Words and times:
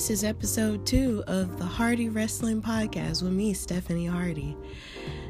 This 0.00 0.08
is 0.08 0.24
episode 0.24 0.86
two 0.86 1.22
of 1.26 1.58
the 1.58 1.64
Hardy 1.66 2.08
Wrestling 2.08 2.62
Podcast 2.62 3.22
with 3.22 3.32
me, 3.32 3.52
Stephanie 3.52 4.06
Hardy. 4.06 4.56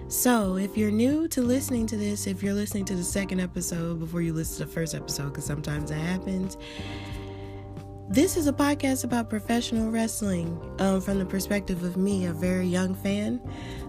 So, 0.06 0.58
if 0.58 0.78
you're 0.78 0.92
new 0.92 1.26
to 1.26 1.42
listening 1.42 1.88
to 1.88 1.96
this, 1.96 2.28
if 2.28 2.40
you're 2.40 2.54
listening 2.54 2.84
to 2.84 2.94
the 2.94 3.02
second 3.02 3.40
episode 3.40 3.98
before 3.98 4.22
you 4.22 4.32
listen 4.32 4.58
to 4.58 4.66
the 4.66 4.72
first 4.72 4.94
episode, 4.94 5.30
because 5.30 5.44
sometimes 5.44 5.90
that 5.90 5.96
happens, 5.96 6.56
this 8.08 8.36
is 8.36 8.46
a 8.46 8.52
podcast 8.52 9.02
about 9.02 9.28
professional 9.28 9.90
wrestling 9.90 10.56
um, 10.78 11.00
from 11.00 11.18
the 11.18 11.26
perspective 11.26 11.82
of 11.82 11.96
me, 11.96 12.26
a 12.26 12.32
very 12.32 12.68
young 12.68 12.94
fan. 12.94 13.40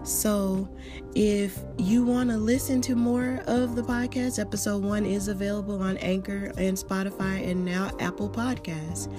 So, 0.02 0.68
if 1.14 1.60
you 1.78 2.04
want 2.04 2.32
to 2.32 2.38
listen 2.38 2.82
to 2.82 2.96
more 2.96 3.44
of 3.46 3.76
the 3.76 3.84
podcast, 3.84 4.40
episode 4.40 4.84
one 4.84 5.06
is 5.06 5.28
available 5.28 5.80
on 5.80 5.98
Anchor 5.98 6.52
and 6.58 6.76
Spotify 6.76 7.48
and 7.48 7.64
now 7.64 7.92
Apple 8.00 8.32
Podcasts. 8.32 9.14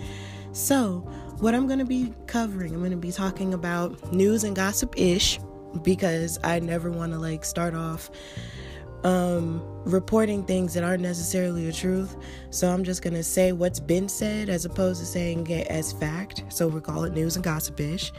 So, 0.52 0.98
what 1.40 1.54
I'm 1.54 1.66
going 1.66 1.78
to 1.78 1.84
be 1.84 2.12
covering, 2.26 2.74
I'm 2.74 2.80
going 2.80 2.90
to 2.92 2.96
be 2.96 3.10
talking 3.10 3.54
about 3.54 4.12
news 4.12 4.44
and 4.44 4.54
gossip 4.54 4.94
ish 4.98 5.40
because 5.82 6.38
I 6.44 6.60
never 6.60 6.90
want 6.90 7.12
to 7.12 7.18
like 7.18 7.44
start 7.44 7.74
off 7.74 8.10
um, 9.04 9.62
reporting 9.84 10.44
things 10.44 10.74
that 10.74 10.84
aren't 10.84 11.02
necessarily 11.02 11.66
the 11.66 11.72
truth. 11.72 12.16
So 12.50 12.68
I'm 12.68 12.84
just 12.84 13.02
going 13.02 13.14
to 13.14 13.22
say 13.22 13.52
what's 13.52 13.80
been 13.80 14.08
said 14.08 14.48
as 14.48 14.64
opposed 14.64 15.00
to 15.00 15.06
saying 15.06 15.46
it 15.48 15.66
as 15.68 15.92
fact. 15.92 16.44
So 16.50 16.68
we 16.68 16.80
call 16.80 17.04
it 17.04 17.12
news 17.12 17.36
and 17.36 17.44
gossipish. 17.44 18.12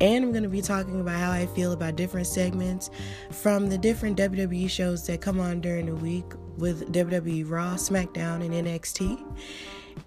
And 0.00 0.24
I'm 0.24 0.30
going 0.30 0.44
to 0.44 0.48
be 0.48 0.62
talking 0.62 1.00
about 1.00 1.18
how 1.18 1.32
I 1.32 1.46
feel 1.46 1.72
about 1.72 1.96
different 1.96 2.26
segments 2.26 2.90
from 3.30 3.68
the 3.68 3.78
different 3.78 4.18
WWE 4.18 4.70
shows 4.70 5.06
that 5.06 5.20
come 5.20 5.40
on 5.40 5.60
during 5.60 5.86
the 5.86 5.96
week 5.96 6.26
with 6.58 6.92
WWE 6.92 7.50
Raw, 7.50 7.74
SmackDown, 7.74 8.44
and 8.44 8.66
NXT. 8.66 9.24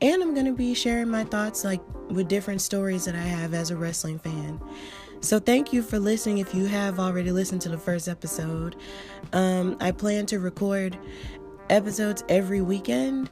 And 0.02 0.22
I'm 0.22 0.34
going 0.34 0.46
to 0.46 0.54
be 0.54 0.74
sharing 0.74 1.10
my 1.10 1.24
thoughts 1.24 1.64
like 1.64 1.82
with 2.10 2.28
different 2.28 2.62
stories 2.62 3.06
that 3.06 3.16
I 3.16 3.22
have 3.22 3.54
as 3.54 3.72
a 3.72 3.76
wrestling 3.76 4.20
fan. 4.20 4.60
So, 5.22 5.40
thank 5.40 5.72
you 5.72 5.82
for 5.82 6.00
listening 6.00 6.40
if 6.40 6.54
you 6.54 6.66
have 6.66 7.00
already 7.00 7.32
listened 7.32 7.62
to 7.62 7.70
the 7.70 7.78
first 7.78 8.10
episode. 8.10 8.76
Um, 9.32 9.78
I 9.80 9.92
plan 9.92 10.26
to 10.28 10.40
record 10.40 10.98
episodes 11.70 12.26
every 12.28 12.60
weekend. 12.60 13.30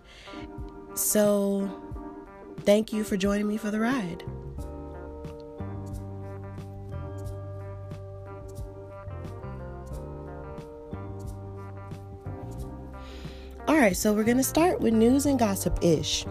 So, 0.93 1.69
thank 2.61 2.93
you 2.93 3.03
for 3.03 3.17
joining 3.17 3.47
me 3.47 3.57
for 3.57 3.71
the 3.71 3.79
ride. 3.81 4.23
All 13.67 13.77
right, 13.77 13.95
so 13.95 14.13
we're 14.13 14.23
going 14.23 14.37
to 14.37 14.43
start 14.43 14.79
with 14.79 14.93
news 14.93 15.25
and 15.25 15.37
gossip 15.37 15.77
ish. 15.81 16.25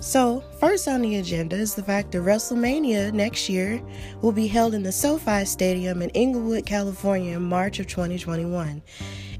So, 0.00 0.44
first 0.60 0.86
on 0.86 1.02
the 1.02 1.16
agenda 1.16 1.56
is 1.56 1.74
the 1.74 1.82
fact 1.82 2.12
that 2.12 2.18
WrestleMania 2.18 3.12
next 3.12 3.48
year 3.48 3.82
will 4.22 4.30
be 4.30 4.46
held 4.46 4.72
in 4.72 4.84
the 4.84 4.92
SoFi 4.92 5.44
Stadium 5.44 6.02
in 6.02 6.10
Inglewood, 6.10 6.64
California 6.64 7.36
in 7.36 7.42
March 7.42 7.80
of 7.80 7.88
2021. 7.88 8.80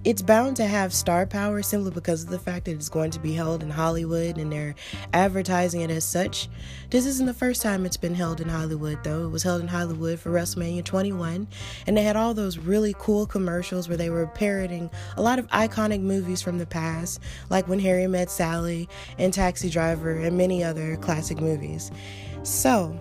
It's 0.04 0.22
bound 0.22 0.56
to 0.56 0.64
have 0.64 0.94
star 0.94 1.26
power 1.26 1.60
simply 1.60 1.90
because 1.90 2.22
of 2.22 2.30
the 2.30 2.38
fact 2.38 2.66
that 2.66 2.70
it's 2.70 2.88
going 2.88 3.10
to 3.10 3.18
be 3.18 3.32
held 3.32 3.64
in 3.64 3.70
Hollywood 3.70 4.38
and 4.38 4.52
they're 4.52 4.76
advertising 5.12 5.80
it 5.80 5.90
as 5.90 6.04
such. 6.04 6.48
This 6.90 7.04
isn't 7.04 7.26
the 7.26 7.34
first 7.34 7.62
time 7.62 7.84
it's 7.84 7.96
been 7.96 8.14
held 8.14 8.40
in 8.40 8.48
Hollywood, 8.48 9.02
though. 9.02 9.24
It 9.24 9.30
was 9.30 9.42
held 9.42 9.60
in 9.60 9.66
Hollywood 9.66 10.20
for 10.20 10.30
WrestleMania 10.30 10.84
21, 10.84 11.48
and 11.88 11.96
they 11.96 12.04
had 12.04 12.14
all 12.14 12.32
those 12.32 12.58
really 12.58 12.94
cool 12.96 13.26
commercials 13.26 13.88
where 13.88 13.96
they 13.96 14.08
were 14.08 14.28
parroting 14.28 14.88
a 15.16 15.22
lot 15.22 15.40
of 15.40 15.48
iconic 15.48 16.00
movies 16.00 16.42
from 16.42 16.58
the 16.58 16.66
past, 16.66 17.20
like 17.50 17.66
When 17.66 17.80
Harry 17.80 18.06
Met 18.06 18.30
Sally 18.30 18.88
and 19.18 19.34
Taxi 19.34 19.68
Driver, 19.68 20.12
and 20.12 20.38
many 20.38 20.62
other 20.62 20.96
classic 20.96 21.40
movies. 21.40 21.90
So, 22.44 22.96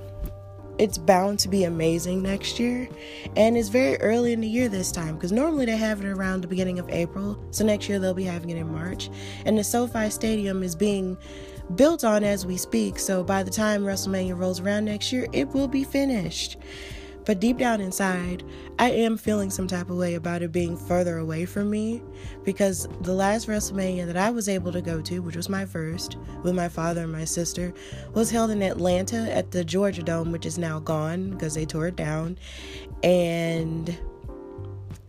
it's 0.79 0.97
bound 0.97 1.39
to 1.39 1.47
be 1.47 1.63
amazing 1.63 2.21
next 2.21 2.59
year. 2.59 2.87
And 3.35 3.57
it's 3.57 3.69
very 3.69 3.97
early 3.97 4.33
in 4.33 4.41
the 4.41 4.47
year 4.47 4.69
this 4.69 4.91
time 4.91 5.15
because 5.15 5.31
normally 5.31 5.65
they 5.65 5.77
have 5.77 6.01
it 6.01 6.07
around 6.07 6.41
the 6.41 6.47
beginning 6.47 6.79
of 6.79 6.89
April. 6.89 7.37
So 7.51 7.65
next 7.65 7.89
year 7.89 7.99
they'll 7.99 8.13
be 8.13 8.23
having 8.23 8.49
it 8.49 8.57
in 8.57 8.71
March. 8.71 9.09
And 9.45 9.57
the 9.57 9.63
SoFi 9.63 10.09
Stadium 10.09 10.63
is 10.63 10.75
being 10.75 11.17
built 11.75 12.03
on 12.03 12.23
as 12.23 12.45
we 12.45 12.57
speak. 12.57 12.99
So 12.99 13.23
by 13.23 13.43
the 13.43 13.51
time 13.51 13.83
WrestleMania 13.83 14.37
rolls 14.37 14.59
around 14.59 14.85
next 14.85 15.11
year, 15.11 15.27
it 15.33 15.49
will 15.49 15.67
be 15.67 15.83
finished. 15.83 16.57
But 17.27 17.41
deep 17.41 17.57
down 17.57 17.81
inside, 17.81 18.45
I 18.79 18.89
am 18.89 19.17
feeling 19.17 19.49
some 19.49 19.67
type 19.67 19.89
of 19.89 19.97
way 19.97 20.13
about 20.13 20.43
it 20.43 20.53
being 20.53 20.77
further 20.77 21.17
away 21.17 21.45
from 21.45 21.69
me 21.69 22.01
because 22.45 22.87
the 23.01 23.11
last 23.11 23.49
WrestleMania 23.49 24.05
that 24.05 24.15
I 24.15 24.29
was 24.29 24.47
able 24.47 24.71
to 24.71 24.81
go 24.81 25.01
to, 25.01 25.19
which 25.19 25.35
was 25.35 25.49
my 25.49 25.65
first 25.65 26.15
with 26.41 26.55
my 26.55 26.69
father 26.69 27.03
and 27.03 27.11
my 27.11 27.25
sister, 27.25 27.73
was 28.13 28.31
held 28.31 28.49
in 28.49 28.61
Atlanta 28.61 29.29
at 29.29 29.51
the 29.51 29.65
Georgia 29.65 30.03
Dome, 30.03 30.31
which 30.31 30.45
is 30.45 30.57
now 30.57 30.79
gone 30.79 31.31
because 31.31 31.53
they 31.53 31.65
tore 31.65 31.87
it 31.87 31.97
down. 31.97 32.37
And 33.03 33.99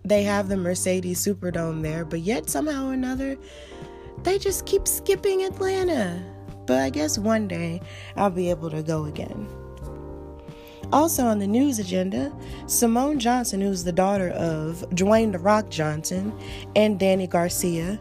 they 0.04 0.24
have 0.24 0.48
the 0.48 0.56
Mercedes 0.56 1.24
Superdome 1.24 1.82
there, 1.82 2.04
but 2.04 2.18
yet 2.18 2.50
somehow 2.50 2.88
or 2.88 2.94
another, 2.94 3.38
they 4.24 4.40
just 4.40 4.66
keep 4.66 4.88
skipping 4.88 5.44
Atlanta. 5.44 6.20
But 6.66 6.80
I 6.80 6.90
guess 6.90 7.16
one 7.16 7.46
day 7.46 7.80
I'll 8.16 8.28
be 8.28 8.50
able 8.50 8.70
to 8.70 8.82
go 8.82 9.04
again. 9.04 9.46
Also 10.92 11.26
on 11.26 11.38
the 11.38 11.46
news 11.46 11.78
agenda, 11.78 12.32
Simone 12.66 13.18
Johnson, 13.18 13.60
who's 13.60 13.84
the 13.84 13.92
daughter 13.92 14.30
of 14.30 14.80
Dwayne 14.90 15.32
The 15.32 15.38
Rock 15.38 15.68
Johnson 15.68 16.32
and 16.76 16.98
Dany 16.98 17.28
Garcia, 17.28 18.00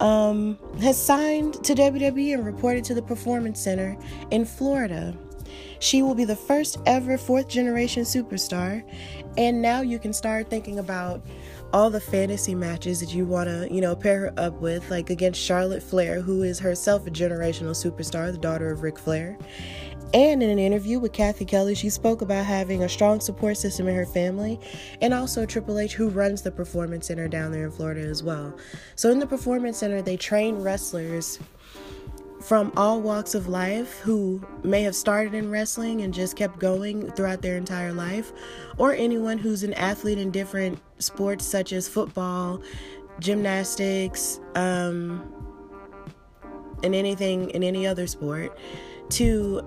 um, 0.00 0.58
has 0.80 1.02
signed 1.02 1.54
to 1.64 1.74
WWE 1.74 2.34
and 2.34 2.44
reported 2.44 2.84
to 2.84 2.94
the 2.94 3.02
Performance 3.02 3.60
Center 3.60 3.96
in 4.30 4.44
Florida. 4.44 5.14
She 5.78 6.02
will 6.02 6.14
be 6.14 6.24
the 6.24 6.36
first 6.36 6.78
ever 6.84 7.16
fourth 7.16 7.48
generation 7.48 8.02
superstar, 8.02 8.84
and 9.38 9.62
now 9.62 9.80
you 9.80 9.98
can 9.98 10.12
start 10.12 10.50
thinking 10.50 10.78
about 10.78 11.22
all 11.72 11.88
the 11.88 12.00
fantasy 12.00 12.54
matches 12.54 13.00
that 13.00 13.14
you 13.14 13.24
want 13.24 13.48
to, 13.48 13.72
you 13.72 13.80
know, 13.80 13.94
pair 13.94 14.20
her 14.20 14.34
up 14.36 14.54
with, 14.60 14.90
like 14.90 15.08
against 15.08 15.40
Charlotte 15.40 15.82
Flair, 15.82 16.20
who 16.20 16.42
is 16.42 16.58
herself 16.58 17.06
a 17.06 17.10
generational 17.10 17.70
superstar, 17.70 18.30
the 18.32 18.38
daughter 18.38 18.70
of 18.70 18.82
Ric 18.82 18.98
Flair. 18.98 19.38
And 20.12 20.42
in 20.42 20.50
an 20.50 20.58
interview 20.58 20.98
with 20.98 21.12
Cathy 21.12 21.44
Kelly, 21.44 21.76
she 21.76 21.88
spoke 21.88 22.20
about 22.20 22.44
having 22.44 22.82
a 22.82 22.88
strong 22.88 23.20
support 23.20 23.56
system 23.56 23.86
in 23.86 23.94
her 23.94 24.06
family 24.06 24.58
and 25.00 25.14
also 25.14 25.46
Triple 25.46 25.78
H, 25.78 25.94
who 25.94 26.08
runs 26.08 26.42
the 26.42 26.50
Performance 26.50 27.06
Center 27.06 27.28
down 27.28 27.52
there 27.52 27.66
in 27.66 27.70
Florida 27.70 28.00
as 28.00 28.22
well. 28.22 28.56
So, 28.96 29.10
in 29.10 29.20
the 29.20 29.26
Performance 29.26 29.78
Center, 29.78 30.02
they 30.02 30.16
train 30.16 30.56
wrestlers 30.56 31.38
from 32.40 32.72
all 32.76 33.00
walks 33.00 33.34
of 33.34 33.46
life 33.48 33.98
who 34.00 34.44
may 34.64 34.82
have 34.82 34.96
started 34.96 35.34
in 35.34 35.50
wrestling 35.50 36.00
and 36.00 36.12
just 36.12 36.36
kept 36.36 36.58
going 36.58 37.10
throughout 37.12 37.42
their 37.42 37.56
entire 37.56 37.92
life, 37.92 38.32
or 38.78 38.92
anyone 38.94 39.38
who's 39.38 39.62
an 39.62 39.74
athlete 39.74 40.18
in 40.18 40.32
different 40.32 40.80
sports 40.98 41.44
such 41.44 41.72
as 41.72 41.86
football, 41.86 42.60
gymnastics, 43.20 44.40
um, 44.56 45.32
and 46.82 46.96
anything 46.96 47.50
in 47.50 47.62
any 47.62 47.86
other 47.86 48.06
sport 48.08 48.58
to 49.10 49.62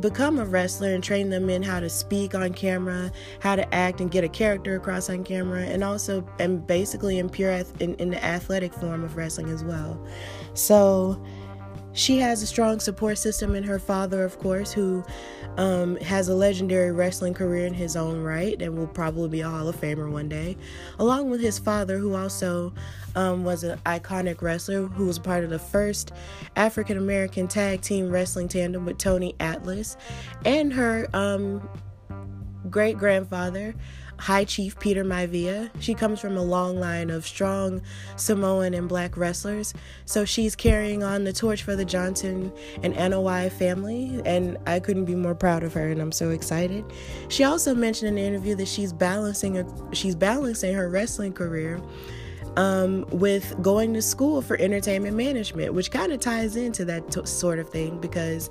become 0.00 0.38
a 0.38 0.44
wrestler 0.44 0.94
and 0.94 1.02
train 1.02 1.30
them 1.30 1.50
in 1.50 1.62
how 1.62 1.80
to 1.80 1.88
speak 1.88 2.34
on 2.34 2.52
camera, 2.52 3.10
how 3.40 3.56
to 3.56 3.74
act 3.74 4.00
and 4.00 4.10
get 4.10 4.24
a 4.24 4.28
character 4.28 4.76
across 4.76 5.10
on 5.10 5.24
camera, 5.24 5.62
and 5.62 5.82
also 5.84 6.26
and 6.38 6.66
basically 6.66 7.18
in 7.18 7.28
pure 7.28 7.50
in, 7.80 7.94
in 7.94 8.10
the 8.10 8.24
athletic 8.24 8.72
form 8.74 9.04
of 9.04 9.16
wrestling 9.16 9.50
as 9.50 9.64
well. 9.64 10.04
So 10.54 11.22
she 11.92 12.18
has 12.18 12.42
a 12.42 12.46
strong 12.46 12.80
support 12.80 13.18
system 13.18 13.54
in 13.54 13.64
her 13.64 13.78
father, 13.78 14.24
of 14.24 14.38
course, 14.38 14.72
who 14.72 15.04
um, 15.56 15.96
has 15.96 16.28
a 16.28 16.34
legendary 16.34 16.92
wrestling 16.92 17.34
career 17.34 17.66
in 17.66 17.74
his 17.74 17.96
own 17.96 18.22
right 18.22 18.60
and 18.62 18.78
will 18.78 18.86
probably 18.86 19.28
be 19.28 19.40
a 19.40 19.48
Hall 19.48 19.66
of 19.68 19.76
Famer 19.80 20.10
one 20.10 20.28
day, 20.28 20.56
along 21.00 21.28
with 21.28 21.40
his 21.40 21.58
father, 21.58 21.98
who 21.98 22.14
also 22.14 22.72
um, 23.18 23.42
was 23.42 23.64
an 23.64 23.80
iconic 23.84 24.42
wrestler 24.42 24.86
who 24.86 25.06
was 25.06 25.18
part 25.18 25.42
of 25.42 25.50
the 25.50 25.58
first 25.58 26.12
African 26.54 26.96
American 26.96 27.48
tag 27.48 27.80
team 27.80 28.10
wrestling 28.10 28.46
tandem 28.46 28.86
with 28.86 28.96
Tony 28.96 29.34
Atlas, 29.40 29.96
and 30.44 30.72
her 30.72 31.08
um, 31.12 31.68
great 32.70 32.96
grandfather, 32.96 33.74
High 34.20 34.44
Chief 34.44 34.78
Peter 34.78 35.02
Maivia. 35.02 35.68
She 35.80 35.94
comes 35.94 36.20
from 36.20 36.36
a 36.36 36.42
long 36.44 36.78
line 36.78 37.10
of 37.10 37.26
strong 37.26 37.82
Samoan 38.14 38.72
and 38.72 38.88
black 38.88 39.16
wrestlers, 39.16 39.74
so 40.04 40.24
she's 40.24 40.54
carrying 40.54 41.02
on 41.02 41.24
the 41.24 41.32
torch 41.32 41.64
for 41.64 41.74
the 41.74 41.84
Johnson 41.84 42.52
and 42.84 42.94
Anoa'i 42.94 43.50
family, 43.50 44.22
and 44.24 44.58
I 44.64 44.78
couldn't 44.78 45.06
be 45.06 45.16
more 45.16 45.34
proud 45.34 45.64
of 45.64 45.74
her, 45.74 45.88
and 45.88 46.00
I'm 46.00 46.12
so 46.12 46.30
excited. 46.30 46.84
She 47.30 47.42
also 47.42 47.74
mentioned 47.74 48.10
in 48.10 48.14
the 48.14 48.22
interview 48.22 48.54
that 48.54 48.68
she's 48.68 48.92
balancing 48.92 49.56
her, 49.56 49.66
she's 49.92 50.14
balancing 50.14 50.72
her 50.74 50.88
wrestling 50.88 51.32
career 51.32 51.82
um, 52.58 53.06
with 53.12 53.54
going 53.62 53.94
to 53.94 54.02
school 54.02 54.42
for 54.42 54.60
entertainment 54.60 55.16
management, 55.16 55.72
which 55.72 55.92
kind 55.92 56.12
of 56.12 56.18
ties 56.18 56.56
into 56.56 56.84
that 56.86 57.08
t- 57.12 57.24
sort 57.24 57.60
of 57.60 57.70
thing 57.70 58.00
because 58.00 58.50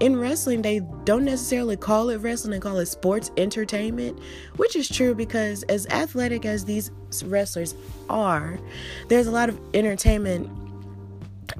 in 0.00 0.18
wrestling, 0.18 0.60
they 0.62 0.80
don't 1.04 1.24
necessarily 1.24 1.76
call 1.76 2.10
it 2.10 2.16
wrestling, 2.16 2.50
they 2.50 2.58
call 2.58 2.78
it 2.78 2.86
sports 2.86 3.30
entertainment, 3.36 4.18
which 4.56 4.74
is 4.74 4.88
true 4.88 5.14
because 5.14 5.62
as 5.64 5.86
athletic 5.86 6.44
as 6.44 6.64
these 6.64 6.90
wrestlers 7.24 7.76
are, 8.10 8.58
there's 9.06 9.28
a 9.28 9.32
lot 9.32 9.48
of 9.48 9.60
entertainment 9.72 10.50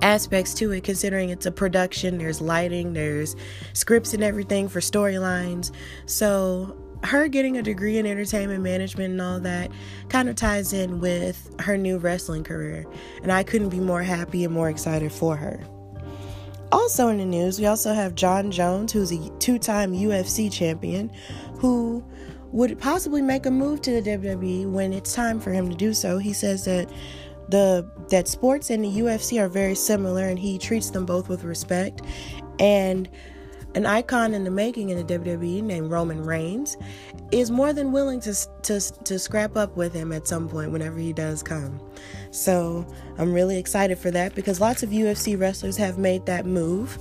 aspects 0.02 0.54
to 0.54 0.72
it 0.72 0.84
considering 0.84 1.30
it's 1.30 1.46
a 1.46 1.50
production 1.50 2.18
there's 2.18 2.42
lighting 2.42 2.92
there's 2.92 3.34
scripts 3.72 4.14
and 4.14 4.22
everything 4.24 4.68
for 4.68 4.80
storylines. 4.80 5.70
So 6.06 6.76
her 7.04 7.28
getting 7.28 7.56
a 7.56 7.62
degree 7.62 7.98
in 7.98 8.06
entertainment 8.06 8.62
management 8.62 9.12
and 9.12 9.20
all 9.20 9.40
that 9.40 9.70
kind 10.08 10.28
of 10.28 10.36
ties 10.36 10.72
in 10.72 11.00
with 11.00 11.50
her 11.60 11.76
new 11.76 11.98
wrestling 11.98 12.42
career 12.42 12.84
and 13.22 13.30
i 13.30 13.42
couldn't 13.42 13.68
be 13.68 13.80
more 13.80 14.02
happy 14.02 14.44
and 14.44 14.52
more 14.52 14.68
excited 14.68 15.12
for 15.12 15.36
her. 15.36 15.60
Also 16.70 17.08
in 17.08 17.18
the 17.18 17.24
news 17.24 17.58
we 17.58 17.66
also 17.66 17.94
have 17.94 18.14
jon 18.14 18.50
jones 18.50 18.92
who's 18.92 19.12
a 19.12 19.30
two-time 19.38 19.92
ufc 19.92 20.52
champion 20.52 21.10
who 21.58 22.04
would 22.52 22.78
possibly 22.78 23.22
make 23.22 23.46
a 23.46 23.50
move 23.50 23.80
to 23.82 24.00
the 24.00 24.10
wwe 24.10 24.70
when 24.70 24.92
it's 24.92 25.14
time 25.14 25.38
for 25.40 25.52
him 25.52 25.68
to 25.68 25.76
do 25.76 25.92
so. 25.92 26.18
He 26.18 26.32
says 26.32 26.64
that 26.64 26.90
the 27.48 27.90
that 28.10 28.28
sports 28.28 28.70
and 28.70 28.84
the 28.84 28.88
UFC 28.88 29.40
are 29.40 29.48
very 29.48 29.74
similar 29.74 30.24
and 30.24 30.38
he 30.38 30.58
treats 30.58 30.90
them 30.90 31.04
both 31.04 31.28
with 31.28 31.44
respect. 31.44 32.02
And 32.58 33.08
an 33.74 33.86
icon 33.86 34.34
in 34.34 34.44
the 34.44 34.50
making 34.50 34.90
in 34.90 35.04
the 35.04 35.18
WWE 35.18 35.62
named 35.62 35.90
Roman 35.90 36.24
Reigns 36.24 36.76
is 37.30 37.50
more 37.50 37.72
than 37.72 37.92
willing 37.92 38.20
to 38.20 38.34
to 38.62 38.80
to 38.80 39.18
scrap 39.18 39.56
up 39.56 39.76
with 39.76 39.92
him 39.92 40.12
at 40.12 40.26
some 40.26 40.48
point 40.48 40.72
whenever 40.72 40.98
he 40.98 41.12
does 41.12 41.42
come. 41.42 41.80
So, 42.30 42.86
I'm 43.16 43.32
really 43.32 43.58
excited 43.58 43.98
for 43.98 44.10
that 44.10 44.34
because 44.34 44.60
lots 44.60 44.82
of 44.82 44.90
UFC 44.90 45.38
wrestlers 45.38 45.76
have 45.76 45.98
made 45.98 46.26
that 46.26 46.46
move 46.46 46.98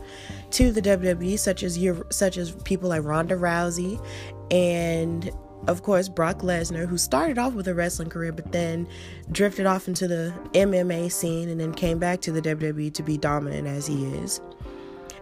to 0.51 0.71
the 0.71 0.81
WWE 0.81 1.37
such 1.37 1.63
as 1.63 1.79
such 2.09 2.37
as 2.37 2.51
people 2.63 2.89
like 2.89 3.03
Ronda 3.03 3.35
Rousey 3.35 4.03
and 4.51 5.31
of 5.65 5.83
course, 5.83 6.07
Brock 6.07 6.39
Lesnar, 6.39 6.87
who 6.87 6.97
started 6.97 7.37
off 7.37 7.53
with 7.53 7.67
a 7.67 7.73
wrestling 7.73 8.09
career 8.09 8.31
but 8.31 8.51
then 8.51 8.87
drifted 9.31 9.65
off 9.65 9.87
into 9.87 10.07
the 10.07 10.33
MMA 10.53 11.11
scene 11.11 11.49
and 11.49 11.59
then 11.59 11.73
came 11.73 11.99
back 11.99 12.21
to 12.21 12.31
the 12.31 12.41
WWE 12.41 12.93
to 12.93 13.03
be 13.03 13.17
dominant 13.17 13.67
as 13.67 13.87
he 13.87 14.05
is. 14.05 14.39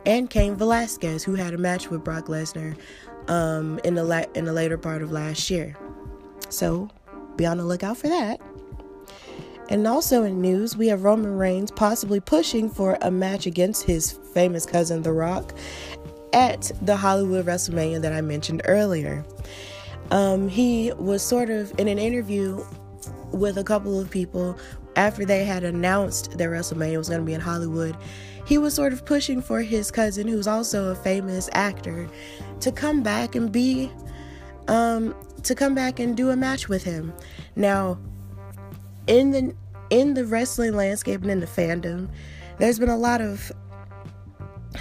And 0.05 0.29
Cain 0.29 0.55
Velasquez, 0.55 1.23
who 1.23 1.35
had 1.35 1.53
a 1.53 1.57
match 1.57 1.89
with 1.89 2.03
Brock 2.03 2.25
Lesnar 2.25 2.77
um, 3.27 3.79
in 3.83 3.95
the 3.95 4.03
la- 4.03 4.25
in 4.35 4.45
the 4.45 4.53
later 4.53 4.77
part 4.77 5.01
of 5.01 5.11
last 5.11 5.49
year. 5.49 5.75
So, 6.49 6.89
be 7.35 7.45
on 7.45 7.57
the 7.57 7.65
lookout 7.65 7.97
for 7.97 8.07
that. 8.07 8.39
And 9.69 9.87
also 9.87 10.23
in 10.23 10.41
news, 10.41 10.77
we 10.77 10.87
have 10.87 11.03
Roman 11.03 11.37
Reigns 11.37 11.71
possibly 11.71 12.19
pushing 12.19 12.69
for 12.69 12.97
a 13.01 13.09
match 13.09 13.47
against 13.47 13.83
his 13.83 14.11
famous 14.33 14.65
cousin, 14.65 15.01
The 15.01 15.11
Rock, 15.11 15.55
at 16.33 16.71
the 16.81 16.95
Hollywood 16.95 17.45
WrestleMania 17.45 18.01
that 18.01 18.13
I 18.13 18.21
mentioned 18.21 18.61
earlier. 18.65 19.25
Um, 20.11 20.47
he 20.49 20.93
was 20.97 21.23
sort 21.23 21.49
of 21.49 21.77
in 21.79 21.87
an 21.87 21.97
interview 21.97 22.63
with 23.31 23.57
a 23.57 23.63
couple 23.63 23.99
of 23.99 24.11
people 24.11 24.57
after 24.95 25.25
they 25.25 25.43
had 25.43 25.63
announced 25.63 26.37
that 26.37 26.47
WrestleMania 26.47 26.97
was 26.97 27.09
going 27.09 27.21
to 27.21 27.25
be 27.25 27.33
in 27.33 27.41
Hollywood. 27.41 27.97
He 28.45 28.57
was 28.57 28.73
sort 28.73 28.93
of 28.93 29.05
pushing 29.05 29.41
for 29.41 29.61
his 29.61 29.91
cousin, 29.91 30.27
who's 30.27 30.47
also 30.47 30.91
a 30.91 30.95
famous 30.95 31.49
actor, 31.53 32.07
to 32.59 32.71
come 32.71 33.01
back 33.03 33.35
and 33.35 33.51
be, 33.51 33.91
um, 34.67 35.15
to 35.43 35.55
come 35.55 35.75
back 35.75 35.99
and 35.99 36.15
do 36.15 36.29
a 36.29 36.35
match 36.35 36.69
with 36.69 36.83
him. 36.83 37.13
Now, 37.55 37.99
in 39.07 39.31
the 39.31 39.55
in 39.89 40.13
the 40.13 40.25
wrestling 40.25 40.75
landscape 40.75 41.21
and 41.21 41.31
in 41.31 41.39
the 41.39 41.47
fandom, 41.47 42.09
there's 42.57 42.79
been 42.79 42.89
a 42.89 42.97
lot 42.97 43.21
of 43.21 43.51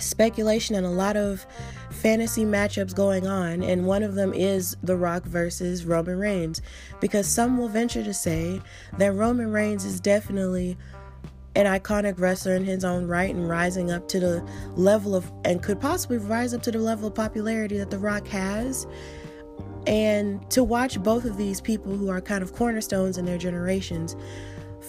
speculation 0.00 0.74
and 0.74 0.86
a 0.86 0.90
lot 0.90 1.16
of 1.16 1.46
fantasy 1.90 2.44
matchups 2.44 2.94
going 2.94 3.26
on, 3.26 3.62
and 3.62 3.86
one 3.86 4.02
of 4.02 4.14
them 4.14 4.32
is 4.34 4.76
The 4.82 4.96
Rock 4.96 5.24
versus 5.24 5.84
Roman 5.84 6.18
Reigns. 6.18 6.60
Because 7.00 7.26
some 7.26 7.58
will 7.58 7.68
venture 7.68 8.02
to 8.02 8.14
say 8.14 8.60
that 8.98 9.12
Roman 9.12 9.52
Reigns 9.52 9.84
is 9.84 10.00
definitely 10.00 10.76
an 11.56 11.66
iconic 11.66 12.18
wrestler 12.18 12.54
in 12.56 12.64
his 12.64 12.84
own 12.84 13.06
right 13.06 13.34
and 13.34 13.48
rising 13.48 13.90
up 13.90 14.08
to 14.08 14.20
the 14.20 14.48
level 14.76 15.14
of, 15.14 15.30
and 15.44 15.62
could 15.62 15.80
possibly 15.80 16.18
rise 16.18 16.52
up 16.52 16.62
to 16.62 16.72
the 16.72 16.78
level 16.78 17.08
of 17.08 17.14
popularity 17.14 17.78
that 17.78 17.90
The 17.90 17.98
Rock 17.98 18.26
has. 18.28 18.86
And 19.86 20.50
to 20.50 20.64
watch 20.64 21.02
both 21.02 21.24
of 21.24 21.36
these 21.36 21.60
people 21.60 21.96
who 21.96 22.08
are 22.08 22.20
kind 22.20 22.42
of 22.42 22.54
cornerstones 22.54 23.18
in 23.18 23.24
their 23.24 23.38
generations 23.38 24.16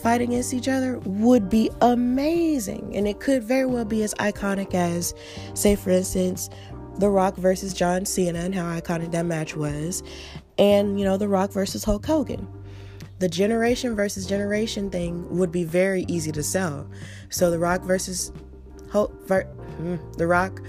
fight 0.02 0.22
against 0.22 0.54
each 0.54 0.68
other 0.68 1.00
would 1.00 1.50
be 1.50 1.70
amazing. 1.82 2.96
And 2.96 3.08
it 3.08 3.20
could 3.20 3.44
very 3.44 3.66
well 3.66 3.86
be 3.86 4.04
as 4.04 4.14
iconic 4.16 4.74
as, 4.74 5.14
say, 5.54 5.76
for 5.76 5.90
instance, 5.90 6.50
The 6.98 7.10
Rock 7.10 7.36
versus 7.38 7.74
John 7.74 8.06
Cena 8.06 8.40
and 8.40 8.56
how 8.56 8.64
iconic 8.80 9.12
that 9.12 9.26
match 9.26 9.56
was, 9.56 10.02
and, 10.58 11.00
you 11.00 11.06
know, 11.06 11.18
The 11.18 11.28
Rock 11.28 11.52
versus 11.52 11.84
Hulk 11.84 12.06
Hogan. 12.06 12.48
The 13.20 13.30
generation 13.30 13.96
versus 13.96 14.26
generation 14.26 14.90
thing 14.90 15.28
would 15.36 15.52
be 15.52 15.64
very 15.64 16.06
easy 16.08 16.32
to 16.34 16.44
sell. 16.44 16.90
So, 17.30 17.50
The 17.50 17.60
Rock 17.60 17.82
versus 17.82 18.32
Hulk, 18.92 19.28
ver- 19.28 19.44
hmm, 19.44 19.96
The 20.18 20.28
Rock 20.28 20.62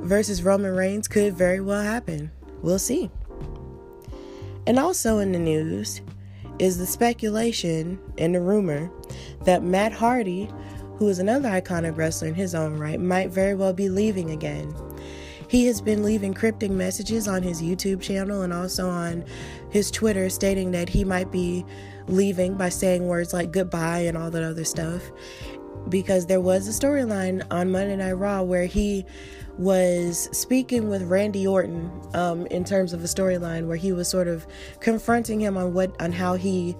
versus 0.00 0.42
Roman 0.42 0.74
Reigns 0.74 1.08
could 1.08 1.34
very 1.34 1.60
well 1.60 1.82
happen. 1.82 2.30
We'll 2.62 2.78
see. 2.78 3.10
And 4.66 4.78
also 4.78 5.18
in 5.18 5.32
the 5.32 5.38
news, 5.38 6.00
is 6.58 6.78
the 6.78 6.86
speculation 6.86 7.98
and 8.18 8.34
the 8.34 8.40
rumor 8.40 8.90
that 9.44 9.62
Matt 9.62 9.92
Hardy, 9.92 10.48
who 10.96 11.08
is 11.08 11.18
another 11.18 11.48
iconic 11.48 11.96
wrestler 11.96 12.28
in 12.28 12.34
his 12.34 12.54
own 12.54 12.78
right, 12.78 13.00
might 13.00 13.30
very 13.30 13.54
well 13.54 13.72
be 13.72 13.88
leaving 13.88 14.30
again. 14.30 14.74
He 15.48 15.66
has 15.66 15.80
been 15.80 16.02
leaving 16.02 16.32
cryptic 16.32 16.70
messages 16.70 17.28
on 17.28 17.42
his 17.42 17.60
YouTube 17.60 18.00
channel 18.00 18.42
and 18.42 18.52
also 18.52 18.88
on 18.88 19.24
his 19.74 19.90
Twitter 19.90 20.30
stating 20.30 20.70
that 20.70 20.88
he 20.88 21.04
might 21.04 21.32
be 21.32 21.66
leaving 22.06 22.54
by 22.54 22.68
saying 22.68 23.08
words 23.08 23.32
like 23.32 23.50
goodbye 23.50 23.98
and 23.98 24.16
all 24.16 24.30
that 24.30 24.44
other 24.44 24.62
stuff. 24.64 25.02
Because 25.88 26.26
there 26.26 26.40
was 26.40 26.68
a 26.68 26.70
storyline 26.70 27.44
on 27.50 27.72
Monday 27.72 27.96
Night 27.96 28.12
Raw 28.12 28.42
where 28.42 28.66
he 28.66 29.04
was 29.58 30.28
speaking 30.30 30.88
with 30.88 31.02
Randy 31.02 31.44
Orton 31.44 31.90
um, 32.14 32.46
in 32.46 32.62
terms 32.62 32.92
of 32.92 33.02
a 33.02 33.08
storyline 33.08 33.66
where 33.66 33.76
he 33.76 33.90
was 33.90 34.08
sort 34.08 34.28
of 34.28 34.46
confronting 34.78 35.40
him 35.40 35.56
on 35.56 35.74
what 35.74 36.00
on 36.00 36.12
how 36.12 36.34
he 36.34 36.76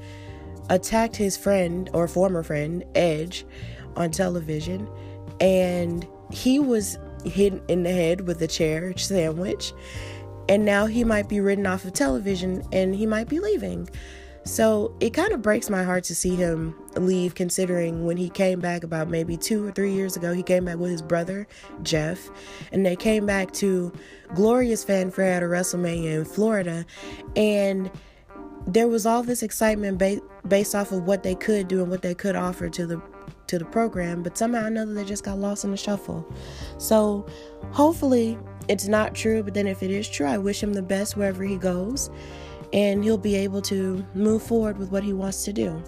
attacked 0.71 1.17
his 1.17 1.37
friend 1.37 1.91
or 1.93 2.07
former 2.07 2.45
friend 2.45 2.85
Edge 2.95 3.45
on 3.97 4.13
television, 4.13 4.89
and 5.41 6.07
he 6.31 6.61
was 6.61 6.97
hit 7.25 7.61
in 7.67 7.83
the 7.83 7.91
head 7.91 8.29
with 8.29 8.41
a 8.41 8.47
chair 8.47 8.97
sandwich, 8.97 9.73
and 10.49 10.65
now 10.65 10.87
he 10.87 11.05
might 11.05 11.29
be 11.29 11.41
ridden 11.41 11.67
off 11.67 11.85
of 11.85 11.93
television 11.93 12.63
and 12.73 12.95
he 12.95 13.07
might 13.07 13.29
be 13.29 13.41
leaving. 13.41 13.89
So 14.45 14.95
it 15.01 15.11
kind 15.11 15.33
of 15.33 15.41
breaks 15.41 15.71
my 15.71 15.85
heart 15.85 16.05
to 16.05 16.15
see 16.15 16.37
him 16.37 16.75
leave, 16.97 17.35
considering 17.35 18.05
when 18.05 18.19
he 18.19 18.29
came 18.29 18.61
back 18.61 18.85
about 18.85 19.09
maybe 19.09 19.39
two 19.39 19.67
or 19.67 19.73
three 19.73 19.93
years 19.93 20.17
ago, 20.17 20.35
he 20.35 20.43
came 20.43 20.67
back 20.67 20.77
with 20.77 20.91
his 20.91 21.01
brother, 21.01 21.47
Jeff, 21.83 22.29
and 22.71 22.85
they 22.85 22.95
came 22.95 23.25
back 23.25 23.53
to 23.53 23.91
glorious 24.35 24.85
fanfare 24.85 25.33
at 25.33 25.43
a 25.43 25.47
WrestleMania 25.47 26.19
in 26.19 26.25
Florida. 26.27 26.85
And 27.37 27.91
there 28.67 28.87
was 28.87 29.07
all 29.07 29.23
this 29.23 29.43
excitement 29.43 29.99
ba- 29.99 30.21
based 30.47 30.75
off 30.75 30.93
of 30.93 31.05
what 31.05 31.23
they 31.23 31.35
could 31.35 31.67
do 31.67 31.81
and 31.81 31.91
what 31.91 32.03
they 32.03 32.15
could 32.15 32.37
offer 32.37 32.69
to 32.69 32.87
the 32.87 33.03
to 33.47 33.59
the 33.59 33.65
program, 33.65 34.23
but 34.23 34.39
somehow 34.39 34.65
or 34.65 34.67
another 34.69 34.95
they 34.95 35.05
just 35.05 35.23
got 35.23 35.39
lost 35.39 35.65
in 35.65 35.71
the 35.71 35.77
shuffle. 35.77 36.27
So 36.79 37.27
hopefully 37.73 38.39
it's 38.69 38.87
not 38.87 39.15
true, 39.15 39.43
but 39.43 39.55
then 39.55 39.67
if 39.67 39.83
it 39.83 39.91
is 39.91 40.09
true, 40.09 40.27
I 40.27 40.39
wish 40.39 40.63
him 40.63 40.73
the 40.73 40.83
best 40.83 41.17
wherever 41.17 41.45
he 41.45 41.57
goes 41.57 42.11
and 42.75 43.05
he'll 43.05 43.17
be 43.17 43.37
able 43.37 43.63
to 43.63 44.05
move 44.15 44.43
forward 44.43 44.77
with 44.79 44.91
what 44.91 45.05
he 45.05 45.13
wants 45.13 45.45
to 45.45 45.53
do. 45.53 45.83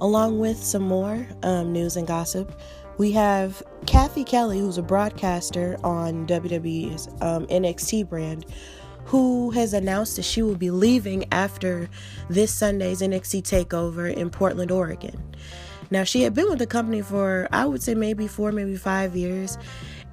Along 0.00 0.38
with 0.38 0.56
some 0.56 0.82
more 0.82 1.26
um, 1.42 1.72
news 1.72 1.96
and 1.96 2.06
gossip, 2.06 2.58
we 2.96 3.10
have 3.12 3.62
Cathy 3.86 4.22
Kelly, 4.22 4.60
who's 4.60 4.78
a 4.78 4.82
broadcaster 4.82 5.76
on 5.82 6.26
WWE's 6.26 7.08
um, 7.20 7.46
NXT 7.48 8.08
brand, 8.08 8.46
who 9.04 9.50
has 9.50 9.74
announced 9.74 10.16
that 10.16 10.22
she 10.22 10.42
will 10.42 10.54
be 10.54 10.70
leaving 10.70 11.24
after 11.32 11.90
this 12.28 12.54
Sunday's 12.54 13.00
NXT 13.00 13.42
takeover 13.42 14.12
in 14.12 14.30
Portland, 14.30 14.70
Oregon. 14.70 15.20
Now, 15.90 16.04
she 16.04 16.22
had 16.22 16.34
been 16.34 16.48
with 16.48 16.58
the 16.60 16.66
company 16.66 17.02
for, 17.02 17.48
I 17.50 17.66
would 17.66 17.82
say, 17.82 17.94
maybe 17.94 18.28
four, 18.28 18.52
maybe 18.52 18.76
five 18.76 19.16
years, 19.16 19.58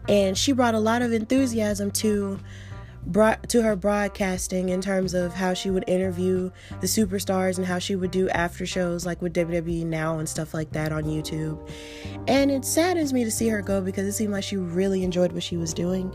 and 0.09 0.35
she 0.37 0.51
brought 0.51 0.73
a 0.73 0.79
lot 0.79 1.01
of 1.01 1.13
enthusiasm 1.13 1.91
to 1.91 2.39
brought 3.05 3.47
to 3.47 3.61
her 3.61 3.75
broadcasting 3.75 4.69
in 4.69 4.81
terms 4.81 5.13
of 5.13 5.33
how 5.33 5.53
she 5.53 5.69
would 5.69 5.85
interview 5.87 6.51
the 6.81 6.87
superstars 6.87 7.57
and 7.57 7.65
how 7.65 7.79
she 7.79 7.95
would 7.95 8.11
do 8.11 8.27
after 8.29 8.65
shows 8.65 9.05
like 9.05 9.21
with 9.21 9.33
WWE 9.33 9.85
Now 9.85 10.19
and 10.19 10.27
stuff 10.27 10.53
like 10.53 10.71
that 10.71 10.91
on 10.91 11.03
YouTube. 11.03 11.69
And 12.27 12.51
it 12.51 12.65
saddens 12.65 13.13
me 13.13 13.23
to 13.23 13.31
see 13.31 13.47
her 13.47 13.61
go 13.61 13.81
because 13.81 14.05
it 14.05 14.13
seemed 14.13 14.33
like 14.33 14.43
she 14.43 14.57
really 14.57 15.03
enjoyed 15.03 15.31
what 15.31 15.43
she 15.43 15.57
was 15.57 15.73
doing. 15.73 16.13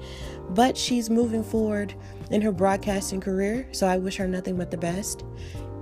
But 0.50 0.76
she's 0.76 1.08
moving 1.08 1.42
forward 1.42 1.94
in 2.30 2.42
her 2.42 2.52
broadcasting 2.52 3.20
career, 3.20 3.66
so 3.72 3.86
I 3.86 3.96
wish 3.96 4.16
her 4.16 4.28
nothing 4.28 4.56
but 4.56 4.70
the 4.70 4.76
best. 4.76 5.24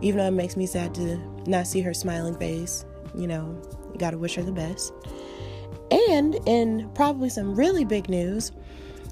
Even 0.03 0.19
though 0.19 0.29
it 0.29 0.33
makes 0.33 0.57
me 0.57 0.67
sad 0.67 0.95
to 0.95 1.17
not 1.47 1.67
see 1.67 1.81
her 1.81 1.95
smiling 1.95 2.37
face, 2.39 2.85
you 3.15 3.27
know, 3.27 3.61
you 3.93 3.99
gotta 3.99 4.19
wish 4.19 4.37
her 4.37 4.43
the 4.43 4.53
best. 4.53 4.93
And 5.93 6.37
in 6.47 6.91
probably 6.95 7.29
some 7.29 7.55
really 7.55 7.85
big 7.85 8.09
news, 8.09 8.51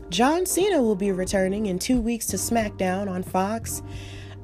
John 0.08 0.46
Cena 0.46 0.82
will 0.82 0.96
be 0.96 1.12
returning 1.12 1.66
in 1.66 1.78
two 1.78 2.00
weeks 2.00 2.26
to 2.28 2.36
SmackDown 2.36 3.08
on 3.08 3.22
Fox. 3.22 3.82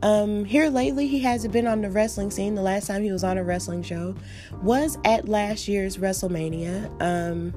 Um, 0.02 0.44
here 0.44 0.68
lately, 0.68 1.08
he 1.08 1.18
hasn't 1.20 1.54
been 1.54 1.66
on 1.66 1.80
the 1.80 1.90
wrestling 1.90 2.30
scene. 2.30 2.54
The 2.54 2.62
last 2.62 2.86
time 2.86 3.02
he 3.02 3.10
was 3.10 3.24
on 3.24 3.38
a 3.38 3.42
wrestling 3.42 3.82
show 3.82 4.14
was 4.62 4.98
at 5.06 5.28
last 5.28 5.66
year's 5.66 5.96
WrestleMania 5.96 6.90
um, 7.00 7.54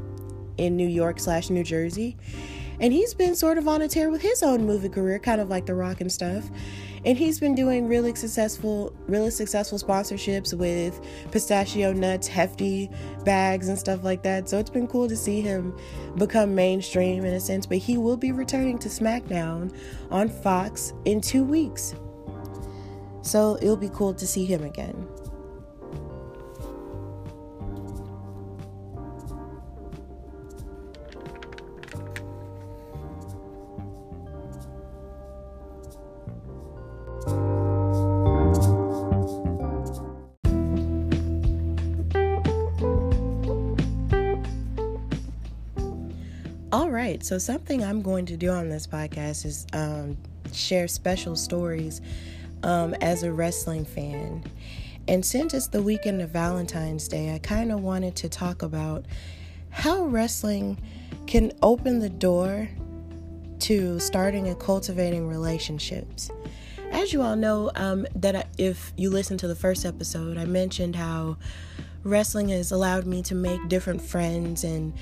in 0.58 0.78
New 0.78 0.88
York 0.88 1.20
slash 1.20 1.50
New 1.50 1.64
Jersey. 1.64 2.16
And 2.80 2.94
he's 2.94 3.14
been 3.14 3.36
sort 3.36 3.58
of 3.58 3.68
on 3.68 3.82
a 3.82 3.90
tear 3.90 4.10
with 4.10 4.22
his 4.22 4.42
own 4.42 4.66
movie 4.66 4.88
career, 4.88 5.20
kind 5.20 5.42
of 5.42 5.50
like 5.50 5.66
The 5.66 5.76
Rock 5.76 6.00
and 6.00 6.10
stuff. 6.10 6.50
And 7.06 7.18
he's 7.18 7.40
been 7.40 7.56
doing 7.56 7.88
really 7.88 8.14
successful, 8.16 8.94
really 9.08 9.32
successful 9.32 9.80
sponsorships 9.80 10.54
with 10.54 11.00
pistachio 11.32 11.94
nuts, 11.94 12.28
hefty 12.28 12.90
bags, 13.26 13.70
and 13.70 13.78
stuff 13.78 14.04
like 14.04 14.24
that. 14.24 14.50
So 14.50 14.60
it's 14.60 14.70
been 14.70 14.88
cool 14.88 15.08
to 15.08 15.18
see 15.18 15.42
him 15.42 15.78
become 16.18 16.54
mainstream 16.54 17.26
in 17.26 17.34
a 17.34 17.40
sense. 17.40 17.66
But 17.66 17.78
he 17.80 17.98
will 17.98 18.18
be 18.18 18.32
returning 18.32 18.78
to 18.80 18.90
SmackDown 18.90 19.76
on 20.12 20.30
Fox 20.30 20.94
in 21.06 21.22
two 21.22 21.44
weeks. 21.44 21.96
So 23.22 23.58
it'll 23.62 23.78
be 23.78 23.90
cool 23.90 24.14
to 24.14 24.28
see 24.28 24.46
him 24.46 24.64
again. 24.64 25.09
Right, 47.00 47.24
so 47.24 47.38
something 47.38 47.82
I'm 47.82 48.02
going 48.02 48.26
to 48.26 48.36
do 48.36 48.50
on 48.50 48.68
this 48.68 48.86
podcast 48.86 49.46
is 49.46 49.66
um, 49.72 50.18
share 50.52 50.88
special 50.90 51.38
stories 51.38 52.02
um, 52.64 52.94
as 52.96 53.24
a 53.24 53.32
wrestling 53.32 53.86
fan. 53.86 54.44
And 55.08 55.26
since 55.26 55.54
it's 55.54 55.68
the 55.68 55.82
weekend 55.82 56.22
of 56.22 56.32
Valentine's 56.32 57.08
Day, 57.08 57.34
I 57.34 57.40
kind 57.40 57.72
of 57.72 57.80
wanted 57.80 58.18
to 58.18 58.30
talk 58.30 58.64
about 58.64 59.06
how 59.70 60.04
wrestling 60.04 60.78
can 61.26 61.54
open 61.62 62.00
the 62.00 62.10
door 62.10 62.68
to 63.60 64.00
starting 64.00 64.48
and 64.48 64.60
cultivating 64.60 65.26
relationships. 65.26 66.30
As 66.92 67.14
you 67.14 67.22
all 67.22 67.38
know, 67.38 67.72
um, 67.76 68.08
that 68.16 68.36
I, 68.36 68.44
if 68.58 68.92
you 68.98 69.10
listen 69.10 69.38
to 69.38 69.48
the 69.48 69.56
first 69.56 69.86
episode, 69.86 70.38
I 70.38 70.46
mentioned 70.46 70.98
how 70.98 71.38
wrestling 72.04 72.50
has 72.50 72.74
allowed 72.74 73.06
me 73.06 73.22
to 73.24 73.36
make 73.36 73.70
different 73.70 74.02
friends 74.02 74.66
and 74.66 74.94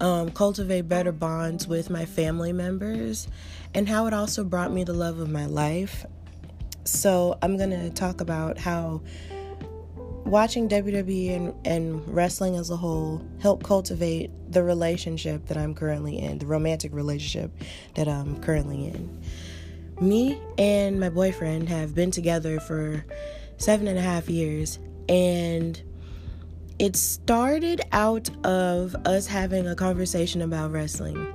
um, 0.00 0.30
cultivate 0.30 0.88
better 0.88 1.12
bonds 1.12 1.66
with 1.66 1.90
my 1.90 2.04
family 2.04 2.52
members, 2.52 3.28
and 3.74 3.88
how 3.88 4.06
it 4.06 4.14
also 4.14 4.44
brought 4.44 4.72
me 4.72 4.84
the 4.84 4.92
love 4.92 5.18
of 5.18 5.30
my 5.30 5.46
life. 5.46 6.06
So, 6.84 7.38
I'm 7.42 7.56
going 7.56 7.70
to 7.70 7.90
talk 7.90 8.20
about 8.20 8.58
how 8.58 9.02
watching 10.28 10.68
WWE 10.68 11.36
and, 11.36 11.66
and 11.66 12.14
wrestling 12.14 12.56
as 12.56 12.70
a 12.70 12.76
whole 12.76 13.24
helped 13.40 13.64
cultivate 13.64 14.30
the 14.50 14.62
relationship 14.62 15.46
that 15.46 15.56
I'm 15.56 15.74
currently 15.74 16.18
in, 16.18 16.38
the 16.38 16.46
romantic 16.46 16.92
relationship 16.92 17.50
that 17.94 18.08
I'm 18.08 18.40
currently 18.42 18.86
in. 18.86 19.22
Me 20.00 20.40
and 20.58 21.00
my 21.00 21.08
boyfriend 21.08 21.68
have 21.68 21.94
been 21.94 22.10
together 22.10 22.60
for 22.60 23.04
seven 23.56 23.88
and 23.88 23.98
a 23.98 24.02
half 24.02 24.28
years, 24.28 24.78
and 25.08 25.80
it 26.78 26.94
started 26.94 27.80
out 27.92 28.30
of 28.46 28.94
us 29.04 29.26
having 29.26 29.66
a 29.66 29.74
conversation 29.74 30.42
about 30.42 30.70
wrestling. 30.70 31.34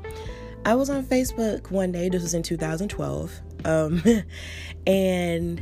I 0.65 0.75
was 0.75 0.89
on 0.89 1.03
Facebook 1.03 1.69
one 1.71 1.91
day, 1.91 2.07
this 2.07 2.21
was 2.21 2.33
in 2.33 2.43
2012, 2.43 3.41
um, 3.65 4.01
and 4.87 5.61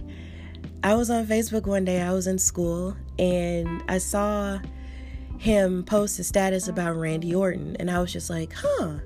I 0.83 0.93
was 0.93 1.09
on 1.09 1.25
Facebook 1.25 1.65
one 1.65 1.85
day, 1.85 2.01
I 2.01 2.13
was 2.13 2.27
in 2.27 2.37
school, 2.37 2.95
and 3.17 3.83
I 3.87 3.97
saw 3.97 4.59
him 5.39 5.83
post 5.83 6.19
a 6.19 6.23
status 6.23 6.67
about 6.67 6.95
Randy 6.95 7.33
Orton, 7.33 7.75
and 7.79 7.89
I 7.89 7.99
was 7.99 8.13
just 8.13 8.29
like, 8.29 8.53
huh, 8.53 8.99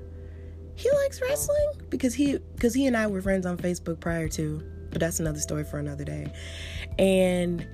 he 0.74 0.90
likes 0.90 1.22
wrestling? 1.22 1.70
Because 1.88 2.14
he, 2.14 2.36
because 2.36 2.74
he 2.74 2.86
and 2.86 2.94
I 2.94 3.06
were 3.06 3.22
friends 3.22 3.46
on 3.46 3.56
Facebook 3.56 3.98
prior 3.98 4.28
to, 4.28 4.62
but 4.90 5.00
that's 5.00 5.20
another 5.20 5.40
story 5.40 5.64
for 5.64 5.78
another 5.78 6.04
day. 6.04 6.30
And 6.98 7.66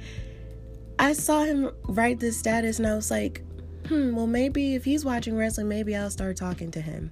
I 1.02 1.14
saw 1.14 1.42
him 1.42 1.72
write 1.88 2.20
this 2.20 2.38
status 2.38 2.78
and 2.78 2.86
I 2.86 2.94
was 2.94 3.10
like, 3.10 3.42
hmm, 3.88 4.14
well, 4.14 4.28
maybe 4.28 4.76
if 4.76 4.84
he's 4.84 5.04
watching 5.04 5.36
wrestling, 5.36 5.68
maybe 5.68 5.96
I'll 5.96 6.10
start 6.10 6.36
talking 6.36 6.70
to 6.70 6.80
him 6.80 7.10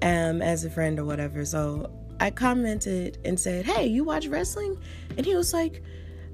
um, 0.00 0.40
as 0.40 0.64
a 0.64 0.70
friend 0.70 1.00
or 1.00 1.04
whatever. 1.04 1.44
So 1.44 1.90
I 2.20 2.30
commented 2.30 3.18
and 3.24 3.38
said, 3.38 3.66
hey, 3.66 3.84
you 3.88 4.04
watch 4.04 4.28
wrestling? 4.28 4.78
And 5.16 5.26
he 5.26 5.34
was 5.34 5.52
like, 5.52 5.82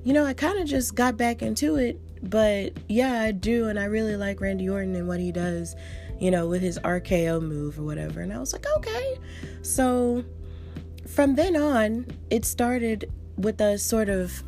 you 0.05 0.13
know, 0.13 0.27
I 0.27 0.35
kind 0.35 0.59
of 0.59 0.69
just 0.69 0.95
got 0.95 1.17
back 1.17 1.41
into 1.41 1.77
it, 1.77 1.99
but 2.29 2.75
yeah, 2.91 3.23
I 3.23 3.33
do. 3.33 3.69
And 3.69 3.79
I 3.79 3.85
really 3.85 4.17
like 4.17 4.43
Randy 4.43 4.69
Orton 4.69 4.95
and 4.95 5.09
what 5.09 5.19
he 5.19 5.33
does, 5.33 5.75
you 6.19 6.31
know, 6.31 6.47
with 6.47 6.61
his 6.61 6.79
RKO 6.81 7.41
move 7.41 7.79
or 7.79 7.85
whatever. 7.85 8.21
And 8.21 8.35
I 8.35 8.39
was 8.39 8.53
like, 8.53 8.67
okay. 8.77 9.17
So 9.63 10.27
from 11.09 11.37
then 11.37 11.57
on, 11.57 12.07
it 12.29 12.45
started 12.45 13.11
with 13.39 13.63
us 13.63 13.83
sort 13.83 14.11
of 14.11 14.45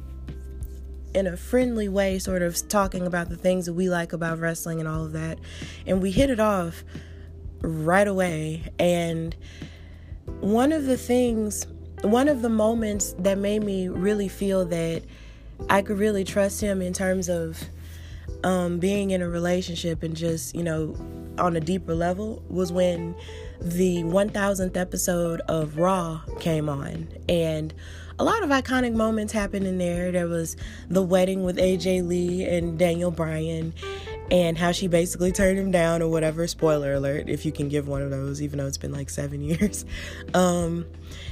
in 1.14 1.26
a 1.26 1.36
friendly 1.36 1.88
way, 1.88 2.18
sort 2.18 2.42
of 2.42 2.68
talking 2.68 3.06
about 3.06 3.28
the 3.28 3.36
things 3.36 3.66
that 3.66 3.74
we 3.74 3.88
like 3.88 4.12
about 4.12 4.38
wrestling 4.38 4.80
and 4.80 4.88
all 4.88 5.04
of 5.04 5.12
that. 5.12 5.38
And 5.86 6.00
we 6.00 6.10
hit 6.10 6.30
it 6.30 6.40
off 6.40 6.84
right 7.60 8.06
away. 8.06 8.64
And 8.78 9.34
one 10.40 10.72
of 10.72 10.86
the 10.86 10.96
things, 10.96 11.66
one 12.02 12.28
of 12.28 12.42
the 12.42 12.48
moments 12.48 13.14
that 13.18 13.38
made 13.38 13.62
me 13.62 13.88
really 13.88 14.28
feel 14.28 14.64
that 14.66 15.02
I 15.68 15.82
could 15.82 15.98
really 15.98 16.24
trust 16.24 16.60
him 16.60 16.82
in 16.82 16.92
terms 16.92 17.28
of 17.28 17.62
um, 18.44 18.78
being 18.78 19.10
in 19.10 19.22
a 19.22 19.28
relationship 19.28 20.02
and 20.02 20.16
just, 20.16 20.54
you 20.54 20.62
know, 20.62 20.96
on 21.38 21.56
a 21.56 21.60
deeper 21.60 21.94
level 21.94 22.42
was 22.48 22.72
when 22.72 23.14
the 23.60 24.02
1000th 24.02 24.76
episode 24.76 25.40
of 25.42 25.78
Raw 25.78 26.20
came 26.40 26.68
on. 26.68 27.08
And 27.28 27.72
a 28.22 28.24
lot 28.24 28.44
of 28.44 28.50
iconic 28.50 28.94
moments 28.94 29.32
happened 29.32 29.66
in 29.66 29.78
there. 29.78 30.12
There 30.12 30.28
was 30.28 30.56
the 30.88 31.02
wedding 31.02 31.42
with 31.42 31.56
AJ 31.56 32.06
Lee 32.06 32.44
and 32.44 32.78
Daniel 32.78 33.10
Bryan, 33.10 33.74
and 34.30 34.56
how 34.56 34.70
she 34.70 34.86
basically 34.86 35.32
turned 35.32 35.58
him 35.58 35.72
down, 35.72 36.02
or 36.02 36.08
whatever. 36.08 36.46
Spoiler 36.46 36.92
alert, 36.94 37.28
if 37.28 37.44
you 37.44 37.50
can 37.50 37.68
give 37.68 37.88
one 37.88 38.00
of 38.00 38.10
those, 38.10 38.40
even 38.40 38.58
though 38.58 38.68
it's 38.68 38.78
been 38.78 38.92
like 38.92 39.10
seven 39.10 39.40
years. 39.42 39.84
Um, 40.34 40.86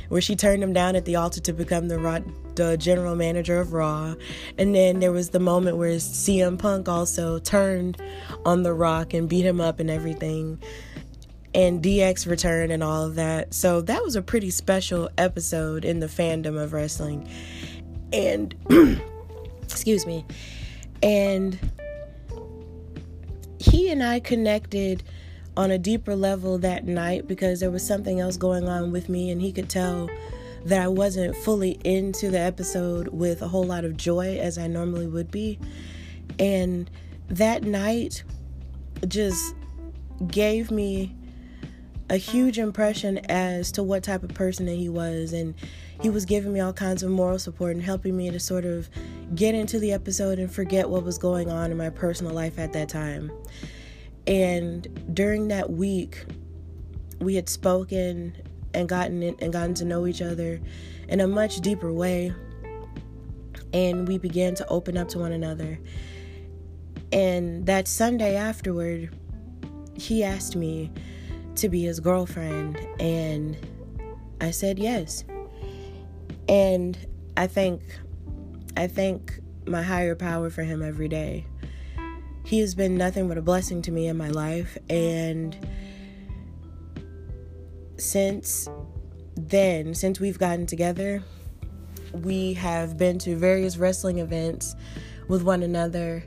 where 0.09 0.21
she 0.21 0.35
turned 0.35 0.65
him 0.65 0.73
down 0.73 0.97
at 0.97 1.05
the 1.05 1.15
altar 1.15 1.41
to 1.41 1.53
become 1.53 1.87
the, 1.87 2.25
the 2.57 2.77
general 2.77 3.15
manager 3.15 3.61
of 3.61 3.73
Raw. 3.73 4.17
And 4.59 4.75
then 4.75 4.99
there 4.99 5.13
was 5.13 5.31
the 5.31 5.39
moment 5.39 5.77
where 5.77 5.95
CM 5.97 6.59
Punk 6.59 6.89
also 6.89 7.39
turned 7.39 8.03
on 8.45 8.65
The 8.65 8.75
Rock 8.75 9.15
and 9.15 9.29
beat 9.29 9.47
him 9.47 9.61
up 9.61 9.79
and 9.79 9.89
everything 9.89 10.61
and 11.55 11.83
DX 11.83 12.29
return 12.29 12.71
and 12.71 12.83
all 12.83 13.05
of 13.05 13.17
that. 13.17 13.55
So 13.55 13.81
that 13.83 14.03
was 14.03 14.17
a 14.17 14.23
pretty 14.23 14.51
special 14.51 15.11
episode 15.19 15.85
in 15.85 16.01
the 16.01 16.07
fandom 16.07 16.61
of 16.61 16.73
wrestling. 16.73 17.29
And 18.13 18.55
excuse 19.63 20.07
me. 20.07 20.25
And 21.03 21.59
he 23.59 23.91
and 23.91 24.03
I 24.03 24.21
connected 24.21 25.03
on 25.57 25.71
a 25.71 25.79
deeper 25.79 26.15
level 26.15 26.59
that 26.59 26.87
night 26.87 27.27
because 27.27 27.61
there 27.61 27.71
was 27.71 27.87
something 27.87 28.21
else 28.21 28.37
going 28.37 28.69
on 28.69 28.93
with 28.93 29.09
me 29.09 29.31
and 29.31 29.41
he 29.41 29.53
could 29.53 29.69
tell 29.69 30.09
that 30.65 30.81
I 30.81 30.89
wasn't 30.89 31.37
fully 31.37 31.81
into 31.85 32.31
the 32.31 32.39
episode 32.39 33.09
with 33.09 33.43
a 33.43 33.49
whole 33.49 33.65
lot 33.65 33.85
of 33.85 33.97
joy 33.97 34.39
as 34.39 34.59
I 34.59 34.67
normally 34.67 35.07
would 35.07 35.31
be. 35.31 35.59
And 36.39 36.91
that 37.29 37.63
night 37.63 38.23
just 39.09 39.55
gave 40.27 40.71
me 40.71 41.15
a 42.11 42.17
huge 42.17 42.59
impression 42.59 43.19
as 43.31 43.71
to 43.71 43.85
what 43.85 44.03
type 44.03 44.25
of 44.25 44.35
person 44.35 44.67
that 44.67 44.75
he 44.75 44.89
was 44.89 45.33
and 45.33 45.55
he 46.03 46.11
was 46.11 46.25
giving 46.25 46.53
me 46.53 46.59
all 46.59 46.73
kinds 46.73 47.05
of 47.05 47.11
moral 47.11 47.39
support 47.39 47.73
and 47.73 47.83
helping 47.83 48.17
me 48.17 48.29
to 48.31 48.41
sort 48.41 48.65
of 48.65 48.91
get 49.37 49.55
into 49.55 49.79
the 49.79 49.93
episode 49.93 50.41
and 50.41 50.53
forget 50.53 50.91
what 50.91 51.05
was 51.05 51.19
going 51.19 51.49
on 51.49 51.71
in 51.71 51.77
my 51.77 51.89
personal 51.89 52.33
life 52.33 52.59
at 52.59 52.73
that 52.73 52.89
time. 52.89 53.31
And 54.27 55.15
during 55.15 55.49
that 55.49 55.71
week, 55.71 56.25
we 57.21 57.37
had 57.37 57.49
spoken 57.49 58.37
and 58.75 58.89
gotten 58.89 59.23
in, 59.23 59.37
and 59.41 59.53
gotten 59.53 59.75
to 59.75 59.85
know 59.85 60.07
each 60.07 60.21
other 60.21 60.61
in 61.09 61.21
a 61.21 61.29
much 61.29 61.61
deeper 61.61 61.93
way. 61.93 62.35
And 63.73 64.09
we 64.09 64.19
began 64.19 64.57
to 64.57 64.67
open 64.67 64.97
up 64.97 65.09
to 65.11 65.19
one 65.21 65.31
another. 65.31 65.79
And 67.13 67.67
that 67.67 67.87
Sunday 67.87 68.35
afterward, 68.35 69.15
he 69.95 70.25
asked 70.25 70.57
me 70.57 70.91
to 71.57 71.69
be 71.69 71.83
his 71.83 72.01
girlfriend 72.01 72.79
and 72.99 73.57
I 74.41 74.51
said 74.51 74.79
yes. 74.79 75.25
And 76.49 76.97
I 77.37 77.47
thank 77.47 77.83
I 78.77 78.87
thank 78.87 79.41
my 79.67 79.83
higher 79.83 80.15
power 80.15 80.51
for 80.51 80.63
him 80.63 80.83
every 80.83 81.09
day. 81.09 81.47
He 82.45 82.61
has 82.61 82.75
been 82.75 82.97
nothing 82.97 83.29
but 83.29 83.39
a 83.39 83.43
blessing 83.43 83.83
to 83.83 83.93
me 83.93 84.09
in 84.09 84.17
my 84.17 84.29
life 84.29 84.79
and 84.89 85.57
since 87.97 88.69
then, 89.37 89.95
since 89.95 90.21
we've 90.21 90.39
gotten 90.39 90.67
together, 90.67 91.23
we 92.13 92.55
have 92.55 92.97
been 92.97 93.19
to 93.21 93.37
various 93.37 93.77
wrestling 93.77 94.19
events 94.19 94.75
with 95.29 95.43
one 95.43 95.63
another, 95.63 96.25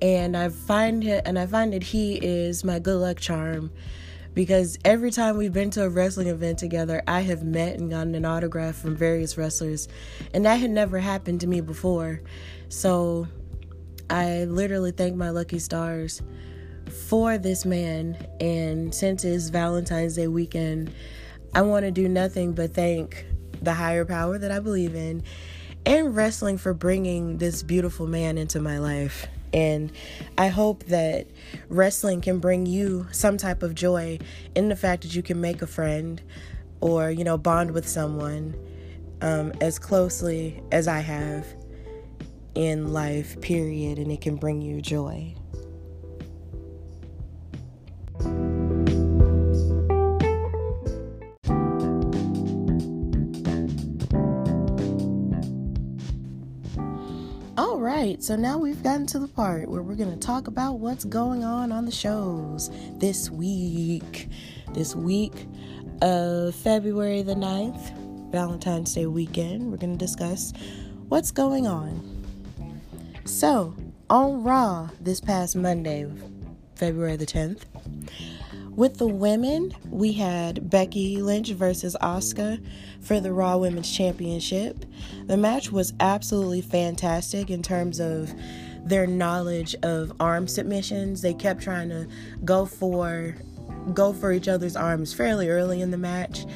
and 0.00 0.36
I 0.36 0.48
find 0.48 1.02
it, 1.04 1.22
and 1.26 1.38
I 1.38 1.46
find 1.46 1.72
that 1.72 1.82
he 1.82 2.16
is 2.16 2.62
my 2.62 2.78
good 2.78 3.00
luck 3.00 3.18
charm 3.18 3.70
because 4.34 4.78
every 4.84 5.10
time 5.10 5.36
we've 5.36 5.52
been 5.52 5.70
to 5.70 5.84
a 5.84 5.88
wrestling 5.88 6.28
event 6.28 6.58
together, 6.58 7.02
I 7.06 7.20
have 7.20 7.42
met 7.42 7.78
and 7.78 7.90
gotten 7.90 8.14
an 8.14 8.24
autograph 8.24 8.76
from 8.76 8.96
various 8.96 9.38
wrestlers, 9.38 9.88
and 10.32 10.44
that 10.44 10.56
had 10.56 10.70
never 10.70 10.98
happened 10.98 11.40
to 11.40 11.46
me 11.46 11.60
before. 11.60 12.20
So 12.68 13.28
I 14.10 14.44
literally 14.44 14.90
thank 14.90 15.16
my 15.16 15.30
lucky 15.30 15.58
stars 15.58 16.20
for 17.08 17.38
this 17.38 17.64
man. 17.64 18.16
And 18.40 18.94
since 18.94 19.24
it's 19.24 19.48
Valentine's 19.48 20.16
Day 20.16 20.28
weekend, 20.28 20.92
I 21.54 21.62
want 21.62 21.84
to 21.84 21.90
do 21.90 22.08
nothing 22.08 22.52
but 22.52 22.74
thank 22.74 23.26
the 23.62 23.74
higher 23.74 24.04
power 24.04 24.38
that 24.38 24.50
I 24.50 24.58
believe 24.58 24.94
in 24.94 25.22
and 25.86 26.16
wrestling 26.16 26.58
for 26.58 26.74
bringing 26.74 27.38
this 27.38 27.62
beautiful 27.62 28.06
man 28.06 28.38
into 28.38 28.60
my 28.60 28.78
life. 28.78 29.26
And 29.54 29.92
I 30.36 30.48
hope 30.48 30.84
that 30.86 31.28
wrestling 31.68 32.20
can 32.20 32.40
bring 32.40 32.66
you 32.66 33.06
some 33.12 33.38
type 33.38 33.62
of 33.62 33.74
joy 33.74 34.18
in 34.56 34.68
the 34.68 34.76
fact 34.76 35.02
that 35.02 35.14
you 35.14 35.22
can 35.22 35.40
make 35.40 35.62
a 35.62 35.66
friend 35.66 36.20
or, 36.80 37.10
you 37.10 37.22
know, 37.22 37.38
bond 37.38 37.70
with 37.70 37.88
someone 37.88 38.56
um, 39.22 39.52
as 39.60 39.78
closely 39.78 40.60
as 40.72 40.88
I 40.88 40.98
have 40.98 41.46
in 42.56 42.92
life, 42.92 43.40
period, 43.40 43.98
and 43.98 44.10
it 44.10 44.20
can 44.20 44.36
bring 44.36 44.60
you 44.60 44.82
joy. 44.82 45.34
Right, 57.84 58.22
so 58.22 58.34
now 58.34 58.56
we've 58.56 58.82
gotten 58.82 59.06
to 59.06 59.18
the 59.18 59.28
part 59.28 59.68
where 59.68 59.82
we're 59.82 59.94
going 59.94 60.10
to 60.10 60.26
talk 60.26 60.48
about 60.48 60.78
what's 60.78 61.04
going 61.04 61.44
on 61.44 61.70
on 61.70 61.84
the 61.84 61.92
shows 61.92 62.70
this 62.98 63.30
week. 63.30 64.30
This 64.72 64.96
week 64.96 65.46
of 66.00 66.54
February 66.54 67.20
the 67.20 67.34
9th, 67.34 68.30
Valentine's 68.32 68.94
Day 68.94 69.04
weekend, 69.04 69.70
we're 69.70 69.76
going 69.76 69.92
to 69.92 70.02
discuss 70.02 70.54
what's 71.08 71.30
going 71.30 71.66
on. 71.66 72.24
So, 73.26 73.76
on 74.08 74.42
Raw 74.42 74.88
this 75.02 75.20
past 75.20 75.54
Monday, 75.54 76.10
February 76.76 77.16
the 77.16 77.26
10th, 77.26 77.64
with 78.76 78.98
the 78.98 79.06
women, 79.06 79.74
we 79.90 80.12
had 80.12 80.68
Becky 80.70 81.22
Lynch 81.22 81.50
versus 81.50 81.96
Asuka 82.00 82.64
for 83.00 83.20
the 83.20 83.32
Raw 83.32 83.56
Women's 83.56 83.90
Championship. 83.90 84.84
The 85.26 85.36
match 85.36 85.70
was 85.70 85.92
absolutely 86.00 86.60
fantastic 86.60 87.50
in 87.50 87.62
terms 87.62 88.00
of 88.00 88.32
their 88.84 89.06
knowledge 89.06 89.74
of 89.82 90.12
arm 90.20 90.48
submissions. 90.48 91.22
They 91.22 91.34
kept 91.34 91.62
trying 91.62 91.88
to 91.90 92.06
go 92.44 92.66
for 92.66 93.36
go 93.92 94.12
for 94.12 94.32
each 94.32 94.48
other's 94.48 94.76
arms 94.76 95.12
fairly 95.12 95.48
early 95.48 95.80
in 95.80 95.90
the 95.90 95.98
match. 95.98 96.46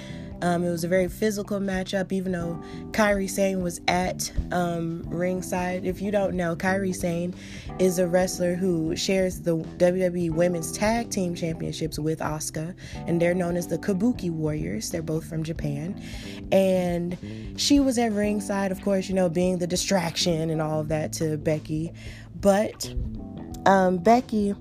Um, 0.43 0.65
it 0.65 0.71
was 0.71 0.85
a 0.85 0.89
very 0.89 1.09
physical 1.09 1.59
matchup, 1.59 2.13
even 2.13 2.33
though 2.33 2.63
Kairi 2.91 3.29
Sane 3.29 3.63
was 3.63 3.81
at 3.89 4.31
um, 4.53 5.03
ringside. 5.07 5.85
If 5.85 6.01
you 6.01 6.11
don't 6.11 6.35
know, 6.35 6.55
Kairi 6.55 6.95
Sane 6.95 7.35
is 7.79 7.99
a 7.99 8.07
wrestler 8.07 8.55
who 8.55 8.95
shares 8.97 9.41
the 9.41 9.57
WWE 9.57 10.31
Women's 10.31 10.73
Tag 10.73 11.11
Team 11.11 11.35
Championships 11.35 11.99
with 11.99 12.21
Asuka, 12.21 12.75
and 13.07 13.21
they're 13.21 13.35
known 13.35 13.57
as 13.57 13.67
the 13.67 13.79
Kabuki 13.79 14.31
Warriors. 14.31 14.91
They're 14.91 15.03
both 15.03 15.29
from 15.29 15.43
Japan. 15.43 16.01
And 16.53 17.19
she 17.57 17.81
was 17.81 17.99
at 17.99 18.13
ringside, 18.13 18.73
of 18.73 18.81
course, 18.83 19.09
you 19.09 19.15
know, 19.15 19.29
being 19.29 19.59
the 19.59 19.67
distraction 19.67 20.51
and 20.51 20.63
all 20.63 20.81
of 20.81 20.89
that 20.89 21.13
to 21.15 21.37
Becky. 21.37 21.93
But 22.41 22.95
um, 23.67 23.99
Becky 23.99 24.55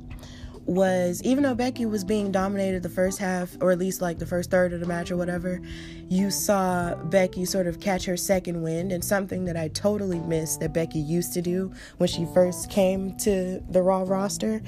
was 0.67 1.21
even 1.23 1.43
though 1.43 1.56
Becky 1.56 1.86
was 1.86 2.03
being 2.03 2.32
dominated 2.32 2.84
the 2.84 2.89
first 2.89 3.17
half, 3.19 3.58
or 3.62 3.71
at 3.71 3.80
least 3.80 4.01
like 4.01 4.19
the 4.19 4.25
first 4.25 4.51
third 4.51 4.73
of 4.73 4.80
the 4.80 4.86
match 4.86 5.10
or 5.10 5.17
whatever, 5.17 5.62
you 6.10 6.30
saw 6.30 6.95
Becky 6.95 7.45
sort 7.45 7.67
of 7.67 7.80
catch 7.80 8.06
her 8.06 8.17
second 8.17 8.62
wind. 8.62 8.91
And 8.91 9.03
something 9.03 9.45
that 9.45 9.58
I 9.58 9.69
totally 9.69 10.19
missed 10.19 10.60
that 10.60 10.73
Becky 10.73 10.99
used 10.99 11.34
to 11.34 11.41
do 11.41 11.71
when 11.97 12.10
she 12.10 12.27
first 12.34 12.69
came 12.69 13.17
to 13.19 13.62
the 13.69 13.82
Raw 13.82 14.03
roster 14.06 14.62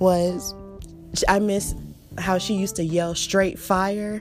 was 0.00 0.54
I 1.28 1.38
miss 1.38 1.74
how 2.18 2.38
she 2.38 2.54
used 2.54 2.76
to 2.76 2.84
yell 2.84 3.14
straight 3.14 3.58
fire 3.58 4.20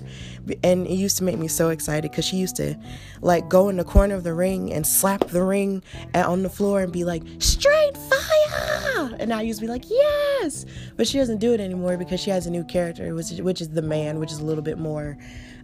and 0.63 0.87
it 0.87 0.93
used 0.93 1.17
to 1.17 1.23
make 1.23 1.37
me 1.37 1.47
so 1.47 1.69
excited 1.69 2.09
because 2.11 2.25
she 2.25 2.37
used 2.37 2.55
to 2.55 2.75
like 3.21 3.47
go 3.49 3.69
in 3.69 3.77
the 3.77 3.83
corner 3.83 4.15
of 4.15 4.23
the 4.23 4.33
ring 4.33 4.71
and 4.73 4.85
slap 4.85 5.27
the 5.27 5.43
ring 5.43 5.83
on 6.15 6.43
the 6.43 6.49
floor 6.49 6.81
and 6.81 6.91
be 6.91 7.03
like 7.03 7.23
straight 7.39 7.97
fire 7.97 9.15
and 9.19 9.33
i 9.33 9.41
used 9.41 9.59
to 9.59 9.65
be 9.65 9.71
like 9.71 9.89
yes 9.89 10.65
but 10.97 11.07
she 11.07 11.17
doesn't 11.17 11.39
do 11.39 11.53
it 11.53 11.59
anymore 11.59 11.97
because 11.97 12.19
she 12.19 12.29
has 12.29 12.47
a 12.47 12.51
new 12.51 12.63
character 12.63 13.13
which 13.15 13.31
is, 13.31 13.41
which 13.41 13.61
is 13.61 13.69
the 13.69 13.81
man 13.81 14.19
which 14.19 14.31
is 14.31 14.39
a 14.39 14.45
little 14.45 14.63
bit 14.63 14.77
more 14.77 15.17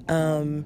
um, 0.07 0.65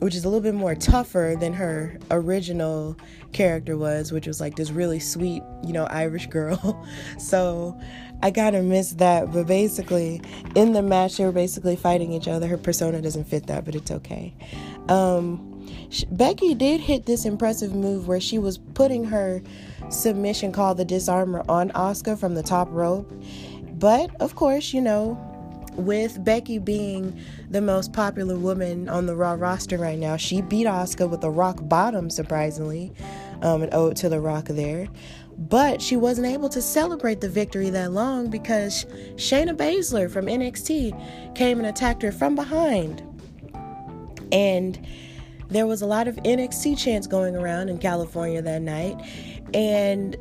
which 0.00 0.14
is 0.14 0.24
a 0.24 0.28
little 0.28 0.42
bit 0.42 0.54
more 0.54 0.74
tougher 0.74 1.36
than 1.38 1.52
her 1.52 1.98
original 2.10 2.96
character 3.32 3.76
was, 3.76 4.12
which 4.12 4.26
was 4.26 4.40
like 4.40 4.56
this 4.56 4.70
really 4.70 5.00
sweet, 5.00 5.42
you 5.64 5.72
know, 5.72 5.84
Irish 5.86 6.26
girl. 6.26 6.86
so 7.18 7.78
I 8.22 8.30
of 8.56 8.64
missed 8.64 8.98
that. 8.98 9.32
But 9.32 9.46
basically, 9.46 10.20
in 10.54 10.72
the 10.72 10.82
match, 10.82 11.16
they 11.16 11.24
were 11.24 11.32
basically 11.32 11.76
fighting 11.76 12.12
each 12.12 12.28
other. 12.28 12.46
Her 12.46 12.58
persona 12.58 13.00
doesn't 13.00 13.24
fit 13.24 13.46
that, 13.46 13.64
but 13.64 13.74
it's 13.74 13.90
okay. 13.90 14.34
Um, 14.88 15.52
Becky 16.10 16.54
did 16.54 16.80
hit 16.80 17.06
this 17.06 17.24
impressive 17.24 17.74
move 17.74 18.08
where 18.08 18.20
she 18.20 18.38
was 18.38 18.58
putting 18.58 19.04
her 19.04 19.42
submission 19.88 20.52
called 20.52 20.78
the 20.78 20.84
disarmer 20.84 21.44
on 21.48 21.70
Asuka 21.70 22.18
from 22.18 22.34
the 22.34 22.42
top 22.42 22.68
rope. 22.70 23.12
But 23.72 24.14
of 24.20 24.34
course, 24.34 24.72
you 24.72 24.80
know, 24.80 25.18
with 25.74 26.24
Becky 26.24 26.58
being 26.58 27.20
the 27.50 27.60
most 27.60 27.92
popular 27.92 28.36
woman 28.36 28.88
on 28.88 29.06
the 29.06 29.14
Raw 29.14 29.34
roster 29.34 29.76
right 29.76 29.98
now, 29.98 30.16
she 30.16 30.40
beat 30.40 30.66
Asuka 30.66 31.08
with 31.08 31.22
a 31.22 31.30
rock 31.30 31.58
bottom, 31.68 32.10
surprisingly, 32.10 32.92
um, 33.42 33.62
an 33.62 33.68
ode 33.72 33.96
to 33.96 34.08
the 34.08 34.20
Rock 34.20 34.46
there. 34.46 34.88
But 35.38 35.82
she 35.82 35.96
wasn't 35.96 36.28
able 36.28 36.48
to 36.48 36.62
celebrate 36.62 37.20
the 37.20 37.28
victory 37.28 37.70
that 37.70 37.92
long 37.92 38.30
because 38.30 38.86
Shayna 39.16 39.56
Baszler 39.56 40.10
from 40.10 40.26
NXT 40.26 41.34
came 41.34 41.58
and 41.58 41.66
attacked 41.66 42.02
her 42.02 42.12
from 42.12 42.34
behind. 42.34 43.02
And 44.32 44.78
there 45.48 45.66
was 45.66 45.82
a 45.82 45.86
lot 45.86 46.08
of 46.08 46.16
NXT 46.16 46.78
chants 46.78 47.06
going 47.06 47.36
around 47.36 47.68
in 47.68 47.78
California 47.78 48.42
that 48.42 48.62
night. 48.62 48.96
And 49.54 50.16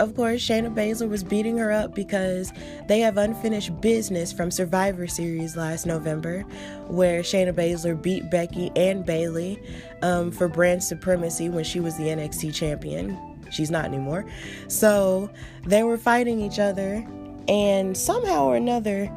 of 0.00 0.16
course, 0.16 0.40
Shayna 0.40 0.74
Baszler 0.74 1.08
was 1.08 1.22
beating 1.22 1.58
her 1.58 1.70
up 1.70 1.94
because 1.94 2.52
they 2.88 3.00
have 3.00 3.18
unfinished 3.18 3.80
business 3.80 4.32
from 4.32 4.50
Survivor 4.50 5.06
Series 5.06 5.56
last 5.56 5.84
November, 5.84 6.40
where 6.88 7.20
Shayna 7.20 7.52
Baszler 7.52 8.00
beat 8.00 8.30
Becky 8.30 8.72
and 8.74 9.04
Bayley 9.04 9.62
um, 10.02 10.30
for 10.30 10.48
brand 10.48 10.82
supremacy 10.82 11.50
when 11.50 11.64
she 11.64 11.80
was 11.80 11.96
the 11.98 12.04
NXT 12.04 12.54
champion. 12.54 13.29
She's 13.50 13.70
not 13.70 13.84
anymore. 13.84 14.24
So 14.68 15.30
they 15.64 15.82
were 15.82 15.98
fighting 15.98 16.40
each 16.40 16.58
other, 16.58 17.06
and 17.48 17.96
somehow 17.96 18.46
or 18.46 18.56
another, 18.56 19.10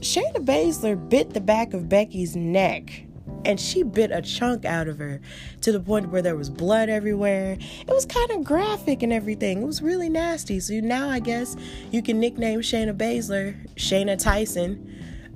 Shayna 0.00 0.44
Baszler 0.44 1.08
bit 1.08 1.30
the 1.30 1.40
back 1.40 1.72
of 1.72 1.88
Becky's 1.88 2.36
neck 2.36 3.04
and 3.44 3.60
she 3.60 3.82
bit 3.82 4.10
a 4.10 4.22
chunk 4.22 4.64
out 4.64 4.88
of 4.88 4.98
her 4.98 5.20
to 5.60 5.72
the 5.72 5.80
point 5.80 6.10
where 6.10 6.22
there 6.22 6.36
was 6.36 6.50
blood 6.50 6.88
everywhere. 6.88 7.56
It 7.80 7.88
was 7.88 8.06
kind 8.06 8.30
of 8.30 8.44
graphic 8.44 9.02
and 9.02 9.12
everything. 9.12 9.62
It 9.62 9.66
was 9.66 9.82
really 9.82 10.08
nasty. 10.08 10.60
So 10.60 10.74
now 10.74 11.08
I 11.08 11.20
guess 11.20 11.56
you 11.90 12.02
can 12.02 12.20
nickname 12.20 12.60
Shayna 12.60 12.96
Baszler 12.96 13.56
Shayna 13.76 14.18
Tyson. 14.18 14.90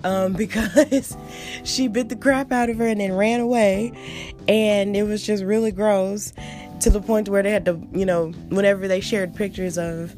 Um, 0.04 0.32
because 0.34 1.16
she 1.64 1.88
bit 1.88 2.08
the 2.08 2.14
crap 2.14 2.52
out 2.52 2.70
of 2.70 2.76
her 2.76 2.86
and 2.86 3.00
then 3.00 3.14
ran 3.14 3.40
away, 3.40 3.92
and 4.46 4.96
it 4.96 5.02
was 5.02 5.26
just 5.26 5.42
really 5.42 5.72
gross 5.72 6.32
to 6.80 6.90
the 6.90 7.00
point 7.00 7.28
where 7.28 7.42
they 7.42 7.50
had 7.50 7.64
to, 7.64 7.80
you 7.92 8.06
know, 8.06 8.28
whenever 8.48 8.88
they 8.88 9.00
shared 9.00 9.34
pictures 9.34 9.78
of 9.78 10.14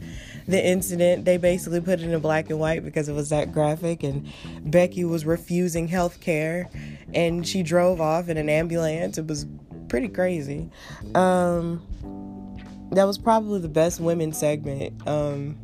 the 0.46 0.64
incident, 0.64 1.24
they 1.24 1.36
basically 1.36 1.80
put 1.80 2.00
it 2.00 2.10
in 2.10 2.20
black 2.20 2.50
and 2.50 2.58
white 2.58 2.84
because 2.84 3.08
it 3.08 3.12
was 3.12 3.28
that 3.30 3.52
graphic. 3.52 4.02
And 4.02 4.30
Becky 4.62 5.04
was 5.04 5.24
refusing 5.24 5.88
health 5.88 6.20
care 6.20 6.68
and 7.14 7.46
she 7.46 7.62
drove 7.62 8.00
off 8.00 8.28
in 8.28 8.36
an 8.36 8.48
ambulance. 8.48 9.18
It 9.18 9.26
was 9.26 9.46
pretty 9.88 10.08
crazy. 10.08 10.70
Um, 11.14 11.86
that 12.92 13.04
was 13.04 13.18
probably 13.18 13.60
the 13.60 13.68
best 13.68 14.00
women 14.00 14.32
segment 14.32 15.06
um, 15.06 15.56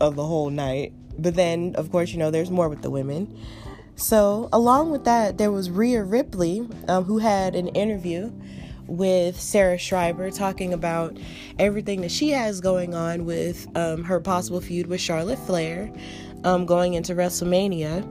of 0.00 0.16
the 0.16 0.24
whole 0.24 0.50
night. 0.50 0.92
But 1.18 1.34
then, 1.34 1.74
of 1.76 1.90
course, 1.90 2.12
you 2.12 2.18
know, 2.18 2.30
there's 2.30 2.50
more 2.50 2.68
with 2.68 2.82
the 2.82 2.90
women. 2.90 3.38
So, 3.96 4.48
along 4.52 4.92
with 4.92 5.04
that, 5.04 5.38
there 5.38 5.50
was 5.50 5.70
Rhea 5.70 6.04
Ripley, 6.04 6.68
um, 6.86 7.02
who 7.04 7.18
had 7.18 7.56
an 7.56 7.66
interview 7.68 8.30
with 8.88 9.40
Sarah 9.40 9.78
Schreiber 9.78 10.30
talking 10.30 10.72
about 10.72 11.16
everything 11.58 12.00
that 12.00 12.10
she 12.10 12.30
has 12.30 12.60
going 12.60 12.94
on 12.94 13.24
with 13.24 13.68
um, 13.76 14.02
her 14.02 14.18
possible 14.18 14.60
feud 14.60 14.86
with 14.86 15.00
Charlotte 15.00 15.38
Flair 15.40 15.92
um, 16.44 16.66
going 16.66 16.94
into 16.94 17.14
WrestleMania. 17.14 18.02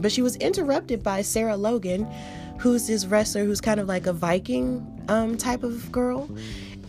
But 0.00 0.10
she 0.10 0.22
was 0.22 0.36
interrupted 0.36 1.02
by 1.02 1.22
Sarah 1.22 1.56
Logan, 1.56 2.10
who's 2.58 2.86
this 2.86 3.04
wrestler 3.06 3.44
who's 3.44 3.60
kind 3.60 3.78
of 3.78 3.86
like 3.86 4.06
a 4.06 4.12
Viking 4.12 5.04
um, 5.08 5.36
type 5.36 5.62
of 5.62 5.92
girl. 5.92 6.30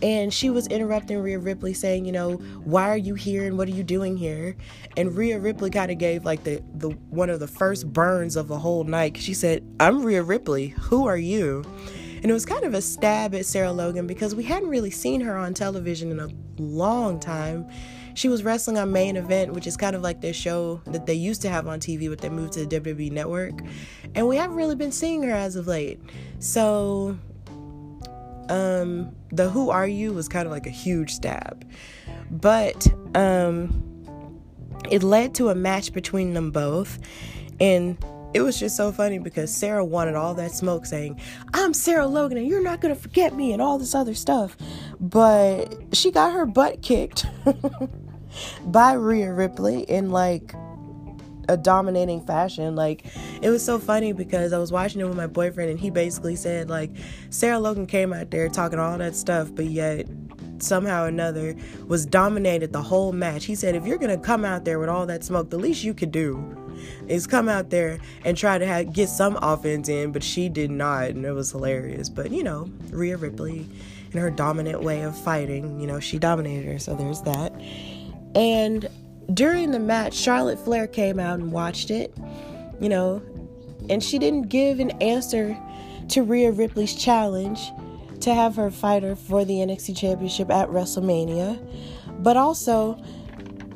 And 0.02 0.34
she 0.34 0.50
was 0.50 0.66
interrupting 0.66 1.18
Rhea 1.18 1.38
Ripley, 1.38 1.72
saying, 1.72 2.04
you 2.04 2.12
know, 2.12 2.34
why 2.64 2.88
are 2.88 2.96
you 2.96 3.14
here 3.14 3.46
and 3.46 3.56
what 3.56 3.68
are 3.68 3.72
you 3.72 3.84
doing 3.84 4.16
here? 4.16 4.56
And 4.96 5.16
Rhea 5.16 5.38
Ripley 5.38 5.70
kind 5.70 5.90
of 5.90 5.98
gave 5.98 6.24
like 6.24 6.44
the, 6.44 6.62
the 6.74 6.90
one 7.10 7.30
of 7.30 7.40
the 7.40 7.46
first 7.46 7.92
burns 7.92 8.36
of 8.36 8.48
the 8.48 8.58
whole 8.58 8.84
night. 8.84 9.16
She 9.16 9.34
said, 9.34 9.64
I'm 9.80 10.04
Rhea 10.04 10.22
Ripley. 10.22 10.68
Who 10.68 11.06
are 11.06 11.16
you? 11.16 11.64
And 12.24 12.30
it 12.30 12.32
was 12.32 12.46
kind 12.46 12.64
of 12.64 12.72
a 12.72 12.80
stab 12.80 13.34
at 13.34 13.44
Sarah 13.44 13.70
Logan 13.70 14.06
because 14.06 14.34
we 14.34 14.44
hadn't 14.44 14.70
really 14.70 14.90
seen 14.90 15.20
her 15.20 15.36
on 15.36 15.52
television 15.52 16.10
in 16.10 16.20
a 16.20 16.30
long 16.56 17.20
time. 17.20 17.68
She 18.14 18.30
was 18.30 18.42
wrestling 18.42 18.78
on 18.78 18.90
Main 18.92 19.18
Event, 19.18 19.52
which 19.52 19.66
is 19.66 19.76
kind 19.76 19.94
of 19.94 20.00
like 20.00 20.22
their 20.22 20.32
show 20.32 20.80
that 20.86 21.04
they 21.04 21.12
used 21.12 21.42
to 21.42 21.50
have 21.50 21.68
on 21.68 21.80
TV, 21.80 22.08
but 22.08 22.22
they 22.22 22.30
moved 22.30 22.54
to 22.54 22.64
the 22.64 22.80
WWE 22.80 23.12
network. 23.12 23.60
And 24.14 24.26
we 24.26 24.38
haven't 24.38 24.56
really 24.56 24.74
been 24.74 24.90
seeing 24.90 25.22
her 25.24 25.32
as 25.32 25.54
of 25.54 25.66
late. 25.66 26.00
So 26.38 27.18
um 28.48 29.14
the 29.30 29.50
who 29.50 29.68
are 29.68 29.86
you 29.86 30.14
was 30.14 30.26
kind 30.26 30.46
of 30.46 30.50
like 30.50 30.66
a 30.66 30.70
huge 30.70 31.10
stab. 31.12 31.70
But 32.30 32.86
um 33.14 33.82
it 34.90 35.02
led 35.02 35.34
to 35.34 35.50
a 35.50 35.54
match 35.54 35.92
between 35.92 36.32
them 36.32 36.52
both. 36.52 36.98
And 37.60 38.02
it 38.34 38.42
was 38.42 38.58
just 38.58 38.76
so 38.76 38.90
funny 38.90 39.18
because 39.18 39.54
Sarah 39.54 39.84
wanted 39.84 40.16
all 40.16 40.34
that 40.34 40.50
smoke 40.50 40.86
saying, 40.86 41.20
I'm 41.54 41.72
Sarah 41.72 42.06
Logan 42.06 42.36
and 42.36 42.48
you're 42.48 42.62
not 42.62 42.80
going 42.80 42.92
to 42.92 43.00
forget 43.00 43.32
me 43.32 43.52
and 43.52 43.62
all 43.62 43.78
this 43.78 43.94
other 43.94 44.14
stuff. 44.14 44.56
But 44.98 45.72
she 45.92 46.10
got 46.10 46.32
her 46.32 46.44
butt 46.44 46.82
kicked 46.82 47.26
by 48.66 48.94
Rhea 48.94 49.32
Ripley 49.32 49.82
in 49.82 50.10
like 50.10 50.52
a 51.48 51.56
dominating 51.56 52.26
fashion. 52.26 52.74
Like 52.74 53.06
it 53.40 53.50
was 53.50 53.64
so 53.64 53.78
funny 53.78 54.12
because 54.12 54.52
I 54.52 54.58
was 54.58 54.72
watching 54.72 55.00
it 55.00 55.04
with 55.04 55.16
my 55.16 55.28
boyfriend 55.28 55.70
and 55.70 55.78
he 55.78 55.90
basically 55.90 56.34
said 56.34 56.68
like 56.68 56.90
Sarah 57.30 57.60
Logan 57.60 57.86
came 57.86 58.12
out 58.12 58.32
there 58.32 58.48
talking 58.48 58.80
all 58.80 58.98
that 58.98 59.14
stuff, 59.14 59.54
but 59.54 59.66
yet 59.66 60.08
somehow 60.58 61.04
or 61.04 61.08
another 61.08 61.54
was 61.86 62.04
dominated 62.04 62.72
the 62.72 62.82
whole 62.82 63.12
match. 63.12 63.44
He 63.44 63.54
said 63.54 63.76
if 63.76 63.86
you're 63.86 63.98
gonna 63.98 64.18
come 64.18 64.44
out 64.44 64.64
there 64.64 64.80
with 64.80 64.88
all 64.88 65.06
that 65.06 65.22
smoke, 65.22 65.50
the 65.50 65.58
least 65.58 65.84
you 65.84 65.94
could 65.94 66.10
do 66.10 66.63
is 67.08 67.26
come 67.26 67.48
out 67.48 67.70
there 67.70 67.98
and 68.24 68.36
try 68.36 68.58
to 68.58 68.66
have, 68.66 68.92
get 68.92 69.08
some 69.08 69.38
offense 69.42 69.88
in, 69.88 70.12
but 70.12 70.22
she 70.22 70.48
did 70.48 70.70
not, 70.70 71.10
and 71.10 71.24
it 71.24 71.32
was 71.32 71.50
hilarious. 71.50 72.08
But 72.08 72.30
you 72.30 72.42
know, 72.42 72.70
Rhea 72.90 73.16
Ripley 73.16 73.66
and 74.12 74.20
her 74.20 74.30
dominant 74.30 74.82
way 74.82 75.02
of 75.02 75.16
fighting, 75.16 75.80
you 75.80 75.86
know, 75.86 76.00
she 76.00 76.18
dominated 76.18 76.66
her, 76.70 76.78
so 76.78 76.94
there's 76.94 77.22
that. 77.22 77.52
And 78.34 78.88
during 79.32 79.70
the 79.70 79.78
match, 79.78 80.14
Charlotte 80.14 80.58
Flair 80.58 80.86
came 80.86 81.18
out 81.18 81.38
and 81.38 81.52
watched 81.52 81.90
it, 81.90 82.14
you 82.80 82.88
know, 82.88 83.22
and 83.88 84.02
she 84.02 84.18
didn't 84.18 84.48
give 84.48 84.80
an 84.80 84.90
answer 85.02 85.58
to 86.08 86.22
Rhea 86.22 86.50
Ripley's 86.52 86.94
challenge 86.94 87.70
to 88.20 88.34
have 88.34 88.56
her 88.56 88.70
fighter 88.70 89.16
for 89.16 89.44
the 89.44 89.54
NXT 89.54 89.96
Championship 89.96 90.50
at 90.50 90.68
WrestleMania. 90.68 91.58
But 92.22 92.36
also, 92.36 93.02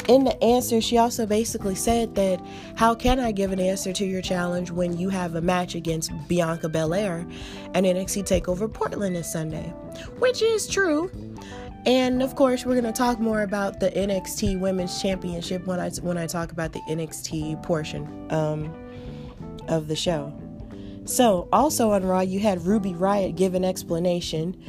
in 0.09 0.25
the 0.25 0.43
answer, 0.43 0.81
she 0.81 0.97
also 0.97 1.27
basically 1.27 1.75
said 1.75 2.15
that 2.15 2.45
how 2.77 2.95
can 2.95 3.21
I 3.21 3.31
give 3.31 3.53
an 3.53 3.61
answer 3.61 3.93
to 3.93 4.07
your 4.07 4.23
challenge 4.23 4.71
when 4.71 4.97
you 4.97 5.11
have 5.11 5.35
a 5.35 5.43
match 5.43 5.75
against 5.75 6.11
Bianca 6.27 6.69
Belair 6.71 7.27
and 7.75 7.85
NXT 7.85 8.25
TakeOver 8.25 8.73
Portland 8.73 9.15
this 9.15 9.31
Sunday? 9.31 9.69
Which 10.19 10.41
is 10.41 10.67
true. 10.67 11.11
And 11.85 12.23
of 12.23 12.35
course, 12.37 12.65
we're 12.65 12.81
going 12.81 12.93
to 12.93 12.99
talk 12.99 13.21
more 13.21 13.43
about 13.43 13.81
the 13.81 13.91
NXT 13.91 14.59
Women's 14.59 15.01
Championship 15.01 15.67
when 15.67 15.79
I 15.79 15.91
when 16.01 16.17
I 16.17 16.27
talk 16.27 16.53
about 16.53 16.73
the 16.73 16.81
NXT 16.89 17.63
portion 17.63 18.27
um, 18.31 18.75
of 19.69 19.89
the 19.89 19.97
show. 19.97 20.33
So, 21.05 21.49
also 21.53 21.93
on 21.93 22.05
Raw, 22.05 22.21
you 22.21 22.41
had 22.41 22.67
Ruby 22.67 22.95
Riot 22.95 23.37
give 23.37 23.55
an 23.55 23.65
explanation 23.65 24.61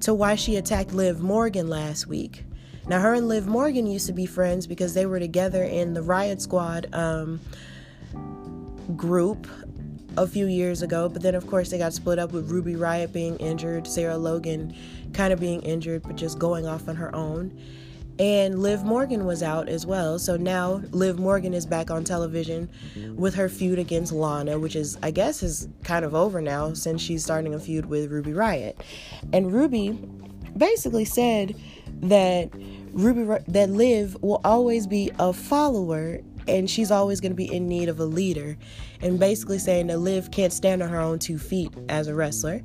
to 0.00 0.12
why 0.12 0.34
she 0.34 0.56
attacked 0.56 0.92
Liv 0.92 1.20
Morgan 1.20 1.68
last 1.68 2.06
week. 2.06 2.45
Now, 2.88 3.00
her 3.00 3.14
and 3.14 3.28
Liv 3.28 3.46
Morgan 3.46 3.86
used 3.86 4.06
to 4.06 4.12
be 4.12 4.26
friends 4.26 4.66
because 4.66 4.94
they 4.94 5.06
were 5.06 5.18
together 5.18 5.64
in 5.64 5.92
the 5.92 6.02
Riot 6.02 6.40
Squad 6.40 6.86
um, 6.92 7.40
group 8.96 9.48
a 10.16 10.26
few 10.26 10.46
years 10.46 10.82
ago. 10.82 11.08
But 11.08 11.22
then, 11.22 11.34
of 11.34 11.46
course, 11.46 11.70
they 11.70 11.78
got 11.78 11.92
split 11.92 12.18
up 12.18 12.32
with 12.32 12.50
Ruby 12.50 12.76
Riot 12.76 13.12
being 13.12 13.36
injured, 13.38 13.86
Sarah 13.86 14.16
Logan 14.16 14.74
kind 15.12 15.32
of 15.32 15.40
being 15.40 15.62
injured, 15.62 16.02
but 16.04 16.16
just 16.16 16.38
going 16.38 16.66
off 16.66 16.88
on 16.88 16.96
her 16.96 17.14
own. 17.14 17.58
And 18.18 18.60
Liv 18.60 18.82
Morgan 18.82 19.26
was 19.26 19.42
out 19.42 19.68
as 19.68 19.84
well. 19.84 20.18
So 20.18 20.36
now 20.36 20.80
Liv 20.90 21.18
Morgan 21.18 21.52
is 21.52 21.66
back 21.66 21.90
on 21.90 22.02
television 22.02 22.70
with 23.14 23.34
her 23.34 23.48
feud 23.48 23.78
against 23.78 24.10
Lana, 24.10 24.58
which 24.58 24.74
is, 24.74 24.96
I 25.02 25.10
guess, 25.10 25.42
is 25.42 25.68
kind 25.84 26.02
of 26.02 26.14
over 26.14 26.40
now 26.40 26.72
since 26.72 27.02
she's 27.02 27.22
starting 27.22 27.52
a 27.52 27.58
feud 27.58 27.86
with 27.86 28.10
Ruby 28.10 28.32
Riot. 28.32 28.80
And 29.34 29.52
Ruby 29.52 29.98
basically 30.56 31.04
said 31.04 31.56
that 32.00 32.50
Ruby 32.96 33.44
that 33.48 33.68
Liv 33.68 34.16
will 34.22 34.40
always 34.42 34.86
be 34.86 35.10
a 35.18 35.32
follower 35.32 36.20
and 36.48 36.70
she's 36.70 36.90
always 36.90 37.20
going 37.20 37.32
to 37.32 37.36
be 37.36 37.52
in 37.52 37.68
need 37.68 37.90
of 37.90 38.00
a 38.00 38.04
leader. 38.04 38.56
And 39.02 39.20
basically 39.20 39.58
saying 39.58 39.88
that 39.88 39.98
Liv 39.98 40.30
can't 40.30 40.52
stand 40.52 40.82
on 40.82 40.88
her 40.88 41.00
own 41.00 41.18
two 41.18 41.38
feet 41.38 41.72
as 41.88 42.08
a 42.08 42.14
wrestler 42.14 42.62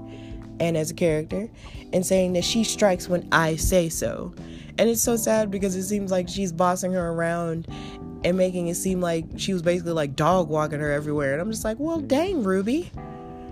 and 0.60 0.78
as 0.78 0.92
a 0.92 0.94
character, 0.94 1.50
and 1.92 2.06
saying 2.06 2.34
that 2.34 2.44
she 2.44 2.64
strikes 2.64 3.10
when 3.10 3.28
I 3.32 3.56
say 3.56 3.90
so. 3.90 4.34
And 4.78 4.90
it's 4.90 5.02
so 5.02 5.18
sad 5.18 5.50
because 5.50 5.76
it 5.76 5.84
seems 5.84 6.12
like 6.12 6.30
she's 6.30 6.52
bossing 6.52 6.94
her 6.94 7.10
around 7.10 7.68
and 8.24 8.38
making 8.38 8.68
it 8.68 8.76
seem 8.76 9.02
like 9.02 9.26
she 9.38 9.54
was 9.54 9.64
basically 9.64 9.94
like 9.94 10.16
dog 10.16 10.50
walking 10.50 10.80
her 10.80 10.92
everywhere. 10.92 11.34
And 11.34 11.42
I'm 11.42 11.52
just 11.52 11.66
like, 11.66 11.80
well, 11.80 12.00
dang, 12.00 12.44
Ruby. 12.44 12.92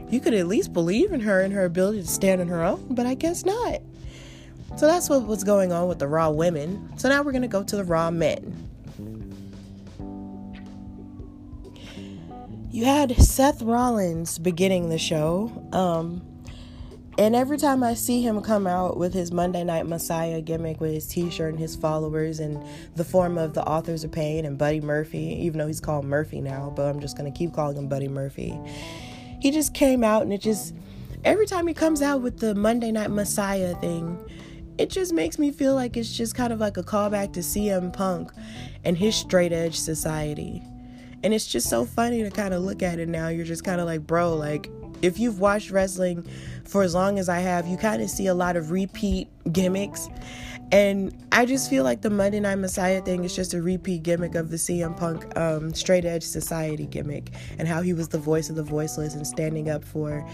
You 0.10 0.20
could 0.20 0.36
at 0.36 0.48
least 0.48 0.72
believe 0.72 1.12
in 1.12 1.22
her 1.22 1.42
and 1.42 1.52
her 1.54 1.66
ability 1.66 2.02
to 2.02 2.08
stand 2.08 2.42
on 2.42 2.48
her 2.48 2.64
own, 2.64 2.86
but 2.92 3.06
I 3.06 3.16
guess 3.16 3.44
not. 3.44 3.82
So 4.78 4.88
that's 4.88 5.10
what 5.10 5.24
was 5.24 5.44
going 5.44 5.72
on 5.72 5.88
with 5.88 6.00
the 6.00 6.08
Raw 6.08 6.30
women. 6.30 6.98
So 6.98 7.10
now 7.10 7.22
we're 7.22 7.32
going 7.32 7.42
to 7.42 7.48
go 7.48 7.64
to 7.64 7.76
the 7.76 7.84
Raw 7.84 8.12
men. 8.12 8.70
You 12.72 12.86
had 12.86 13.16
Seth 13.18 13.62
Rollins 13.62 14.38
beginning 14.38 14.90
the 14.90 15.00
show. 15.00 15.68
Um, 15.74 16.22
and 17.18 17.36
every 17.36 17.58
time 17.58 17.84
I 17.84 17.96
see 17.96 18.22
him 18.22 18.42
come 18.42 18.66
out 18.66 18.96
with 18.96 19.14
his 19.14 19.34
Monday 19.34 19.66
Night 19.66 19.86
Messiah 19.86 20.40
gimmick 20.40 20.80
with 20.80 20.94
his 20.94 21.06
t 21.06 21.30
shirt 21.30 21.50
and 21.50 21.60
his 21.60 21.76
followers 21.76 22.40
and 22.40 22.64
the 22.96 23.04
form 23.04 23.38
of 23.38 23.54
the 23.54 23.62
Authors 23.64 24.06
of 24.06 24.12
Pain 24.14 24.46
and 24.46 24.58
Buddy 24.58 24.80
Murphy, 24.80 25.36
even 25.42 25.58
though 25.58 25.68
he's 25.68 25.82
called 25.82 26.06
Murphy 26.06 26.40
now, 26.40 26.72
but 26.74 26.84
I'm 26.84 27.02
just 27.02 27.18
going 27.18 27.30
to 27.30 27.38
keep 27.38 27.54
calling 27.54 27.76
him 27.76 27.90
Buddy 27.90 28.08
Murphy. 28.08 28.58
He 29.42 29.52
just 29.52 29.74
came 29.74 30.02
out 30.02 30.22
and 30.22 30.32
it 30.32 30.40
just, 30.40 30.74
every 31.26 31.46
time 31.46 31.68
he 31.68 31.74
comes 31.74 32.02
out 32.02 32.22
with 32.22 32.40
the 32.40 32.56
Monday 32.56 32.92
Night 32.92 33.12
Messiah 33.12 33.76
thing, 33.76 34.18
it 34.80 34.90
just 34.90 35.12
makes 35.12 35.38
me 35.38 35.52
feel 35.52 35.76
like 35.76 35.98
it's 35.98 36.16
just 36.16 36.36
kind 36.36 36.54
of 36.54 36.60
like 36.62 36.78
a 36.78 36.84
callback 36.84 37.34
to 37.34 37.42
CM 37.42 37.92
Punk 37.92 38.32
and 38.86 38.98
his 38.98 39.14
straight 39.14 39.52
edge 39.52 39.76
society. 39.76 40.64
And 41.22 41.34
it's 41.34 41.46
just 41.46 41.70
so 41.70 41.84
funny 41.84 42.24
to 42.24 42.32
kind 42.32 42.54
of 42.54 42.64
look 42.64 42.82
at 42.82 42.98
it 42.98 43.10
now. 43.10 43.28
You're 43.28 43.46
just 43.46 43.66
kind 43.66 43.82
of 43.82 43.88
like, 43.88 44.08
bro, 44.08 44.34
like, 44.36 44.70
if 45.02 45.20
you've 45.20 45.42
watched 45.42 45.70
wrestling 45.70 46.26
for 46.64 46.82
as 46.82 46.96
long 46.96 47.20
as 47.20 47.28
I 47.28 47.40
have, 47.40 47.68
you 47.68 47.76
kind 47.76 48.02
of 48.02 48.10
see 48.10 48.28
a 48.28 48.34
lot 48.34 48.56
of 48.56 48.72
repeat 48.72 49.28
gimmicks. 49.52 50.08
And 50.72 51.14
I 51.34 51.46
just 51.46 51.70
feel 51.70 51.84
like 51.84 52.02
the 52.02 52.10
Monday 52.10 52.40
Night 52.40 52.56
Messiah 52.56 53.02
thing 53.02 53.26
is 53.26 53.36
just 53.36 53.54
a 53.54 53.62
repeat 53.62 54.04
gimmick 54.04 54.36
of 54.36 54.50
the 54.50 54.56
CM 54.56 54.96
Punk 54.96 55.38
um, 55.38 55.74
straight 55.74 56.06
edge 56.06 56.24
society 56.24 56.86
gimmick 56.86 57.32
and 57.58 57.68
how 57.68 57.82
he 57.82 57.92
was 57.92 58.08
the 58.08 58.20
voice 58.20 58.50
of 58.50 58.56
the 58.56 58.64
voiceless 58.64 59.16
and 59.16 59.28
standing 59.28 59.70
up 59.70 59.84
for 59.84 60.26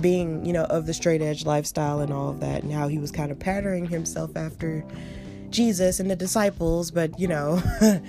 being, 0.00 0.44
you 0.44 0.52
know, 0.52 0.64
of 0.64 0.86
the 0.86 0.94
straight 0.94 1.22
edge 1.22 1.44
lifestyle 1.44 2.00
and 2.00 2.12
all 2.12 2.28
of 2.28 2.40
that, 2.40 2.62
and 2.62 2.72
how 2.72 2.88
he 2.88 2.98
was 2.98 3.10
kind 3.10 3.30
of 3.30 3.38
patterning 3.38 3.86
himself 3.86 4.36
after 4.36 4.84
Jesus 5.52 6.00
and 6.00 6.10
the 6.10 6.16
disciples, 6.16 6.90
but 6.90 7.18
you 7.20 7.28
know, 7.28 7.62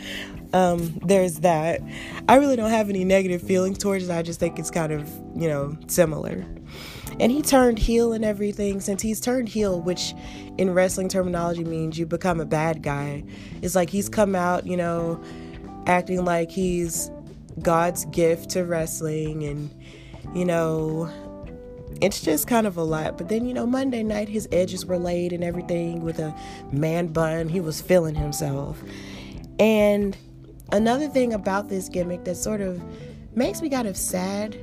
um, 0.53 0.99
there's 1.03 1.41
that. 1.41 1.81
I 2.27 2.35
really 2.35 2.55
don't 2.55 2.71
have 2.71 2.89
any 2.89 3.03
negative 3.03 3.41
feelings 3.41 3.77
towards 3.77 4.09
it. 4.09 4.13
I 4.13 4.23
just 4.23 4.39
think 4.39 4.57
it's 4.57 4.71
kind 4.71 4.91
of, 4.91 5.07
you 5.35 5.47
know, 5.47 5.77
similar. 5.87 6.45
And 7.19 7.31
he 7.31 7.43
turned 7.43 7.77
heel 7.77 8.13
and 8.13 8.25
everything. 8.25 8.79
Since 8.79 9.03
he's 9.03 9.19
turned 9.19 9.49
heel, 9.49 9.79
which 9.81 10.15
in 10.57 10.73
wrestling 10.73 11.09
terminology 11.09 11.63
means 11.63 11.99
you 11.99 12.07
become 12.07 12.39
a 12.39 12.45
bad 12.45 12.81
guy, 12.81 13.23
it's 13.61 13.75
like 13.75 13.89
he's 13.89 14.09
come 14.09 14.33
out, 14.35 14.65
you 14.65 14.77
know, 14.77 15.21
acting 15.85 16.25
like 16.25 16.49
he's 16.49 17.11
God's 17.61 18.05
gift 18.05 18.51
to 18.51 18.63
wrestling 18.63 19.43
and, 19.43 19.69
you 20.35 20.45
know, 20.45 21.11
it's 22.01 22.21
just 22.21 22.47
kind 22.47 22.67
of 22.67 22.77
a 22.77 22.83
lot. 22.83 23.17
But 23.17 23.29
then, 23.29 23.45
you 23.45 23.53
know, 23.53 23.65
Monday 23.65 24.03
night 24.03 24.29
his 24.29 24.47
edges 24.51 24.85
were 24.85 24.97
laid 24.97 25.33
and 25.33 25.43
everything 25.43 26.03
with 26.03 26.19
a 26.19 26.35
man 26.71 27.07
bun. 27.07 27.49
He 27.49 27.59
was 27.59 27.81
feeling 27.81 28.15
himself. 28.15 28.81
And 29.59 30.17
another 30.71 31.07
thing 31.07 31.33
about 31.33 31.69
this 31.69 31.89
gimmick 31.89 32.23
that 32.25 32.35
sort 32.35 32.61
of 32.61 32.81
makes 33.35 33.61
me 33.61 33.69
kind 33.69 33.87
of 33.87 33.97
sad 33.97 34.57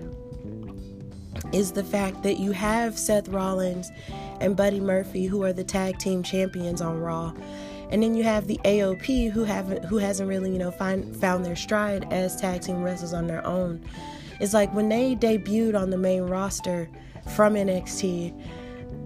is 1.52 1.72
the 1.72 1.84
fact 1.84 2.22
that 2.22 2.38
you 2.38 2.52
have 2.52 2.98
Seth 2.98 3.28
Rollins 3.28 3.90
and 4.40 4.56
Buddy 4.56 4.80
Murphy 4.80 5.26
who 5.26 5.42
are 5.42 5.52
the 5.52 5.64
tag 5.64 5.98
team 5.98 6.22
champions 6.22 6.80
on 6.80 7.00
Raw. 7.00 7.32
And 7.90 8.02
then 8.02 8.14
you 8.14 8.22
have 8.22 8.46
the 8.46 8.60
AOP 8.64 9.32
who 9.32 9.42
haven't 9.42 9.84
who 9.84 9.98
hasn't 9.98 10.28
really, 10.28 10.52
you 10.52 10.58
know, 10.58 10.70
find, 10.70 11.14
found 11.16 11.44
their 11.44 11.56
stride 11.56 12.06
as 12.12 12.36
tag 12.36 12.60
team 12.62 12.82
wrestlers 12.82 13.12
on 13.12 13.26
their 13.26 13.44
own. 13.44 13.84
It's 14.40 14.54
like 14.54 14.72
when 14.72 14.88
they 14.88 15.16
debuted 15.16 15.78
on 15.78 15.90
the 15.90 15.98
main 15.98 16.22
roster, 16.22 16.88
from 17.30 17.54
NXT, 17.54 18.38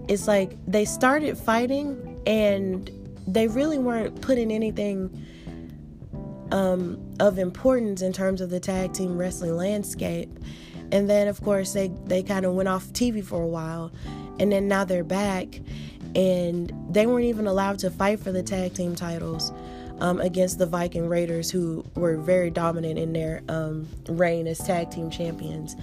it's 0.07 0.27
like 0.27 0.57
they 0.67 0.85
started 0.85 1.37
fighting 1.37 2.21
and 2.27 2.89
they 3.27 3.47
really 3.47 3.77
weren't 3.77 4.21
putting 4.21 4.51
anything 4.51 5.25
um, 6.51 7.15
of 7.19 7.37
importance 7.37 8.01
in 8.01 8.13
terms 8.13 8.41
of 8.41 8.49
the 8.49 8.59
tag 8.59 8.93
team 8.93 9.17
wrestling 9.17 9.55
landscape. 9.55 10.29
And 10.91 11.09
then, 11.09 11.27
of 11.27 11.41
course, 11.41 11.73
they, 11.73 11.87
they 12.05 12.21
kind 12.21 12.45
of 12.45 12.53
went 12.53 12.69
off 12.69 12.85
TV 12.87 13.23
for 13.23 13.41
a 13.41 13.47
while. 13.47 13.91
And 14.39 14.51
then 14.51 14.67
now 14.67 14.85
they're 14.85 15.03
back. 15.03 15.59
And 16.13 16.71
they 16.89 17.07
weren't 17.07 17.25
even 17.25 17.47
allowed 17.47 17.79
to 17.79 17.91
fight 17.91 18.19
for 18.19 18.31
the 18.31 18.43
tag 18.43 18.73
team 18.75 18.95
titles 18.95 19.51
um, 19.99 20.21
against 20.21 20.59
the 20.59 20.65
Viking 20.65 21.07
Raiders, 21.07 21.49
who 21.49 21.83
were 21.95 22.17
very 22.17 22.49
dominant 22.49 22.99
in 22.99 23.13
their 23.13 23.41
um, 23.49 23.87
reign 24.07 24.47
as 24.47 24.59
tag 24.59 24.91
team 24.91 25.09
champions. 25.09 25.75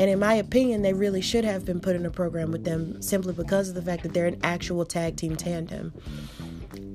And 0.00 0.08
in 0.08 0.18
my 0.18 0.32
opinion, 0.32 0.80
they 0.80 0.94
really 0.94 1.20
should 1.20 1.44
have 1.44 1.66
been 1.66 1.78
put 1.78 1.94
in 1.94 2.06
a 2.06 2.10
program 2.10 2.50
with 2.50 2.64
them 2.64 3.02
simply 3.02 3.34
because 3.34 3.68
of 3.68 3.74
the 3.74 3.82
fact 3.82 4.02
that 4.02 4.14
they're 4.14 4.24
an 4.24 4.40
actual 4.42 4.86
tag 4.86 5.16
team 5.16 5.36
tandem. 5.36 5.92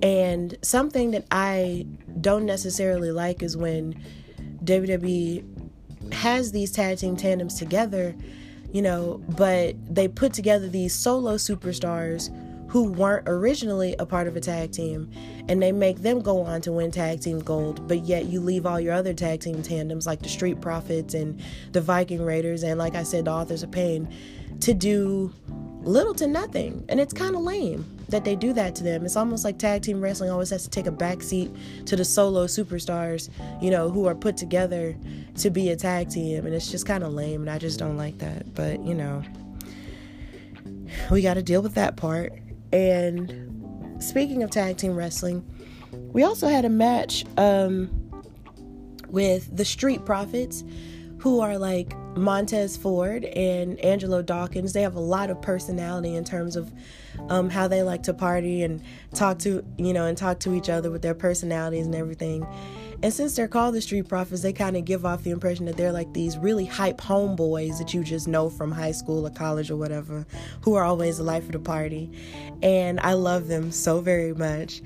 And 0.02 0.58
something 0.64 1.12
that 1.12 1.28
I 1.30 1.86
don't 2.20 2.48
necessarily 2.48 3.12
like 3.12 3.44
is 3.44 3.56
when 3.56 3.94
WWE 4.64 6.14
has 6.14 6.52
these 6.52 6.72
tag 6.72 6.98
team 6.98 7.16
tandems 7.16 7.60
together, 7.60 8.16
you 8.74 8.82
know, 8.82 9.22
but 9.38 9.76
they 9.88 10.08
put 10.08 10.34
together 10.34 10.68
these 10.68 10.96
solo 10.96 11.36
superstars 11.36 12.32
who 12.76 12.92
weren't 12.92 13.24
originally 13.26 13.96
a 14.00 14.06
part 14.06 14.28
of 14.28 14.36
a 14.36 14.42
tag 14.42 14.70
team 14.70 15.10
and 15.48 15.64
they 15.64 15.72
make 15.72 16.00
them 16.00 16.20
go 16.20 16.42
on 16.42 16.60
to 16.60 16.74
win 16.74 16.92
tag 16.92 17.22
team 17.22 17.40
gold 17.40 17.88
but 17.88 18.00
yet 18.04 18.26
you 18.26 18.42
leave 18.42 18.66
all 18.66 18.82
your 18.82 18.94
other 18.94 19.14
tag 19.14 19.40
team 19.40 19.64
tandems 19.64 20.06
like 20.06 20.22
the 20.22 20.28
street 20.28 20.60
profits 20.60 21.14
and 21.14 21.42
the 21.72 21.80
viking 21.80 22.22
raiders 22.22 22.64
and 22.64 22.78
like 22.78 22.94
i 22.94 23.02
said 23.02 23.24
the 23.24 23.32
authors 23.32 23.64
of 23.64 23.72
pain 23.72 24.14
to 24.60 24.74
do 24.74 25.34
little 25.86 26.14
to 26.16 26.28
nothing. 26.28 26.84
And 26.90 27.00
it's 27.00 27.14
kind 27.14 27.36
of 27.36 27.42
lame 27.42 27.86
that 28.10 28.26
they 28.26 28.36
do 28.36 28.54
that 28.54 28.76
to 28.76 28.84
them. 28.84 29.06
It's 29.06 29.16
almost 29.16 29.46
like 29.46 29.58
tag 29.58 29.84
team 29.84 30.02
wrestling 30.02 30.30
always 30.30 30.50
has 30.50 30.64
to 30.64 30.70
take 30.70 30.88
a 30.88 30.92
backseat 30.92 31.86
to 31.86 31.96
the 31.96 32.06
solo 32.06 32.46
superstars 32.46 33.30
you 33.62 33.72
know 33.72 33.90
who 33.90 34.06
are 34.06 34.16
put 34.16 34.38
together 34.38 34.96
to 35.38 35.50
be 35.50 35.70
a 35.70 35.76
tag 35.76 36.10
team 36.10 36.46
and 36.46 36.56
it's 36.56 36.70
just 36.70 36.86
kind 36.86 37.04
of 37.04 37.14
lame 37.14 37.42
and 37.42 37.50
i 37.50 37.58
just 37.58 37.80
don't 37.80 37.98
like 37.98 38.18
that. 38.20 38.54
But 38.54 38.84
you 38.86 38.94
know 38.94 39.24
we 41.12 41.22
got 41.22 41.36
to 41.36 41.44
deal 41.44 41.62
with 41.62 41.76
that 41.76 41.98
part 41.98 42.34
and 42.76 44.04
speaking 44.04 44.44
of 44.44 44.50
tag 44.50 44.76
team 44.76 44.96
wrestling, 44.96 45.46
we 45.94 46.24
also 46.24 46.50
had 46.50 46.66
a 46.66 46.70
match 46.70 47.24
um, 47.38 47.90
with 49.08 49.56
the 49.56 49.64
Street 49.64 50.04
Profits, 50.04 50.66
who 51.20 51.40
are 51.40 51.58
like 51.58 51.98
Montez 52.18 52.76
Ford 52.76 53.24
and 53.24 53.80
Angelo 53.80 54.22
Dawkins. 54.22 54.74
They 54.74 54.82
have 54.82 54.96
a 54.96 55.00
lot 55.00 55.30
of 55.30 55.42
personality 55.42 56.16
in 56.16 56.26
terms 56.26 56.58
of 56.58 56.72
um, 57.30 57.50
how 57.50 57.70
they 57.70 57.82
like 57.82 58.04
to 58.04 58.14
party 58.14 58.64
and 58.64 58.84
talk 59.14 59.40
to, 59.40 59.66
you 59.78 59.94
know, 59.94 60.06
and 60.06 60.18
talk 60.18 60.40
to 60.42 60.54
each 60.54 60.70
other 60.70 60.92
with 60.92 61.02
their 61.02 61.16
personalities 61.16 61.86
and 61.86 61.96
everything. 61.96 62.46
And 63.04 63.14
since 63.14 63.36
they're 63.36 63.48
called 63.48 63.76
the 63.76 63.82
Street 63.82 64.08
Profits, 64.08 64.42
they 64.42 64.54
kind 64.54 64.76
of 64.76 64.86
give 64.86 65.06
off 65.06 65.24
the 65.24 65.32
impression 65.32 65.66
that 65.66 65.78
they're 65.78 65.92
like 65.92 66.14
these 66.14 66.38
really 66.38 66.66
hype 66.66 66.98
homeboys 66.98 67.78
that 67.78 67.94
you 67.94 68.04
just 68.04 68.28
know 68.28 68.50
from 68.50 68.72
high 68.72 68.92
school 68.92 69.26
or 69.26 69.30
college 69.30 69.70
or 69.70 69.76
whatever, 69.76 70.26
who 70.62 70.76
are 70.76 70.84
always 70.84 71.18
the 71.18 71.24
life 71.24 71.46
of 71.46 71.52
the 71.52 71.60
party. 71.60 72.10
And 72.64 73.00
I 73.00 73.14
love 73.14 73.48
them 73.48 73.72
so 73.72 74.02
very 74.02 74.34
much. 74.34 74.82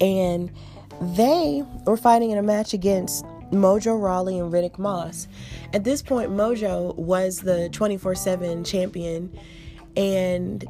And 0.00 0.50
they 1.00 1.62
were 1.84 1.96
fighting 1.96 2.30
in 2.30 2.38
a 2.38 2.42
match 2.42 2.72
against 2.72 3.24
Mojo 3.50 4.00
Rawley 4.00 4.38
and 4.38 4.52
Riddick 4.52 4.78
Moss. 4.78 5.28
At 5.72 5.84
this 5.84 6.02
point, 6.02 6.30
Mojo 6.30 6.94
was 6.96 7.38
the 7.40 7.68
24 7.70 8.14
7 8.14 8.64
champion, 8.64 9.36
and 9.96 10.64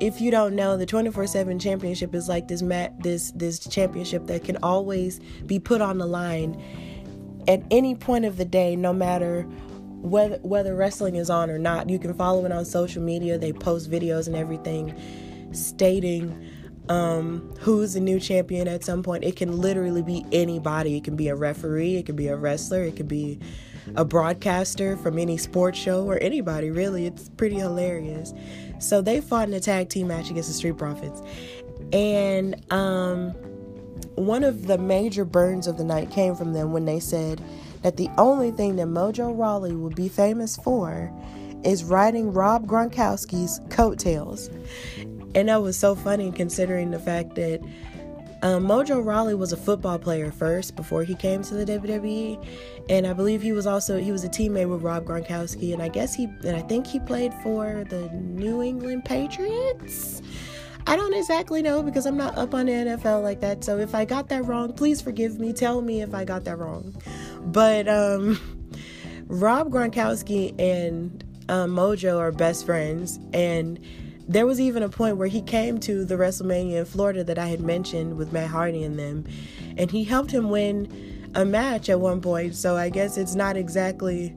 if 0.00 0.20
you 0.20 0.30
don't 0.30 0.56
know, 0.56 0.76
the 0.76 0.86
24/7 0.86 1.60
championship 1.60 2.14
is 2.14 2.28
like 2.28 2.48
this 2.48 2.62
mat 2.62 3.02
this 3.02 3.32
this 3.32 3.58
championship 3.58 4.26
that 4.26 4.44
can 4.44 4.56
always 4.62 5.20
be 5.46 5.58
put 5.58 5.80
on 5.80 5.98
the 5.98 6.06
line 6.06 6.60
at 7.46 7.62
any 7.70 7.94
point 7.94 8.24
of 8.24 8.36
the 8.36 8.44
day 8.44 8.76
no 8.76 8.92
matter 8.92 9.42
whether 10.02 10.38
whether 10.38 10.74
wrestling 10.74 11.16
is 11.16 11.30
on 11.30 11.50
or 11.50 11.58
not. 11.58 11.90
You 11.90 11.98
can 11.98 12.14
follow 12.14 12.44
it 12.46 12.52
on 12.52 12.64
social 12.64 13.02
media. 13.02 13.38
They 13.38 13.52
post 13.52 13.90
videos 13.90 14.26
and 14.26 14.36
everything 14.36 14.94
stating 15.52 16.48
um, 16.88 17.54
who's 17.60 17.92
the 17.92 18.00
new 18.00 18.18
champion 18.18 18.66
at 18.66 18.84
some 18.84 19.02
point. 19.02 19.24
It 19.24 19.36
can 19.36 19.58
literally 19.58 20.02
be 20.02 20.24
anybody. 20.32 20.96
It 20.96 21.04
can 21.04 21.16
be 21.16 21.28
a 21.28 21.36
referee, 21.36 21.96
it 21.96 22.06
can 22.06 22.16
be 22.16 22.28
a 22.28 22.36
wrestler, 22.36 22.82
it 22.82 22.96
could 22.96 23.08
be 23.08 23.38
a 23.96 24.04
broadcaster 24.04 24.96
from 24.96 25.18
any 25.18 25.36
sports 25.36 25.78
show 25.78 26.04
or 26.04 26.18
anybody 26.20 26.70
really. 26.70 27.06
It's 27.06 27.28
pretty 27.28 27.56
hilarious. 27.56 28.32
So 28.80 29.00
they 29.00 29.20
fought 29.20 29.48
in 29.48 29.54
a 29.54 29.60
tag 29.60 29.88
team 29.88 30.08
match 30.08 30.30
against 30.30 30.48
the 30.48 30.54
Street 30.54 30.76
Profits. 30.76 31.22
And 31.92 32.56
um, 32.72 33.30
one 34.14 34.44
of 34.44 34.66
the 34.66 34.78
major 34.78 35.24
burns 35.24 35.66
of 35.66 35.76
the 35.76 35.84
night 35.84 36.10
came 36.10 36.34
from 36.34 36.52
them 36.52 36.72
when 36.72 36.84
they 36.84 37.00
said 37.00 37.42
that 37.82 37.96
the 37.96 38.08
only 38.18 38.50
thing 38.50 38.76
that 38.76 38.86
Mojo 38.86 39.36
Rawley 39.36 39.74
would 39.74 39.94
be 39.94 40.08
famous 40.08 40.56
for 40.56 41.12
is 41.64 41.84
riding 41.84 42.32
Rob 42.32 42.66
Gronkowski's 42.66 43.60
coattails. 43.70 44.48
And 45.34 45.48
that 45.48 45.62
was 45.62 45.78
so 45.78 45.94
funny 45.94 46.32
considering 46.32 46.90
the 46.90 46.98
fact 46.98 47.34
that 47.36 47.60
um, 48.42 48.66
Mojo 48.66 49.04
Rawley 49.04 49.34
was 49.34 49.52
a 49.52 49.56
football 49.56 49.98
player 49.98 50.30
first 50.30 50.74
before 50.74 51.04
he 51.04 51.14
came 51.14 51.42
to 51.42 51.54
the 51.54 51.64
WWE, 51.78 52.46
and 52.88 53.06
I 53.06 53.12
believe 53.12 53.42
he 53.42 53.52
was 53.52 53.66
also 53.66 53.98
he 53.98 54.12
was 54.12 54.24
a 54.24 54.28
teammate 54.28 54.68
with 54.68 54.82
Rob 54.82 55.04
Gronkowski, 55.04 55.72
and 55.72 55.82
I 55.82 55.88
guess 55.88 56.14
he 56.14 56.24
and 56.24 56.56
I 56.56 56.62
think 56.62 56.86
he 56.86 57.00
played 57.00 57.34
for 57.42 57.84
the 57.88 58.08
New 58.10 58.62
England 58.62 59.04
Patriots. 59.04 60.22
I 60.86 60.96
don't 60.96 61.12
exactly 61.12 61.60
know 61.60 61.82
because 61.82 62.06
I'm 62.06 62.16
not 62.16 62.38
up 62.38 62.54
on 62.54 62.66
the 62.66 62.72
NFL 62.72 63.22
like 63.22 63.40
that. 63.40 63.62
So 63.62 63.78
if 63.78 63.94
I 63.94 64.06
got 64.06 64.28
that 64.30 64.46
wrong, 64.46 64.72
please 64.72 65.02
forgive 65.02 65.38
me. 65.38 65.52
Tell 65.52 65.82
me 65.82 66.00
if 66.00 66.14
I 66.14 66.24
got 66.24 66.44
that 66.44 66.56
wrong. 66.56 66.96
But 67.42 67.88
um, 67.88 68.40
Rob 69.26 69.70
Gronkowski 69.70 70.58
and 70.58 71.22
um, 71.50 71.72
Mojo 71.76 72.18
are 72.18 72.32
best 72.32 72.64
friends, 72.64 73.18
and 73.34 73.78
there 74.30 74.46
was 74.46 74.60
even 74.60 74.84
a 74.84 74.88
point 74.88 75.16
where 75.16 75.26
he 75.26 75.42
came 75.42 75.80
to 75.80 76.04
the 76.04 76.14
WrestleMania 76.14 76.76
in 76.76 76.84
Florida 76.84 77.24
that 77.24 77.36
I 77.36 77.48
had 77.48 77.60
mentioned 77.60 78.16
with 78.16 78.32
Matt 78.32 78.46
Hardy 78.46 78.84
and 78.84 78.96
them, 78.96 79.26
and 79.76 79.90
he 79.90 80.04
helped 80.04 80.30
him 80.30 80.50
win 80.50 81.30
a 81.34 81.44
match 81.44 81.88
at 81.88 81.98
one 81.98 82.20
point. 82.20 82.54
So 82.54 82.76
I 82.76 82.90
guess 82.90 83.16
it's 83.16 83.34
not 83.34 83.56
exactly 83.56 84.32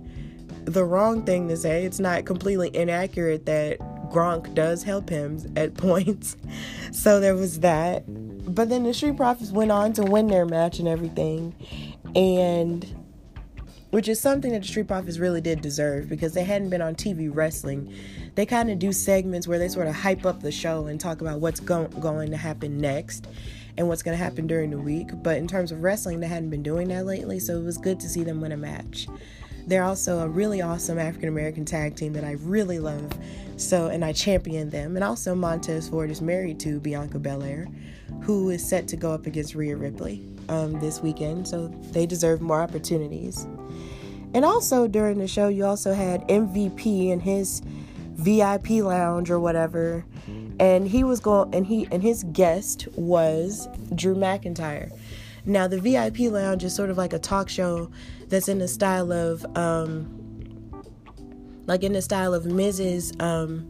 the 0.66 0.84
wrong 0.84 1.24
thing 1.26 1.48
to 1.50 1.56
say. 1.56 1.86
It's 1.86 2.00
not 2.00 2.26
completely 2.26 2.76
inaccurate 2.76 3.46
that 3.46 3.78
Gronk 4.10 4.56
does 4.56 4.82
help 4.82 5.12
him 5.12 5.40
at 5.56 5.74
points. 5.78 6.38
so 6.92 7.20
there 7.20 7.36
was 7.36 7.60
that. 7.60 8.04
But 8.52 8.70
then 8.70 8.86
the 8.86 8.96
Street 8.96 9.16
Profits 9.16 9.52
went 9.52 9.72
on 9.72 9.94
to 9.94 10.04
win 10.04 10.26
their 10.26 10.48
match 10.48 10.80
and 10.80 10.88
everything. 10.88 11.56
And 12.16 12.84
which 13.94 14.08
is 14.08 14.20
something 14.20 14.54
that 14.54 14.64
the 14.64 14.68
Street 14.68 14.88
Profits 14.88 15.20
really 15.20 15.40
did 15.40 15.62
deserve 15.62 16.10
because 16.10 16.34
they 16.34 16.44
hadn't 16.44 16.72
been 16.72 16.82
on 16.82 16.96
TV 16.96 17.30
wrestling. 17.32 17.94
They 18.34 18.44
kind 18.44 18.72
of 18.72 18.80
do 18.80 18.92
segments 18.92 19.48
where 19.48 19.60
they 19.60 19.68
sort 19.68 19.86
of 19.86 19.94
hype 19.94 20.26
up 20.26 20.42
the 20.42 20.52
show 20.52 20.88
and 20.88 21.00
talk 21.00 21.22
about 21.22 21.42
what's 21.42 21.60
go- 21.60 21.86
going 21.86 22.32
to 22.32 22.38
happen 22.38 22.82
next 22.82 23.28
and 23.78 23.88
what's 23.88 24.02
going 24.02 24.18
to 24.18 24.24
happen 24.24 24.48
during 24.48 24.72
the 24.72 24.80
week. 24.80 25.10
But 25.22 25.38
in 25.38 25.48
terms 25.48 25.72
of 25.72 25.84
wrestling, 25.84 26.22
they 26.22 26.28
hadn't 26.28 26.50
been 26.50 26.64
doing 26.64 26.88
that 26.88 27.06
lately, 27.06 27.38
so 27.38 27.56
it 27.56 27.64
was 27.64 27.78
good 27.78 28.00
to 28.00 28.10
see 28.10 28.24
them 28.24 28.42
win 28.42 28.52
a 28.52 28.58
match. 28.58 29.08
They're 29.68 29.84
also 29.84 30.22
a 30.22 30.28
really 30.28 30.60
awesome 30.60 30.98
African 30.98 31.30
American 31.30 31.64
tag 31.64 31.96
team 31.96 32.14
that 32.14 32.24
I 32.24 32.32
really 32.32 32.80
love. 32.80 33.12
So, 33.58 33.90
and 33.90 34.04
I 34.04 34.12
champion 34.12 34.72
them. 34.72 34.96
And 34.96 35.04
also, 35.04 35.36
Montez 35.36 35.88
Ford 35.88 36.10
is 36.10 36.20
married 36.20 36.60
to 36.62 36.80
Bianca 36.80 37.20
Belair, 37.20 37.68
who 38.24 38.50
is 38.50 38.68
set 38.68 38.88
to 38.88 38.96
go 38.96 39.12
up 39.12 39.28
against 39.28 39.54
Rhea 39.54 39.76
Ripley 39.76 40.33
um, 40.50 40.80
this 40.80 41.02
weekend. 41.02 41.48
So, 41.48 41.68
they 41.92 42.06
deserve 42.06 42.42
more 42.42 42.62
opportunities. 42.62 43.48
And 44.34 44.44
also 44.44 44.88
during 44.88 45.20
the 45.20 45.28
show, 45.28 45.48
you 45.48 45.66
also 45.66 45.94
had 45.94 46.28
MVP 46.28 47.12
and 47.12 47.22
his 47.22 47.62
VIP 48.16 48.70
lounge 48.84 49.30
or 49.30 49.40
whatever, 49.40 50.06
and 50.60 50.88
he 50.88 51.04
was 51.04 51.20
going 51.20 51.54
and 51.54 51.66
he 51.66 51.88
and 51.92 52.02
his 52.02 52.24
guest 52.32 52.88
was 52.96 53.68
Drew 53.96 54.16
McIntyre. 54.16 54.92
Now 55.46 55.68
the 55.68 55.80
VIP 55.80 56.32
lounge 56.32 56.64
is 56.64 56.74
sort 56.74 56.90
of 56.90 56.98
like 56.98 57.14
a 57.14 57.20
talk 57.20 57.50
show 57.50 57.92
that's 58.30 58.48
in 58.48 58.60
the 58.60 58.68
style 58.68 59.12
of 59.12 59.46
um, 59.58 60.08
like 61.66 61.84
in 61.84 61.94
the 61.94 62.02
style 62.02 62.34
of 62.34 62.44
Mrs. 62.44 63.22
Um, 63.22 63.70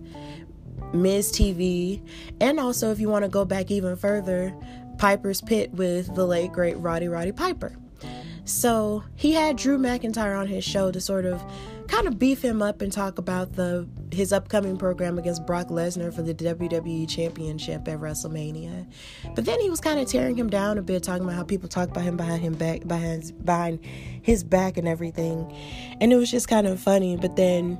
Miz 0.93 1.31
TV, 1.31 2.01
and 2.39 2.59
also 2.59 2.91
if 2.91 2.99
you 2.99 3.09
want 3.09 3.23
to 3.23 3.29
go 3.29 3.45
back 3.45 3.71
even 3.71 3.95
further, 3.95 4.53
Piper's 4.97 5.41
Pit 5.41 5.71
with 5.73 6.13
the 6.15 6.25
late 6.25 6.51
great 6.51 6.77
Roddy 6.77 7.07
Roddy 7.07 7.31
Piper. 7.31 7.73
So 8.45 9.03
he 9.15 9.31
had 9.33 9.55
Drew 9.55 9.77
McIntyre 9.77 10.37
on 10.37 10.47
his 10.47 10.63
show 10.63 10.91
to 10.91 10.99
sort 10.99 11.25
of 11.25 11.41
kind 11.87 12.07
of 12.07 12.17
beef 12.17 12.43
him 12.43 12.61
up 12.61 12.81
and 12.81 12.91
talk 12.91 13.17
about 13.17 13.53
the 13.53 13.87
his 14.11 14.33
upcoming 14.33 14.77
program 14.77 15.17
against 15.17 15.45
Brock 15.45 15.67
Lesnar 15.67 16.13
for 16.13 16.21
the 16.21 16.33
WWE 16.33 17.09
Championship 17.09 17.87
at 17.87 17.99
WrestleMania. 17.99 18.85
But 19.35 19.45
then 19.45 19.59
he 19.59 19.69
was 19.69 19.79
kind 19.79 19.99
of 19.99 20.07
tearing 20.07 20.35
him 20.35 20.49
down 20.49 20.77
a 20.77 20.81
bit, 20.81 21.03
talking 21.03 21.23
about 21.23 21.35
how 21.35 21.43
people 21.43 21.69
talk 21.69 21.89
about 21.89 22.03
him 22.03 22.17
behind 22.17 22.41
him 22.41 22.53
back 22.53 22.87
behind 22.87 23.45
behind 23.45 23.79
his 24.21 24.43
back 24.43 24.77
and 24.77 24.87
everything. 24.87 25.55
And 25.99 26.11
it 26.11 26.17
was 26.17 26.29
just 26.29 26.47
kind 26.47 26.67
of 26.67 26.79
funny. 26.79 27.15
But 27.15 27.35
then 27.35 27.77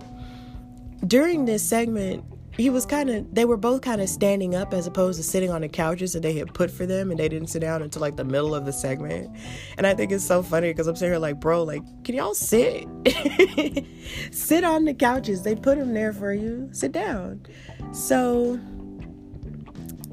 during 1.05 1.45
this 1.45 1.63
segment, 1.63 2.23
he 2.55 2.69
was 2.69 2.85
kind 2.85 3.09
of 3.09 3.33
they 3.33 3.45
were 3.45 3.57
both 3.57 3.81
kind 3.81 3.99
of 3.99 4.07
standing 4.07 4.53
up 4.53 4.73
as 4.73 4.85
opposed 4.85 5.17
to 5.17 5.23
sitting 5.23 5.49
on 5.49 5.61
the 5.61 5.67
couches 5.67 6.13
that 6.13 6.21
they 6.21 6.33
had 6.33 6.53
put 6.53 6.69
for 6.69 6.85
them 6.85 7.09
and 7.09 7.19
they 7.19 7.27
didn't 7.27 7.47
sit 7.47 7.59
down 7.59 7.81
until 7.81 8.01
like 8.01 8.15
the 8.15 8.23
middle 8.23 8.53
of 8.53 8.65
the 8.65 8.73
segment. 8.73 9.35
And 9.77 9.87
i 9.87 9.93
think 9.93 10.11
it's 10.11 10.25
so 10.25 10.43
funny 10.43 10.69
because 10.69 10.87
i'm 10.87 10.95
sitting 10.95 11.13
here 11.13 11.19
like 11.19 11.39
bro 11.39 11.63
like 11.63 11.81
can 12.03 12.15
y'all 12.15 12.33
sit? 12.33 12.87
Sit 14.31 14.63
on 14.63 14.85
the 14.85 14.93
couches. 14.93 15.43
They 15.43 15.55
put 15.55 15.77
them 15.77 15.93
there 15.93 16.11
for 16.11 16.33
you. 16.33 16.69
Sit 16.73 16.91
down. 16.91 17.45
So 17.93 18.59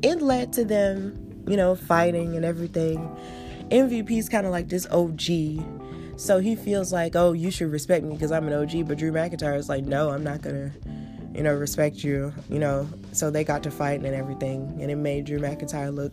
it 0.02 0.22
led 0.22 0.52
to 0.54 0.64
them 0.64 1.44
you 1.46 1.56
know 1.56 1.74
fighting 1.74 2.36
and 2.36 2.44
everything. 2.44 2.98
Mvp's 3.70 4.28
kind 4.28 4.46
of 4.46 4.52
like 4.52 4.68
this 4.68 4.86
og 4.86 5.20
so 6.16 6.38
he 6.38 6.54
feels 6.54 6.92
like 6.92 7.16
oh 7.16 7.32
you 7.32 7.50
should 7.50 7.70
respect 7.70 8.04
me 8.04 8.12
because 8.12 8.30
i'm 8.30 8.46
an 8.46 8.52
og 8.52 8.86
but 8.86 8.98
drew 8.98 9.10
mcintyre 9.10 9.56
is 9.56 9.70
like 9.70 9.84
no 9.84 10.10
i'm 10.10 10.22
not 10.22 10.42
gonna 10.42 10.70
you 11.34 11.42
know, 11.42 11.54
respect 11.54 12.02
you, 12.02 12.32
you 12.48 12.58
know. 12.58 12.88
So 13.12 13.30
they 13.30 13.44
got 13.44 13.62
to 13.64 13.70
fight 13.70 14.00
and 14.00 14.14
everything, 14.14 14.78
and 14.80 14.90
it 14.90 14.96
made 14.96 15.26
Drew 15.26 15.38
McIntyre 15.38 15.94
look 15.94 16.12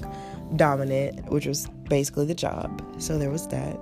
dominant, 0.56 1.32
which 1.32 1.46
was 1.46 1.68
basically 1.90 2.26
the 2.26 2.36
job. 2.36 2.82
So 3.02 3.18
there 3.18 3.30
was 3.30 3.48
that. 3.48 3.78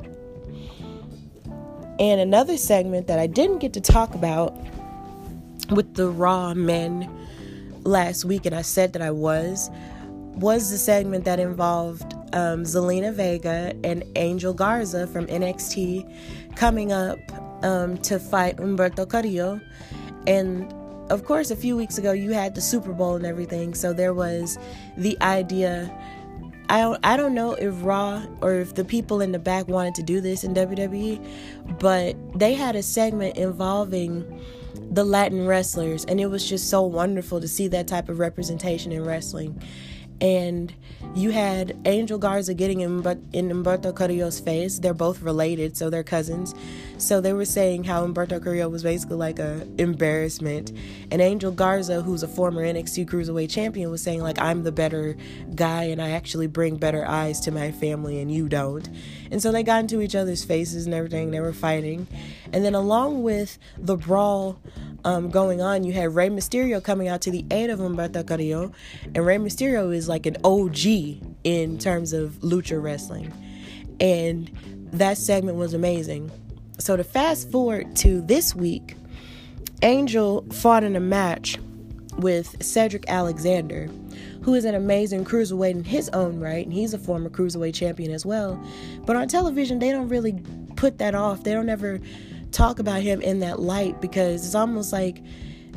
And 1.99 2.19
another 2.19 2.57
segment 2.57 3.07
that 3.07 3.19
I 3.19 3.27
didn't 3.27 3.59
get 3.59 3.73
to 3.73 3.81
talk 3.81 4.15
about 4.15 4.55
with 5.69 5.95
the 5.95 6.09
Raw 6.09 6.53
men 6.53 7.09
last 7.83 8.25
week, 8.25 8.45
and 8.45 8.53
I 8.53 8.61
said 8.61 8.93
that 8.93 9.01
I 9.01 9.11
was, 9.11 9.69
was 10.35 10.69
the 10.69 10.77
segment 10.77 11.23
that 11.25 11.39
involved 11.39 12.13
um, 12.33 12.63
Zelina 12.63 13.13
Vega 13.13 13.73
and 13.83 14.03
Angel 14.15 14.53
Garza 14.53 15.07
from 15.07 15.25
NXT 15.27 16.55
coming 16.55 16.91
up 16.91 17.17
um, 17.63 17.97
to 17.99 18.19
fight 18.19 18.57
Humberto 18.57 19.07
Carrillo. 19.07 19.61
And 20.27 20.73
of 21.09 21.25
course, 21.25 21.51
a 21.51 21.55
few 21.55 21.75
weeks 21.75 21.97
ago 21.97 22.11
you 22.11 22.31
had 22.31 22.55
the 22.55 22.61
Super 22.61 22.93
Bowl 22.93 23.15
and 23.15 23.25
everything, 23.25 23.73
so 23.73 23.93
there 23.93 24.13
was 24.13 24.57
the 24.97 25.17
idea. 25.21 25.91
I 26.67 26.81
don't, 26.81 26.99
I 27.05 27.15
don't 27.15 27.35
know 27.35 27.53
if 27.53 27.73
Raw 27.83 28.25
or 28.41 28.55
if 28.55 28.73
the 28.73 28.83
people 28.83 29.21
in 29.21 29.31
the 29.31 29.39
back 29.39 29.67
wanted 29.67 29.93
to 29.95 30.03
do 30.03 30.19
this 30.19 30.43
in 30.43 30.55
WWE, 30.55 31.23
but 31.79 32.15
they 32.37 32.53
had 32.53 32.75
a 32.75 32.81
segment 32.81 33.37
involving 33.37 34.41
the 34.91 35.03
Latin 35.03 35.45
wrestlers, 35.45 36.05
and 36.05 36.19
it 36.19 36.27
was 36.27 36.47
just 36.47 36.69
so 36.69 36.81
wonderful 36.81 37.39
to 37.39 37.47
see 37.47 37.67
that 37.67 37.87
type 37.87 38.09
of 38.09 38.19
representation 38.19 38.91
in 38.91 39.03
wrestling 39.03 39.61
and 40.21 40.73
you 41.13 41.31
had 41.31 41.77
Angel 41.85 42.17
Garza 42.17 42.53
getting 42.53 42.81
in, 42.81 43.01
but 43.01 43.17
in 43.33 43.49
Humberto 43.49 43.95
Carrillo's 43.95 44.39
face. 44.39 44.79
They're 44.79 44.93
both 44.93 45.21
related, 45.21 45.77
so 45.77 45.89
they're 45.89 46.03
cousins. 46.03 46.53
So 46.97 47.21
they 47.21 47.33
were 47.33 47.45
saying 47.45 47.85
how 47.85 48.05
Humberto 48.05 48.41
Carrillo 48.41 48.69
was 48.69 48.83
basically 48.83 49.17
like 49.17 49.39
a 49.39 49.67
embarrassment, 49.77 50.71
and 51.11 51.21
Angel 51.21 51.51
Garza, 51.51 52.01
who's 52.01 52.23
a 52.23 52.27
former 52.27 52.63
NXT 52.63 53.07
Cruiserweight 53.07 53.49
champion, 53.49 53.91
was 53.91 54.01
saying 54.01 54.21
like 54.21 54.39
I'm 54.39 54.63
the 54.63 54.71
better 54.71 55.15
guy 55.55 55.83
and 55.85 56.01
I 56.01 56.11
actually 56.11 56.47
bring 56.47 56.77
better 56.77 57.05
eyes 57.05 57.39
to 57.41 57.51
my 57.51 57.71
family 57.71 58.19
and 58.19 58.31
you 58.31 58.47
don't. 58.47 58.87
And 59.31 59.41
so 59.41 59.51
they 59.51 59.63
got 59.63 59.81
into 59.81 60.01
each 60.01 60.15
other's 60.15 60.43
faces 60.43 60.85
and 60.85 60.95
everything. 60.95 61.31
They 61.31 61.39
were 61.39 61.53
fighting, 61.53 62.07
and 62.53 62.63
then 62.63 62.75
along 62.75 63.23
with 63.23 63.57
the 63.77 63.97
brawl 63.97 64.59
um, 65.05 65.29
going 65.29 65.61
on, 65.61 65.83
you 65.83 65.93
had 65.93 66.15
Rey 66.15 66.29
Mysterio 66.29 66.83
coming 66.83 67.07
out 67.07 67.21
to 67.21 67.31
the 67.31 67.45
aid 67.51 67.69
of 67.69 67.79
Humberto 67.79 68.27
Carrillo, 68.27 68.71
and 69.13 69.25
Rey 69.25 69.37
Mysterio 69.37 69.95
is 69.95 70.09
like 70.09 70.25
an 70.25 70.35
OG 70.43 70.85
in 71.43 71.77
terms 71.77 72.11
of 72.11 72.31
lucha 72.41 72.81
wrestling, 72.81 73.31
and 73.99 74.51
that 74.91 75.17
segment 75.17 75.57
was 75.57 75.75
amazing. 75.75 76.31
So 76.79 76.97
to 76.97 77.03
fast 77.03 77.51
forward 77.51 77.95
to 77.97 78.19
this 78.21 78.55
week, 78.55 78.95
Angel 79.83 80.43
fought 80.51 80.83
in 80.83 80.95
a 80.95 80.99
match 80.99 81.59
with 82.17 82.61
Cedric 82.63 83.05
Alexander, 83.07 83.87
who 84.41 84.55
is 84.55 84.65
an 84.65 84.73
amazing 84.73 85.23
cruiserweight 85.23 85.71
in 85.71 85.83
his 85.83 86.09
own 86.09 86.39
right, 86.39 86.65
and 86.65 86.73
he's 86.73 86.95
a 86.95 86.99
former 86.99 87.29
cruiserweight 87.29 87.75
champion 87.75 88.11
as 88.11 88.25
well. 88.25 88.61
But 89.05 89.17
on 89.17 89.27
television, 89.27 89.77
they 89.77 89.91
don't 89.91 90.09
really 90.09 90.41
put 90.75 90.97
that 90.97 91.13
off. 91.13 91.43
They 91.43 91.53
don't 91.53 91.69
ever 91.69 91.99
talk 92.55 92.79
about 92.79 93.01
him 93.01 93.21
in 93.21 93.39
that 93.39 93.59
light 93.59 93.99
because 94.01 94.45
it's 94.45 94.55
almost 94.55 94.93
like 94.93 95.21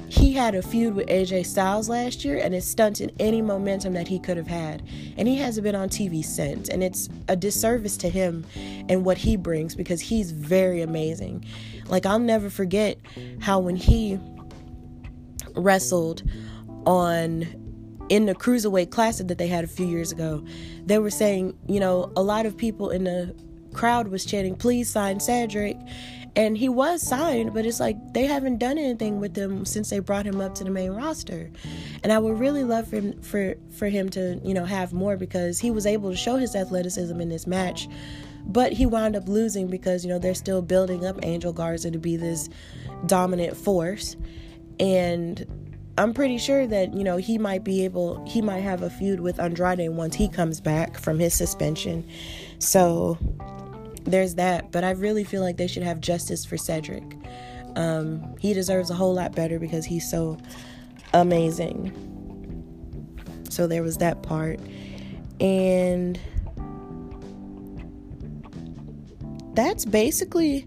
he 0.08 0.32
had 0.32 0.54
a 0.54 0.62
feud 0.62 0.94
with 0.94 1.06
AJ 1.08 1.44
Styles 1.44 1.88
last 1.88 2.24
year 2.24 2.38
and 2.38 2.54
it 2.54 2.62
stunted 2.62 3.14
any 3.18 3.42
momentum 3.42 3.92
that 3.92 4.08
he 4.08 4.18
could 4.18 4.36
have 4.36 4.46
had. 4.46 4.82
And 5.18 5.28
he 5.28 5.36
hasn't 5.36 5.64
been 5.64 5.74
on 5.74 5.88
TV 5.90 6.24
since. 6.24 6.68
And 6.68 6.82
it's 6.82 7.08
a 7.28 7.36
disservice 7.36 7.96
to 7.98 8.08
him 8.08 8.46
and 8.88 9.04
what 9.04 9.18
he 9.18 9.36
brings 9.36 9.74
because 9.74 10.00
he's 10.00 10.30
very 10.30 10.80
amazing. 10.80 11.44
Like, 11.88 12.06
I'll 12.06 12.18
never 12.18 12.48
forget 12.48 12.98
how 13.40 13.58
when 13.58 13.76
he 13.76 14.18
wrestled 15.54 16.22
on 16.86 17.46
in 18.08 18.24
the 18.24 18.34
cruiserweight 18.34 18.90
classic 18.90 19.28
that 19.28 19.36
they 19.36 19.48
had 19.48 19.64
a 19.64 19.68
few 19.68 19.86
years 19.86 20.10
ago, 20.12 20.42
they 20.86 20.98
were 20.98 21.10
saying, 21.10 21.58
you 21.68 21.80
know, 21.80 22.10
a 22.16 22.22
lot 22.22 22.46
of 22.46 22.56
people 22.56 22.88
in 22.88 23.04
the 23.04 23.34
crowd 23.74 24.08
was 24.08 24.24
chanting, 24.24 24.56
please 24.56 24.88
sign 24.88 25.20
Cedric 25.20 25.76
and 26.38 26.56
he 26.56 26.68
was 26.68 27.02
signed 27.02 27.52
but 27.52 27.66
it's 27.66 27.80
like 27.80 27.96
they 28.14 28.24
haven't 28.24 28.58
done 28.58 28.78
anything 28.78 29.18
with 29.18 29.36
him 29.36 29.64
since 29.64 29.90
they 29.90 29.98
brought 29.98 30.24
him 30.24 30.40
up 30.40 30.54
to 30.54 30.64
the 30.64 30.70
main 30.70 30.92
roster. 30.92 31.50
And 32.02 32.12
i 32.12 32.18
would 32.18 32.38
really 32.38 32.62
love 32.62 32.88
for 32.88 32.96
him 32.96 33.20
for 33.20 33.56
for 33.76 33.88
him 33.88 34.08
to 34.10 34.40
you 34.44 34.54
know 34.54 34.64
have 34.64 34.92
more 34.92 35.16
because 35.16 35.58
he 35.58 35.70
was 35.70 35.84
able 35.84 36.10
to 36.10 36.16
show 36.16 36.36
his 36.36 36.54
athleticism 36.54 37.20
in 37.20 37.28
this 37.28 37.46
match. 37.46 37.88
But 38.46 38.72
he 38.72 38.86
wound 38.86 39.16
up 39.16 39.28
losing 39.28 39.66
because 39.66 40.04
you 40.04 40.10
know 40.10 40.20
they're 40.20 40.34
still 40.34 40.62
building 40.62 41.04
up 41.04 41.18
angel 41.24 41.52
garza 41.52 41.90
to 41.90 41.98
be 41.98 42.16
this 42.16 42.48
dominant 43.04 43.56
force. 43.56 44.16
And 44.78 45.44
i'm 45.98 46.14
pretty 46.14 46.38
sure 46.38 46.64
that 46.68 46.94
you 46.94 47.02
know 47.02 47.16
he 47.16 47.36
might 47.36 47.64
be 47.64 47.84
able 47.84 48.24
he 48.24 48.40
might 48.40 48.60
have 48.60 48.82
a 48.82 48.90
feud 48.90 49.18
with 49.18 49.40
andrade 49.40 49.90
once 49.90 50.14
he 50.14 50.28
comes 50.28 50.60
back 50.60 50.98
from 51.00 51.18
his 51.18 51.34
suspension. 51.34 52.08
So 52.60 53.18
there's 54.04 54.34
that. 54.36 54.72
But 54.72 54.84
I 54.84 54.90
really 54.90 55.24
feel 55.24 55.42
like 55.42 55.56
they 55.56 55.66
should 55.66 55.82
have 55.82 56.00
justice 56.00 56.44
for 56.44 56.56
Cedric. 56.56 57.04
Um, 57.76 58.34
he 58.38 58.54
deserves 58.54 58.90
a 58.90 58.94
whole 58.94 59.14
lot 59.14 59.34
better 59.34 59.58
because 59.58 59.84
he's 59.84 60.08
so 60.08 60.38
amazing. 61.12 61.92
So 63.50 63.66
there 63.66 63.82
was 63.82 63.98
that 63.98 64.22
part. 64.22 64.60
And 65.40 66.18
that's 69.54 69.84
basically 69.84 70.66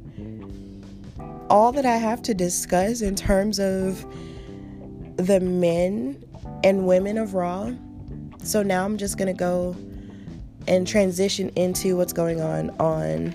all 1.49 1.71
that 1.73 1.85
I 1.85 1.97
have 1.97 2.21
to 2.23 2.33
discuss 2.33 3.01
in 3.01 3.15
terms 3.15 3.59
of 3.59 4.05
the 5.17 5.39
men 5.39 6.23
and 6.63 6.87
women 6.87 7.17
of 7.17 7.33
Raw. 7.33 7.71
So 8.43 8.63
now 8.63 8.85
I'm 8.85 8.97
just 8.97 9.17
going 9.17 9.27
to 9.27 9.37
go 9.37 9.75
and 10.67 10.87
transition 10.87 11.49
into 11.55 11.97
what's 11.97 12.13
going 12.13 12.41
on 12.41 12.69
on 12.79 13.33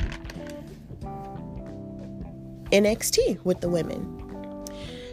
NXT 2.73 3.45
with 3.45 3.61
the 3.61 3.69
women. 3.69 4.13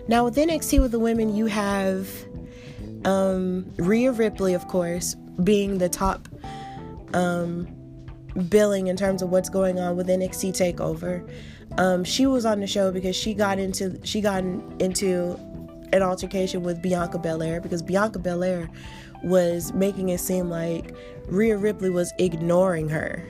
Now, 0.08 0.26
with 0.26 0.36
NXT 0.36 0.82
with 0.82 0.92
the 0.92 1.00
women, 1.00 1.36
you 1.36 1.46
have 1.46 2.10
um, 3.06 3.66
Rhea 3.78 4.12
Ripley, 4.12 4.54
of 4.54 4.68
course, 4.68 5.16
being 5.44 5.78
the 5.78 5.90
top 5.90 6.28
um, 7.14 7.68
billing 8.50 8.88
in 8.88 8.98
terms 8.98 9.22
of 9.22 9.30
what's 9.30 9.50
going 9.50 9.80
on 9.80 9.96
with 9.96 10.08
NXT 10.08 10.52
Takeover. 10.52 11.30
Um, 11.78 12.04
she 12.04 12.26
was 12.26 12.46
on 12.46 12.60
the 12.60 12.68
show 12.68 12.92
because 12.92 13.16
she 13.16 13.34
got 13.34 13.60
into 13.60 14.00
she 14.04 14.22
got 14.22 14.44
into 14.44 15.40
an 15.94 16.02
altercation 16.02 16.64
with 16.64 16.82
Bianca 16.82 17.20
Belair 17.20 17.62
because 17.62 17.82
Bianca 17.82 18.20
Belair 18.20 18.70
was 19.24 19.72
making 19.74 20.10
it 20.10 20.20
seem 20.20 20.50
like 20.50 20.94
Rhea 21.28 21.58
Ripley 21.58 21.90
was 21.90 22.12
ignoring 22.18 22.90
her. 22.90 23.26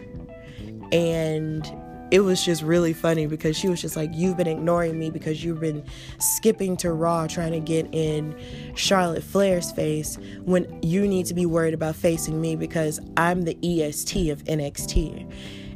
And 0.91 1.69
it 2.09 2.21
was 2.21 2.43
just 2.43 2.61
really 2.61 2.93
funny 2.93 3.25
because 3.25 3.57
she 3.57 3.67
was 3.67 3.81
just 3.81 3.95
like, 3.95 4.11
You've 4.13 4.37
been 4.37 4.47
ignoring 4.47 4.97
me 4.97 5.09
because 5.09 5.43
you've 5.43 5.59
been 5.59 5.83
skipping 6.19 6.77
to 6.77 6.91
Raw 6.91 7.27
trying 7.27 7.51
to 7.51 7.59
get 7.59 7.87
in 7.91 8.35
Charlotte 8.75 9.23
Flair's 9.23 9.71
face 9.71 10.17
when 10.43 10.79
you 10.81 11.07
need 11.07 11.25
to 11.27 11.33
be 11.33 11.45
worried 11.45 11.73
about 11.73 11.95
facing 11.95 12.39
me 12.39 12.55
because 12.55 12.99
I'm 13.17 13.43
the 13.43 13.57
EST 13.61 14.29
of 14.29 14.43
NXT. 14.45 15.31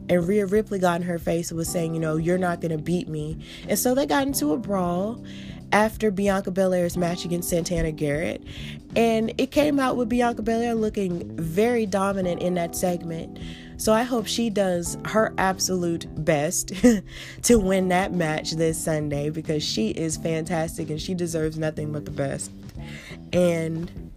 And 0.10 0.28
Rhea 0.28 0.46
Ripley 0.46 0.80
got 0.80 1.02
in 1.02 1.08
her 1.08 1.20
face 1.20 1.52
and 1.52 1.58
was 1.58 1.68
saying, 1.68 1.94
You 1.94 2.00
know, 2.00 2.18
you're 2.18 2.38
not 2.38 2.62
going 2.62 2.76
to 2.76 2.82
beat 2.82 3.08
me. 3.08 3.38
And 3.68 3.78
so 3.78 3.94
they 3.94 4.06
got 4.06 4.26
into 4.26 4.54
a 4.54 4.58
brawl 4.58 5.24
after 5.72 6.12
Bianca 6.12 6.52
Belair's 6.52 6.98
match 6.98 7.26
against 7.26 7.50
Santana 7.50 7.92
Garrett. 7.92 8.44
And 8.96 9.34
it 9.38 9.52
came 9.52 9.80
out 9.80 9.98
with 9.98 10.10
Bianca 10.10 10.42
Belair 10.42 10.76
looking 10.76 11.36
very 11.38 11.86
dominant 11.86 12.42
in 12.42 12.56
that 12.56 12.76
segment. 12.76 13.40
So 13.78 13.94
I 13.94 14.04
hope 14.04 14.26
she 14.26 14.50
does 14.50 14.98
her 15.06 15.34
absolute 15.38 16.08
best 16.26 16.74
to 17.44 17.60
win 17.60 17.90
that 17.90 18.12
match 18.12 18.52
this 18.52 18.84
Sunday 18.84 19.30
because 19.30 19.64
she 19.64 19.90
is 19.90 20.18
fantastic 20.18 20.90
and 20.90 21.00
she 21.00 21.14
deserves 21.14 21.60
nothing 21.60 21.92
but 21.92 22.06
the 22.06 22.12
best. 22.12 22.52
And 23.34 24.12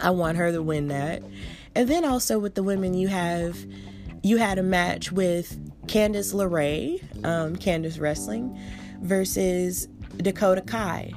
I 0.00 0.10
want 0.10 0.36
her 0.36 0.52
to 0.52 0.62
win 0.62 0.88
that. 0.88 1.22
And 1.74 1.88
then 1.88 2.04
also 2.04 2.38
with 2.38 2.54
the 2.54 2.62
women, 2.62 2.94
you 2.94 3.08
have 3.08 3.56
you 4.22 4.36
had 4.36 4.58
a 4.58 4.62
match 4.62 5.10
with 5.10 5.58
Candice 5.86 6.34
LeRae, 6.34 7.02
um, 7.24 7.56
Candice 7.56 7.98
Wrestling, 7.98 8.58
versus 9.00 9.88
Dakota 10.16 10.62
Kai. 10.62 11.12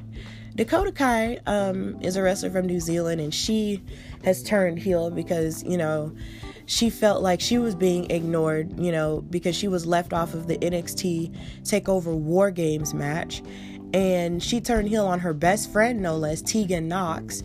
Dakota 0.55 0.91
Kai 0.91 1.39
um, 1.47 1.99
is 2.01 2.15
a 2.15 2.21
wrestler 2.21 2.51
from 2.51 2.67
New 2.67 2.79
Zealand, 2.79 3.19
and 3.19 3.33
she 3.33 3.81
has 4.23 4.43
turned 4.43 4.79
heel 4.79 5.09
because 5.09 5.63
you 5.63 5.77
know 5.77 6.15
she 6.65 6.89
felt 6.89 7.21
like 7.21 7.41
she 7.41 7.57
was 7.57 7.75
being 7.75 8.09
ignored, 8.09 8.79
you 8.79 8.91
know, 8.91 9.21
because 9.21 9.55
she 9.55 9.67
was 9.67 9.85
left 9.85 10.13
off 10.13 10.33
of 10.33 10.47
the 10.47 10.57
NXT 10.57 11.35
Takeover 11.63 12.15
War 12.15 12.51
Games 12.51 12.93
match, 12.93 13.41
and 13.93 14.41
she 14.41 14.61
turned 14.61 14.89
heel 14.89 15.05
on 15.05 15.19
her 15.19 15.33
best 15.33 15.71
friend, 15.71 16.01
no 16.01 16.17
less, 16.17 16.41
Tegan 16.41 16.87
Nox. 16.87 17.43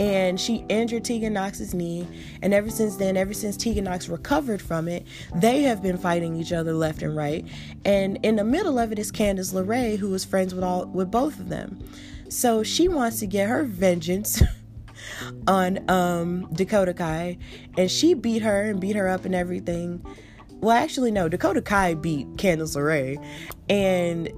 And 0.00 0.40
she 0.40 0.64
injured 0.70 1.04
Tegan 1.04 1.34
Nox's 1.34 1.74
knee, 1.74 2.08
and 2.40 2.54
ever 2.54 2.70
since 2.70 2.96
then, 2.96 3.18
ever 3.18 3.34
since 3.34 3.54
Tegan 3.54 3.84
Nox 3.84 4.08
recovered 4.08 4.62
from 4.62 4.88
it, 4.88 5.06
they 5.34 5.60
have 5.62 5.82
been 5.82 5.98
fighting 5.98 6.36
each 6.36 6.52
other 6.54 6.72
left 6.72 7.02
and 7.02 7.14
right. 7.14 7.46
And 7.84 8.18
in 8.22 8.36
the 8.36 8.44
middle 8.44 8.78
of 8.78 8.92
it 8.92 8.98
is 8.98 9.12
Candice 9.12 9.52
LeRae, 9.52 9.98
who 9.98 10.08
was 10.08 10.24
friends 10.24 10.54
with 10.54 10.64
all 10.64 10.86
with 10.86 11.10
both 11.10 11.38
of 11.38 11.50
them. 11.50 11.78
So 12.30 12.62
she 12.62 12.88
wants 12.88 13.20
to 13.20 13.26
get 13.26 13.50
her 13.50 13.62
vengeance 13.64 14.42
on 15.46 15.88
um, 15.90 16.48
Dakota 16.54 16.94
Kai, 16.94 17.36
and 17.76 17.90
she 17.90 18.14
beat 18.14 18.40
her 18.40 18.70
and 18.70 18.80
beat 18.80 18.96
her 18.96 19.06
up 19.06 19.26
and 19.26 19.34
everything. 19.34 20.02
Well, 20.60 20.76
actually, 20.76 21.10
no, 21.10 21.28
Dakota 21.28 21.60
Kai 21.60 21.92
beat 21.92 22.26
Candice 22.36 22.74
LeRae, 22.74 23.22
and 23.68 24.30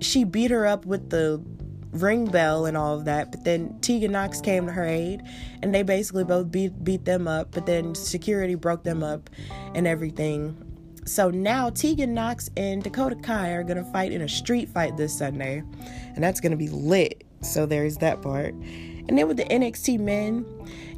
she 0.00 0.24
beat 0.24 0.50
her 0.50 0.66
up 0.66 0.84
with 0.84 1.08
the 1.08 1.42
ring 1.92 2.26
bell 2.26 2.66
and 2.66 2.76
all 2.76 2.98
of 2.98 3.04
that. 3.06 3.30
But 3.30 3.44
then 3.44 3.78
Tegan 3.80 4.12
Nox 4.12 4.40
came 4.40 4.66
to 4.66 4.72
her 4.72 4.84
aid, 4.84 5.22
and 5.62 5.74
they 5.74 5.82
basically 5.82 6.24
both 6.24 6.50
beat 6.50 6.84
beat 6.84 7.04
them 7.04 7.26
up. 7.28 7.52
But 7.52 7.66
then 7.66 7.94
security 7.94 8.54
broke 8.54 8.84
them 8.84 9.02
up 9.02 9.30
and 9.74 9.86
everything. 9.86 10.62
So 11.04 11.30
now 11.30 11.70
Tegan 11.70 12.14
Nox 12.14 12.50
and 12.56 12.82
Dakota 12.82 13.16
Kai 13.16 13.50
are 13.50 13.62
gonna 13.62 13.84
fight 13.92 14.12
in 14.12 14.22
a 14.22 14.28
street 14.28 14.68
fight 14.68 14.96
this 14.96 15.16
Sunday, 15.16 15.62
and 16.14 16.22
that's 16.22 16.40
gonna 16.40 16.56
be 16.56 16.68
lit. 16.68 17.24
So 17.42 17.66
there's 17.66 17.98
that 17.98 18.22
part. 18.22 18.54
And 19.08 19.16
then 19.16 19.28
with 19.28 19.36
the 19.36 19.44
NXT 19.44 20.00
men, 20.00 20.44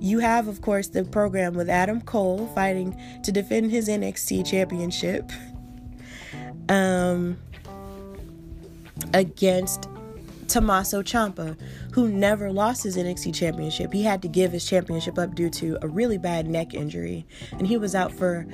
you 0.01 0.21
have, 0.21 0.49
of 0.49 0.63
course, 0.63 0.89
the 0.89 1.05
program 1.05 1.55
with 1.55 1.69
Adam 1.69 2.01
Cole 2.01 2.47
fighting 2.55 2.99
to 3.23 3.31
defend 3.31 3.71
his 3.71 3.89
NXT 3.89 4.47
championship 4.47 5.31
um, 6.71 7.37
against 9.13 9.89
Tommaso 10.49 11.03
Ciampa, 11.03 11.57
who 11.93 12.09
never 12.09 12.51
lost 12.51 12.83
his 12.83 12.97
NXT 12.97 13.35
championship. 13.35 13.93
He 13.93 14.03
had 14.03 14.23
to 14.23 14.29
give 14.29 14.53
his 14.53 14.67
championship 14.67 15.19
up 15.19 15.35
due 15.35 15.51
to 15.51 15.79
a 15.83 15.89
really 15.89 16.19
bad 16.19 16.47
neck 16.47 16.75
injury, 16.75 17.27
and 17.53 17.67
he 17.67 17.77
was 17.77 17.95
out 17.95 18.13
for 18.13 18.47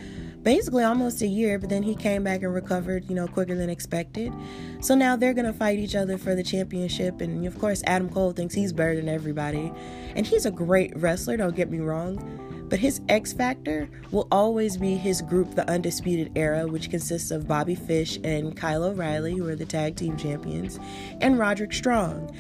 basically 0.43 0.85
almost 0.85 1.23
a 1.23 1.27
year, 1.27 1.59
but 1.59 1.71
then 1.71 1.83
he 1.83 1.95
came 1.95 2.23
back 2.23 2.43
and 2.43 2.55
recovered, 2.55 3.09
you 3.09 3.15
know, 3.15 3.27
quicker 3.27 3.55
than 3.55 3.71
expected. 3.71 4.33
So 4.81 4.95
now 4.95 5.17
they're 5.17 5.35
going 5.35 5.47
to 5.47 5.53
fight 5.53 5.79
each 5.79 5.95
other 5.95 6.19
for 6.19 6.35
the 6.35 6.43
championship. 6.43 7.21
And 7.21 7.47
of 7.47 7.59
course, 7.59 7.83
Adam 7.87 8.11
Cole 8.11 8.33
thinks 8.33 8.55
he's 8.55 8.73
better 8.73 8.95
than 8.95 9.09
everybody. 9.09 9.73
And 10.15 10.27
he's 10.27 10.45
a 10.45 10.51
great 10.51 10.93
wrestler, 10.97 11.37
don't 11.37 11.57
get 11.57 11.71
me 11.71 11.81
wrong. 11.81 12.54
But 12.69 12.79
his 12.79 13.01
X 13.09 13.33
Factor 13.33 13.89
will 14.11 14.27
always 14.33 14.77
be 14.77 14.95
his 14.95 15.23
group, 15.23 15.55
the 15.55 15.69
Undisputed 15.69 16.33
Era, 16.37 16.67
which 16.67 16.91
consists 16.91 17.31
of 17.31 17.47
Bobby 17.47 17.75
Fish 17.75 18.19
and 18.25 18.57
Kyle 18.57 18.85
O'Reilly, 18.85 19.37
who 19.37 19.49
are 19.49 19.57
the 19.57 19.67
tag 19.67 19.97
team 19.97 20.17
champions, 20.17 20.79
and 21.21 21.39
Roderick 21.39 21.73
Strong. 21.73 22.35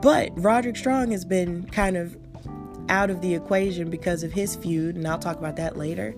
But 0.00 0.30
Roderick 0.36 0.76
Strong 0.76 1.10
has 1.10 1.24
been 1.24 1.64
kind 1.70 1.96
of 1.96 2.16
out 2.88 3.10
of 3.10 3.20
the 3.20 3.34
equation 3.34 3.90
because 3.90 4.22
of 4.22 4.32
his 4.32 4.56
feud, 4.56 4.96
and 4.96 5.06
I'll 5.06 5.18
talk 5.18 5.38
about 5.38 5.56
that 5.56 5.76
later. 5.76 6.14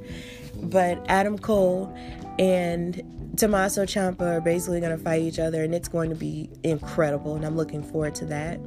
But 0.63 1.05
Adam 1.09 1.39
Cole 1.39 1.95
and 2.39 3.03
Tommaso 3.37 3.85
Ciampa 3.85 4.23
are 4.23 4.41
basically 4.41 4.81
going 4.81 4.97
to 4.97 5.03
fight 5.03 5.23
each 5.23 5.39
other, 5.39 5.63
and 5.63 5.75
it's 5.75 5.89
going 5.89 6.11
to 6.11 6.17
be 6.17 6.51
incredible, 6.63 7.37
and 7.37 7.45
I'm 7.45 7.57
looking 7.57 7.83
forward 7.83 8.15
to 8.17 8.25
that. 8.27 8.61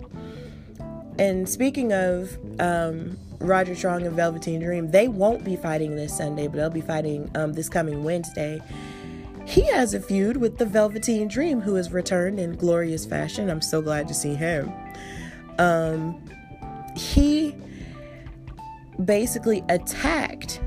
And 1.18 1.50
speaking 1.50 1.92
of 1.92 2.38
um, 2.60 3.18
Roger 3.40 3.76
Strong 3.76 4.06
and 4.06 4.16
Velveteen 4.16 4.62
Dream, 4.62 4.92
they 4.92 5.08
won't 5.08 5.44
be 5.44 5.56
fighting 5.56 5.96
this 5.96 6.16
Sunday, 6.16 6.48
but 6.48 6.58
they'll 6.58 6.70
be 6.70 6.82
fighting 6.82 7.30
um, 7.36 7.54
this 7.54 7.70
coming 7.70 8.04
Wednesday. 8.04 8.62
He 9.46 9.66
has 9.68 9.94
a 9.94 10.00
feud 10.00 10.38
with 10.38 10.58
the 10.58 10.66
Velveteen 10.66 11.28
Dream, 11.28 11.62
who 11.62 11.76
has 11.76 11.92
returned 11.92 12.40
in 12.40 12.56
glorious 12.56 13.06
fashion. 13.06 13.50
I'm 13.50 13.62
so 13.62 13.82
glad 13.82 14.08
to 14.10 14.14
see 14.14 14.36
him. 14.36 14.72
Um, 15.58 16.22
he 16.96 17.56
basically 19.04 19.64
attacked 19.70 20.62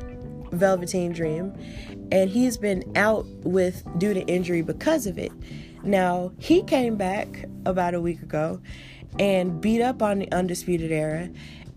Velveteen 0.50 1.12
Dream, 1.12 1.52
and 2.10 2.28
he's 2.28 2.56
been 2.56 2.82
out 2.96 3.26
with 3.44 3.84
due 3.98 4.14
to 4.14 4.20
injury 4.22 4.62
because 4.62 5.06
of 5.06 5.18
it. 5.18 5.32
Now, 5.84 6.32
he 6.38 6.62
came 6.62 6.96
back 6.96 7.44
about 7.66 7.94
a 7.94 8.00
week 8.00 8.22
ago 8.22 8.60
and 9.18 9.60
beat 9.60 9.82
up 9.82 10.02
on 10.02 10.18
the 10.18 10.32
Undisputed 10.32 10.90
Era. 10.90 11.28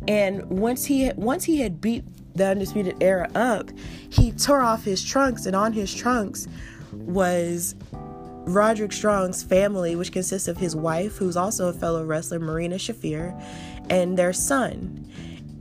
And 0.07 0.43
once 0.49 0.85
he 0.85 1.11
once 1.15 1.43
he 1.43 1.61
had 1.61 1.81
beat 1.81 2.03
the 2.35 2.47
Undisputed 2.47 3.01
Era 3.01 3.29
up, 3.33 3.69
he 4.09 4.31
tore 4.31 4.61
off 4.61 4.83
his 4.83 5.03
trunks, 5.03 5.45
and 5.45 5.55
on 5.55 5.73
his 5.73 5.93
trunks 5.93 6.47
was 6.91 7.75
Roderick 7.91 8.93
Strong's 8.93 9.41
family, 9.41 9.95
which 9.95 10.11
consists 10.11 10.47
of 10.47 10.57
his 10.57 10.75
wife, 10.75 11.17
who's 11.17 11.35
also 11.35 11.67
a 11.67 11.73
fellow 11.73 12.05
wrestler, 12.05 12.39
Marina 12.39 12.75
Shafir, 12.75 13.41
and 13.89 14.17
their 14.17 14.33
son. 14.33 15.09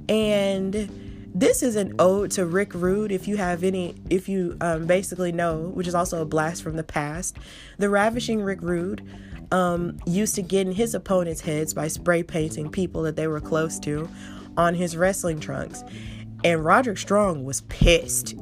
And 0.08 0.90
this 1.34 1.62
is 1.62 1.76
an 1.76 1.94
ode 1.98 2.30
to 2.32 2.44
Rick 2.44 2.74
Rude. 2.74 3.10
If 3.10 3.26
you 3.26 3.36
have 3.36 3.64
any, 3.64 3.94
if 4.10 4.28
you 4.28 4.56
um, 4.60 4.86
basically 4.86 5.32
know, 5.32 5.70
which 5.74 5.88
is 5.88 5.94
also 5.94 6.20
a 6.20 6.24
blast 6.24 6.62
from 6.62 6.76
the 6.76 6.84
past, 6.84 7.36
the 7.78 7.88
ravishing 7.88 8.42
Rick 8.42 8.60
Rude 8.62 9.02
um, 9.50 9.98
used 10.06 10.34
to 10.36 10.42
get 10.42 10.66
in 10.66 10.72
his 10.72 10.94
opponents' 10.94 11.40
heads 11.40 11.74
by 11.74 11.88
spray 11.88 12.22
painting 12.22 12.70
people 12.70 13.02
that 13.02 13.16
they 13.16 13.26
were 13.26 13.40
close 13.40 13.78
to 13.80 14.08
on 14.56 14.74
his 14.74 14.96
wrestling 14.96 15.40
trunks. 15.40 15.82
And 16.44 16.62
Roderick 16.62 16.98
Strong 16.98 17.44
was 17.44 17.62
pissed 17.62 18.34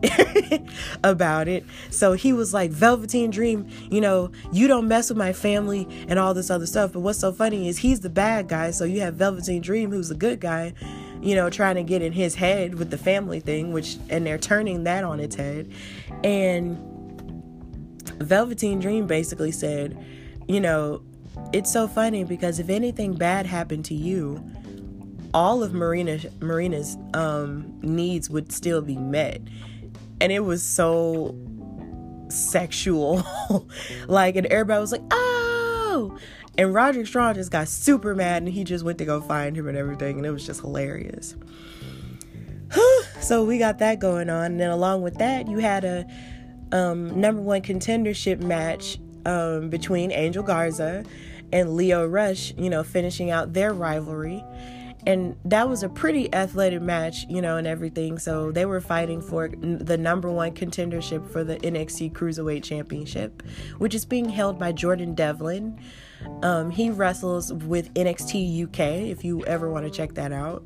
about 1.05 1.47
it. 1.47 1.65
So 1.91 2.15
he 2.15 2.33
was 2.33 2.53
like, 2.53 2.73
Velveteen 2.73 3.31
Dream, 3.31 3.69
you 3.91 4.01
know, 4.01 4.33
you 4.53 4.67
don't 4.67 4.89
mess 4.89 5.09
with 5.09 5.17
my 5.17 5.33
family 5.33 5.87
and 6.09 6.19
all 6.19 6.35
this 6.35 6.51
other 6.51 6.67
stuff. 6.67 6.93
But 6.93 7.01
what's 7.01 7.21
so 7.21 7.33
funny 7.33 7.69
is 7.69 7.79
he's 7.79 8.01
the 8.01 8.11
bad 8.11 8.49
guy. 8.49 8.73
So 8.73 8.85
you 8.85 9.03
have 9.03 9.15
Velveteen 9.15 9.63
Dream, 9.63 9.93
who's 9.93 10.09
the 10.09 10.17
good 10.17 10.41
guy 10.41 10.75
you 11.23 11.37
know, 11.37 11.49
trying 11.49 11.77
to 11.77 11.85
get 11.85 12.03
in 12.03 12.13
his 12.13 12.35
head 12.35 12.75
with 12.75 12.91
the 12.91 12.99
family 12.99 13.39
thing, 13.39 13.73
which, 13.73 13.97
and 14.11 14.27
they're 14.27 14.39
turning 14.39 14.83
that 14.85 15.05
on 15.05 15.21
its 15.21 15.37
head. 15.37 15.71
And 16.25 16.77
Velveteen 18.19 18.81
Dream 18.81 19.07
basically 19.07 19.53
said, 19.53 19.97
you 20.49 20.61
know, 20.61 21.03
it's 21.53 21.73
so 21.73 21.89
funny 21.89 22.25
because 22.25 22.59
if 22.59 22.69
anything 22.69 23.15
bad 23.15 23.47
happened 23.47 23.85
to 23.87 23.95
you, 23.95 24.45
all 25.35 25.63
of 25.63 25.73
Marina 25.73 26.19
Marina's 26.41 26.97
um, 27.15 27.79
needs 27.81 28.29
would 28.29 28.53
still 28.53 28.83
be 28.83 28.97
met, 28.97 29.41
and 30.21 30.31
it 30.31 30.41
was 30.41 30.63
so 30.63 31.37
sexual. 32.29 33.25
like, 34.09 34.37
and 34.37 34.47
everybody 34.47 34.81
was 34.81 34.93
like, 34.93 35.03
"Oh, 35.11 36.19
and 36.59 36.75
Roderick 36.75 37.07
Strong 37.07 37.35
just 37.35 37.51
got 37.51 37.69
super 37.69 38.15
mad 38.15 38.43
and 38.43 38.53
he 38.53 38.65
just 38.65 38.85
went 38.85 38.99
to 38.99 39.05
go 39.05 39.21
find 39.21 39.57
him 39.57 39.69
and 39.69 39.77
everything. 39.77 40.19
And 40.19 40.27
it 40.27 40.31
was 40.31 40.45
just 40.45 40.61
hilarious. 40.61 41.35
so 43.21 43.45
we 43.45 43.59
got 43.59 43.79
that 43.79 43.99
going 43.99 44.29
on. 44.29 44.53
And 44.53 44.61
then 44.61 44.71
along 44.71 45.03
with 45.03 45.15
that, 45.17 45.49
you 45.49 45.59
had 45.59 45.85
a 45.85 46.07
um, 46.73 47.19
number 47.19 47.41
one 47.41 47.63
contendership 47.63 48.41
match 48.41 48.99
um, 49.27 49.71
between 49.71 50.13
Angel 50.13 50.43
Garza 50.43 51.05
and 51.53 51.77
Lio 51.77 52.07
Rush, 52.07 52.55
you 52.57 52.71
know, 52.71 52.83
finishing 52.83 53.31
out 53.31 53.53
their 53.53 53.73
rivalry. 53.73 54.45
And 55.05 55.37
that 55.45 55.69
was 55.69 55.83
a 55.83 55.89
pretty 55.89 56.33
athletic 56.33 56.81
match, 56.81 57.27
you 57.29 57.43
know, 57.43 57.57
and 57.57 57.67
everything. 57.67 58.19
So 58.19 58.53
they 58.53 58.67
were 58.67 58.81
fighting 58.81 59.21
for 59.21 59.49
the 59.49 59.99
number 59.99 60.31
one 60.31 60.53
contendership 60.53 61.29
for 61.29 61.43
the 61.43 61.57
NXT 61.57 62.13
Cruiserweight 62.13 62.63
Championship, 62.63 63.43
which 63.79 63.95
is 63.97 64.05
being 64.05 64.29
held 64.29 64.61
by 64.61 64.71
Jordan 64.71 65.15
Devlin. 65.15 65.81
Um, 66.43 66.71
he 66.71 66.91
wrestles 66.91 67.53
with 67.53 67.93
NXT 67.95 68.69
UK 68.69 69.09
if 69.11 69.25
you 69.25 69.45
ever 69.45 69.69
want 69.69 69.87
to 69.87 69.91
check 69.91 70.15
that 70.15 70.31
out. 70.31 70.65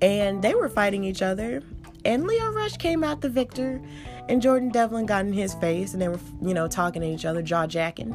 And 0.00 0.40
they 0.40 0.54
were 0.54 0.68
fighting 0.68 1.02
each 1.02 1.22
other. 1.22 1.60
And 2.04 2.26
Lio 2.26 2.52
Rush 2.52 2.76
came 2.76 3.02
out 3.02 3.20
the 3.20 3.28
victor. 3.28 3.80
And 4.28 4.40
Jordan 4.40 4.70
Devlin 4.70 5.06
got 5.06 5.26
in 5.26 5.32
his 5.32 5.54
face 5.54 5.92
and 5.92 6.00
they 6.00 6.08
were, 6.08 6.20
you 6.40 6.54
know, 6.54 6.66
talking 6.66 7.02
to 7.02 7.08
each 7.08 7.24
other, 7.24 7.42
jaw 7.42 7.66
jacking 7.66 8.14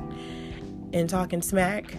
and 0.91 1.09
talking 1.09 1.41
smack. 1.41 1.95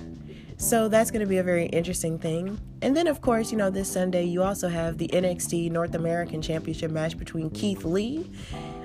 So 0.57 0.89
that's 0.89 1.11
going 1.11 1.21
to 1.21 1.29
be 1.29 1.39
a 1.39 1.43
very 1.43 1.67
interesting 1.67 2.19
thing. 2.19 2.61
And 2.83 2.97
then, 2.97 3.07
of 3.07 3.21
course, 3.21 3.53
you 3.53 3.57
know, 3.57 3.71
this 3.71 3.91
Sunday 3.91 4.25
you 4.25 4.43
also 4.43 4.69
have 4.69 4.99
the 4.99 5.09
NXT 5.09 5.71
North 5.71 5.95
American 5.95 6.43
Championship 6.43 6.91
match 6.91 7.17
between 7.17 7.51
Keith 7.51 7.85
Lee, 7.85 8.31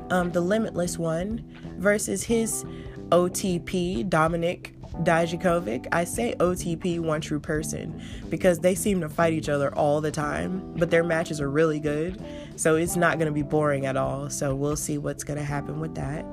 um, 0.10 0.32
the 0.32 0.42
Limitless 0.42 0.98
one, 0.98 1.44
versus 1.78 2.24
his 2.24 2.64
OTP, 3.10 4.08
Dominik 4.10 4.76
Dijakovic, 5.04 5.88
I 5.92 6.04
say 6.06 6.36
OTP 6.40 7.00
one 7.00 7.22
true 7.22 7.40
person 7.40 8.02
because 8.30 8.60
they 8.60 8.76
seem 8.76 9.02
to 9.02 9.10
fight 9.10 9.34
each 9.34 9.50
other 9.50 9.74
all 9.76 10.02
the 10.02 10.12
time, 10.12 10.74
but 10.78 10.90
their 10.90 11.04
matches 11.04 11.42
are 11.42 11.50
really 11.50 11.80
good. 11.80 12.24
So 12.56 12.76
it's 12.76 12.96
not 12.96 13.18
going 13.20 13.28
to 13.28 13.34
be 13.34 13.42
boring 13.42 13.86
at 13.86 13.98
all. 13.98 14.30
So 14.30 14.56
we'll 14.56 14.76
see 14.76 14.98
what's 14.98 15.24
going 15.24 15.38
to 15.38 15.46
happen 15.46 15.80
with 15.80 15.96
that. 15.96 16.26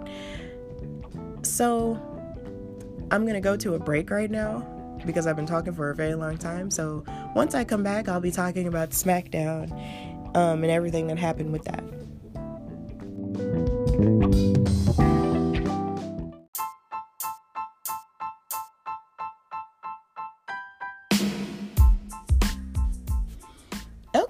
So 1.42 2.00
I'm 3.10 3.22
going 3.22 3.34
to 3.34 3.40
go 3.40 3.56
to 3.56 3.74
a 3.74 3.78
break 3.78 4.10
right 4.10 4.30
now 4.30 4.60
because 5.04 5.26
I've 5.26 5.36
been 5.36 5.46
talking 5.46 5.72
for 5.72 5.90
a 5.90 5.94
very 5.94 6.14
long 6.14 6.38
time. 6.38 6.70
So 6.70 7.04
once 7.34 7.54
I 7.54 7.64
come 7.64 7.82
back, 7.82 8.08
I'll 8.08 8.20
be 8.20 8.30
talking 8.30 8.68
about 8.68 8.90
SmackDown 8.90 9.72
um, 10.36 10.62
and 10.62 10.70
everything 10.70 11.08
that 11.08 11.18
happened 11.18 11.52
with 11.52 11.64
that. 11.64 11.82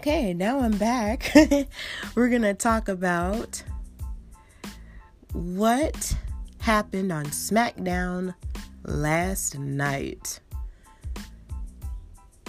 Okay, 0.02 0.34
now 0.34 0.58
I'm 0.58 0.76
back. 0.78 1.30
We're 2.16 2.28
going 2.28 2.42
to 2.42 2.54
talk 2.54 2.88
about 2.88 3.62
what 5.32 6.16
happened 6.58 7.12
on 7.12 7.26
SmackDown 7.26 8.34
last 8.82 9.56
night. 9.60 10.40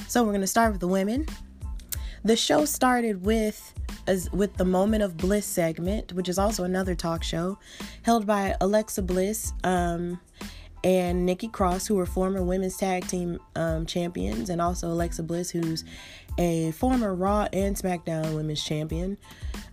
So, 0.08 0.24
we're 0.24 0.32
going 0.32 0.42
to 0.42 0.48
start 0.48 0.72
with 0.72 0.82
the 0.82 0.88
women. 0.88 1.28
The 2.24 2.36
show 2.36 2.66
started 2.66 3.24
with 3.24 3.72
as 4.08 4.32
with 4.32 4.56
the 4.56 4.66
Moment 4.66 5.04
of 5.04 5.16
Bliss 5.16 5.46
segment, 5.46 6.12
which 6.14 6.30
is 6.30 6.40
also 6.40 6.64
another 6.64 6.96
talk 6.96 7.22
show 7.22 7.60
held 8.02 8.26
by 8.26 8.56
Alexa 8.62 9.04
Bliss 9.04 9.54
um, 9.64 10.20
and 10.84 11.24
Nikki 11.24 11.50
Cross, 11.50 11.86
who 11.86 11.96
were 11.96 12.08
former 12.08 12.42
women's 12.42 12.78
tag 12.78 13.08
team 13.08 13.40
um, 13.56 13.86
champions, 13.86 14.50
and 14.50 14.60
also 14.60 14.88
Alexa 14.88 15.22
Bliss, 15.22 15.52
who's 15.52 15.84
a 16.38 16.72
former 16.72 17.14
Raw 17.14 17.48
and 17.54 17.76
SmackDown 17.76 18.36
women's 18.36 18.64
champion. 18.64 19.18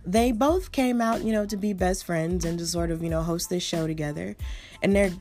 They 0.05 0.31
both 0.31 0.71
came 0.71 1.01
out, 1.01 1.23
you 1.23 1.31
know, 1.31 1.45
to 1.45 1.57
be 1.57 1.73
best 1.73 2.05
friends 2.05 2.45
and 2.45 2.57
to 2.59 2.65
sort 2.65 2.91
of, 2.91 3.03
you 3.03 3.09
know, 3.09 3.21
host 3.21 3.49
this 3.49 3.63
show 3.63 3.87
together. 3.87 4.35
And 4.81 4.95
their 4.95 5.11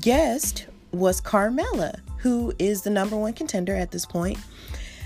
guest 0.00 0.66
was 0.92 1.20
Carmella, 1.20 2.00
who 2.18 2.52
is 2.58 2.82
the 2.82 2.90
number 2.90 3.16
one 3.16 3.32
contender 3.32 3.74
at 3.74 3.90
this 3.90 4.04
point 4.04 4.38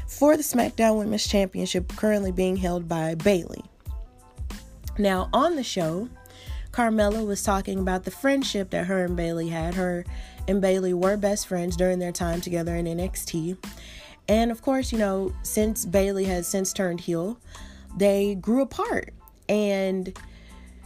for 0.07 0.37
the 0.37 0.43
SmackDown 0.43 0.99
Women's 0.99 1.27
Championship, 1.27 1.89
currently 1.97 2.33
being 2.33 2.57
held 2.57 2.89
by 2.89 3.15
Bayley. 3.15 3.63
Now, 4.99 5.29
on 5.33 5.57
the 5.57 5.65
show, 5.65 6.09
Carmella 6.71 7.27
was 7.27 7.43
talking 7.43 7.79
about 7.79 8.05
the 8.05 8.11
friendship 8.11 8.71
that 8.71 8.87
her 8.87 9.05
and 9.05 9.17
Bayley 9.17 9.49
had. 9.49 9.75
Her 9.75 10.05
and 10.47 10.61
Bayley 10.61 10.95
were 10.95 11.17
best 11.17 11.47
friends 11.47 11.77
during 11.77 11.99
their 11.99 12.13
time 12.13 12.41
together 12.41 12.75
in 12.77 12.87
NXT. 12.87 13.57
And 14.29 14.51
of 14.51 14.63
course, 14.63 14.93
you 14.93 14.99
know, 14.99 15.33
since 15.43 15.85
Bayley 15.85 16.25
has 16.25 16.47
since 16.47 16.73
turned 16.73 17.01
heel, 17.01 17.39
they 17.97 18.35
grew 18.35 18.63
apart. 18.63 19.13
And 19.49 20.17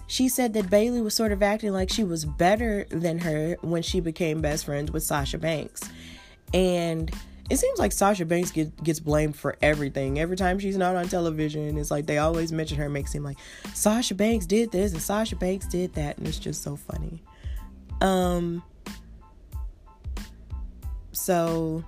she 0.07 0.29
said 0.29 0.55
that 0.55 0.71
Bayley 0.71 1.01
was 1.01 1.15
sort 1.15 1.33
of 1.33 1.43
acting 1.43 1.73
like 1.73 1.91
she 1.91 2.03
was 2.03 2.25
better 2.25 2.87
than 2.91 3.19
her 3.19 3.57
when 3.61 3.83
she 3.83 4.01
became 4.01 4.41
best 4.41 4.65
friends 4.65 4.91
with 4.91 5.03
Sasha 5.03 5.39
Banks. 5.39 5.83
And 6.53 7.13
it 7.51 7.59
seems 7.59 7.79
like 7.79 7.93
Sasha 7.93 8.25
Banks 8.25 8.51
get, 8.51 8.83
gets 8.83 9.01
blamed 9.01 9.37
for 9.37 9.57
everything. 9.63 10.19
Every 10.19 10.37
time 10.37 10.59
she's 10.59 10.77
not 10.77 10.97
on 10.97 11.09
television, 11.09 11.79
it's 11.79 11.91
like 11.91 12.07
they 12.07 12.19
always 12.19 12.53
mention 12.53 12.79
her, 12.79 12.89
makes 12.89 13.13
seem 13.13 13.23
like 13.23 13.39
Sasha 13.75 14.15
Banks 14.15 14.47
did 14.47 14.73
this 14.73 14.93
and 14.93 15.01
Sasha 15.01 15.37
Banks 15.37 15.67
did 15.67 15.95
that, 15.95 16.19
and 16.19 16.27
it's 16.27 16.39
just 16.39 16.63
so 16.63 16.77
funny. 16.77 17.23
Um, 18.01 18.63
so 21.13 21.85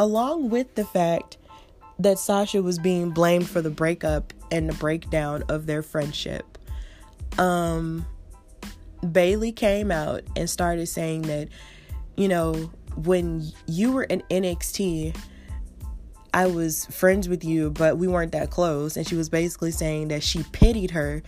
along 0.00 0.48
with 0.48 0.74
the 0.76 0.84
fact 0.84 1.36
that 1.98 2.18
Sasha 2.18 2.62
was 2.62 2.78
being 2.78 3.10
blamed 3.10 3.46
for 3.46 3.60
the 3.60 3.68
breakup 3.68 4.32
and 4.50 4.66
the 4.66 4.72
breakdown 4.72 5.44
of 5.50 5.66
their 5.66 5.82
friendship. 5.82 6.58
Um 7.38 8.06
Bayley 9.12 9.52
came 9.52 9.90
out 9.90 10.22
and 10.36 10.48
started 10.48 10.86
saying 10.86 11.22
that 11.22 11.48
you 12.16 12.28
know, 12.28 12.54
when 12.96 13.46
you 13.66 13.92
were 13.92 14.04
in 14.04 14.22
NXT, 14.30 15.16
I 16.32 16.46
was 16.46 16.86
friends 16.86 17.28
with 17.28 17.44
you, 17.44 17.70
but 17.70 17.98
we 17.98 18.06
weren't 18.06 18.32
that 18.32 18.50
close. 18.50 18.96
And 18.96 19.06
she 19.06 19.16
was 19.16 19.28
basically 19.28 19.70
saying 19.70 20.08
that 20.08 20.22
she 20.22 20.42
pitied 20.52 20.92
her 20.92 21.22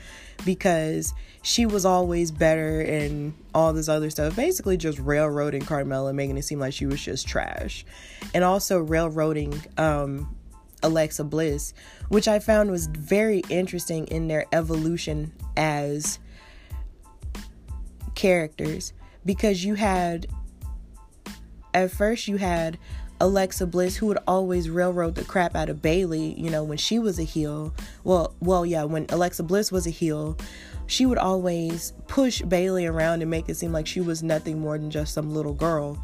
because 0.44 1.12
she 1.42 1.66
was 1.66 1.84
always 1.84 2.30
better 2.30 2.80
and 2.80 3.34
all 3.54 3.72
this 3.72 3.88
other 3.88 4.10
stuff. 4.10 4.36
Basically, 4.36 4.76
just 4.76 4.98
railroading 4.98 5.62
Carmella, 5.62 6.14
making 6.14 6.36
it 6.36 6.42
seem 6.42 6.60
like 6.60 6.72
she 6.72 6.86
was 6.86 7.00
just 7.00 7.26
trash. 7.26 7.84
And 8.32 8.44
also 8.44 8.78
railroading 8.78 9.60
um, 9.76 10.34
Alexa 10.82 11.24
Bliss, 11.24 11.74
which 12.08 12.28
I 12.28 12.38
found 12.38 12.70
was 12.70 12.86
very 12.86 13.42
interesting 13.48 14.06
in 14.06 14.28
their 14.28 14.46
evolution 14.52 15.32
as 15.56 16.18
characters 18.14 18.92
because 19.24 19.64
you 19.64 19.74
had, 19.74 20.26
at 21.74 21.90
first, 21.90 22.28
you 22.28 22.36
had 22.36 22.78
Alexa 23.22 23.68
Bliss, 23.68 23.94
who 23.94 24.06
would 24.06 24.18
always 24.26 24.68
railroad 24.68 25.14
the 25.14 25.24
crap 25.24 25.54
out 25.54 25.68
of 25.68 25.80
Bayley, 25.80 26.34
you 26.36 26.50
know, 26.50 26.64
when 26.64 26.76
she 26.76 26.98
was 26.98 27.20
a 27.20 27.22
heel. 27.22 27.72
Well, 28.02 28.34
well, 28.40 28.66
yeah, 28.66 28.82
when 28.82 29.06
Alexa 29.10 29.44
Bliss 29.44 29.70
was 29.70 29.86
a 29.86 29.90
heel, 29.90 30.36
she 30.88 31.06
would 31.06 31.18
always 31.18 31.92
push 32.08 32.42
Bayley 32.42 32.84
around 32.84 33.22
and 33.22 33.30
make 33.30 33.48
it 33.48 33.54
seem 33.54 33.70
like 33.70 33.86
she 33.86 34.00
was 34.00 34.24
nothing 34.24 34.58
more 34.58 34.76
than 34.76 34.90
just 34.90 35.14
some 35.14 35.32
little 35.32 35.54
girl 35.54 36.02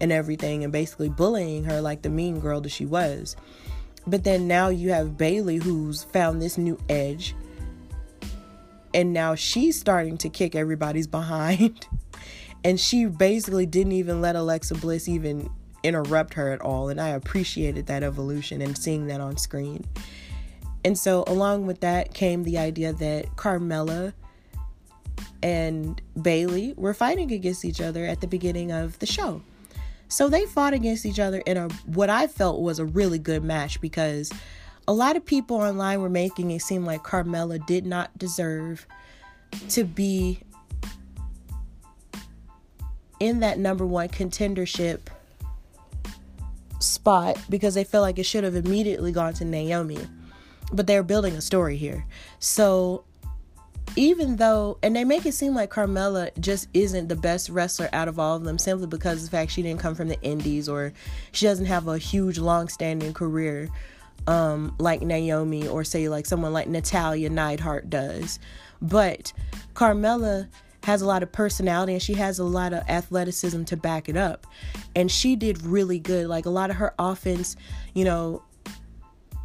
and 0.00 0.12
everything, 0.12 0.62
and 0.62 0.72
basically 0.72 1.08
bullying 1.08 1.64
her 1.64 1.80
like 1.80 2.02
the 2.02 2.08
mean 2.08 2.38
girl 2.38 2.60
that 2.60 2.68
she 2.68 2.86
was. 2.86 3.34
But 4.06 4.22
then 4.22 4.46
now 4.46 4.68
you 4.68 4.92
have 4.92 5.18
Bayley 5.18 5.56
who's 5.56 6.04
found 6.04 6.40
this 6.40 6.56
new 6.56 6.78
edge, 6.88 7.34
and 8.94 9.12
now 9.12 9.34
she's 9.34 9.76
starting 9.76 10.18
to 10.18 10.28
kick 10.28 10.54
everybody's 10.54 11.06
behind. 11.18 11.88
and 12.62 12.78
she 12.78 13.06
basically 13.06 13.66
didn't 13.66 13.90
even 13.90 14.20
let 14.20 14.36
Alexa 14.36 14.76
Bliss 14.76 15.08
even 15.08 15.50
interrupt 15.82 16.34
her 16.34 16.50
at 16.50 16.60
all. 16.60 16.88
And 16.88 17.00
I 17.00 17.10
appreciated 17.10 17.86
that 17.86 18.02
evolution 18.02 18.60
and 18.62 18.76
seeing 18.76 19.06
that 19.08 19.20
on 19.20 19.36
screen. 19.36 19.84
And 20.84 20.98
so, 20.98 21.24
along 21.26 21.66
with 21.66 21.80
that, 21.80 22.14
came 22.14 22.44
the 22.44 22.58
idea 22.58 22.92
that 22.92 23.36
Carmella 23.36 24.14
and 25.42 26.00
Bayley 26.20 26.74
were 26.76 26.94
fighting 26.94 27.32
against 27.32 27.64
each 27.64 27.80
other 27.80 28.04
at 28.04 28.20
the 28.20 28.26
beginning 28.26 28.72
of 28.72 28.98
the 28.98 29.06
show. 29.06 29.42
So 30.08 30.28
they 30.28 30.44
fought 30.44 30.74
against 30.74 31.06
each 31.06 31.20
other 31.20 31.38
in 31.46 31.56
a 31.56 31.68
what 31.86 32.10
I 32.10 32.26
felt 32.26 32.60
was 32.60 32.78
a 32.78 32.84
really 32.84 33.18
good 33.18 33.44
match 33.44 33.80
because 33.80 34.32
a 34.88 34.92
lot 34.92 35.16
of 35.16 35.24
people 35.24 35.58
online 35.58 36.00
were 36.00 36.10
making 36.10 36.50
it 36.50 36.62
seem 36.62 36.84
like 36.84 37.04
Carmella 37.04 37.64
did 37.64 37.86
not 37.86 38.16
deserve 38.18 38.86
to 39.68 39.84
be 39.84 40.40
in 43.20 43.40
that 43.40 43.58
number 43.58 43.86
one 43.86 44.08
contendership 44.08 45.00
spot 46.80 47.38
because 47.48 47.74
they 47.74 47.84
feel 47.84 48.00
like 48.00 48.18
it 48.18 48.24
should 48.24 48.44
have 48.44 48.54
immediately 48.54 49.12
gone 49.12 49.34
to 49.34 49.44
Naomi. 49.44 49.98
But 50.72 50.86
they're 50.86 51.02
building 51.02 51.34
a 51.34 51.40
story 51.40 51.76
here. 51.76 52.04
So 52.38 53.04
even 53.96 54.36
though, 54.36 54.78
and 54.82 54.94
they 54.94 55.04
make 55.04 55.26
it 55.26 55.32
seem 55.32 55.54
like 55.54 55.70
Carmella 55.70 56.30
just 56.38 56.68
isn't 56.74 57.08
the 57.08 57.16
best 57.16 57.48
wrestler 57.48 57.88
out 57.92 58.08
of 58.08 58.18
all 58.18 58.36
of 58.36 58.44
them 58.44 58.58
simply 58.58 58.86
because 58.86 59.18
of 59.18 59.30
the 59.30 59.36
fact 59.36 59.50
she 59.50 59.62
didn't 59.62 59.80
come 59.80 59.94
from 59.94 60.08
the 60.08 60.20
indies 60.22 60.68
or 60.68 60.92
she 61.32 61.46
doesn't 61.46 61.66
have 61.66 61.88
a 61.88 61.98
huge 61.98 62.38
long 62.38 62.68
standing 62.68 63.12
career 63.12 63.68
um, 64.26 64.74
like 64.78 65.02
Naomi 65.02 65.66
or 65.66 65.82
say 65.84 66.08
like 66.08 66.26
someone 66.26 66.52
like 66.52 66.68
Natalya 66.68 67.30
Neidhart 67.30 67.90
does. 67.90 68.38
But 68.80 69.32
Carmella 69.74 70.48
has 70.84 71.02
a 71.02 71.06
lot 71.06 71.22
of 71.22 71.30
personality 71.30 71.92
and 71.92 72.02
she 72.02 72.14
has 72.14 72.38
a 72.38 72.44
lot 72.44 72.72
of 72.72 72.88
athleticism 72.88 73.64
to 73.64 73.76
back 73.76 74.08
it 74.08 74.16
up. 74.16 74.46
And 74.96 75.10
she 75.10 75.36
did 75.36 75.62
really 75.62 75.98
good. 75.98 76.26
Like 76.26 76.46
a 76.46 76.50
lot 76.50 76.70
of 76.70 76.76
her 76.76 76.94
offense, 76.98 77.56
you 77.94 78.04
know, 78.04 78.42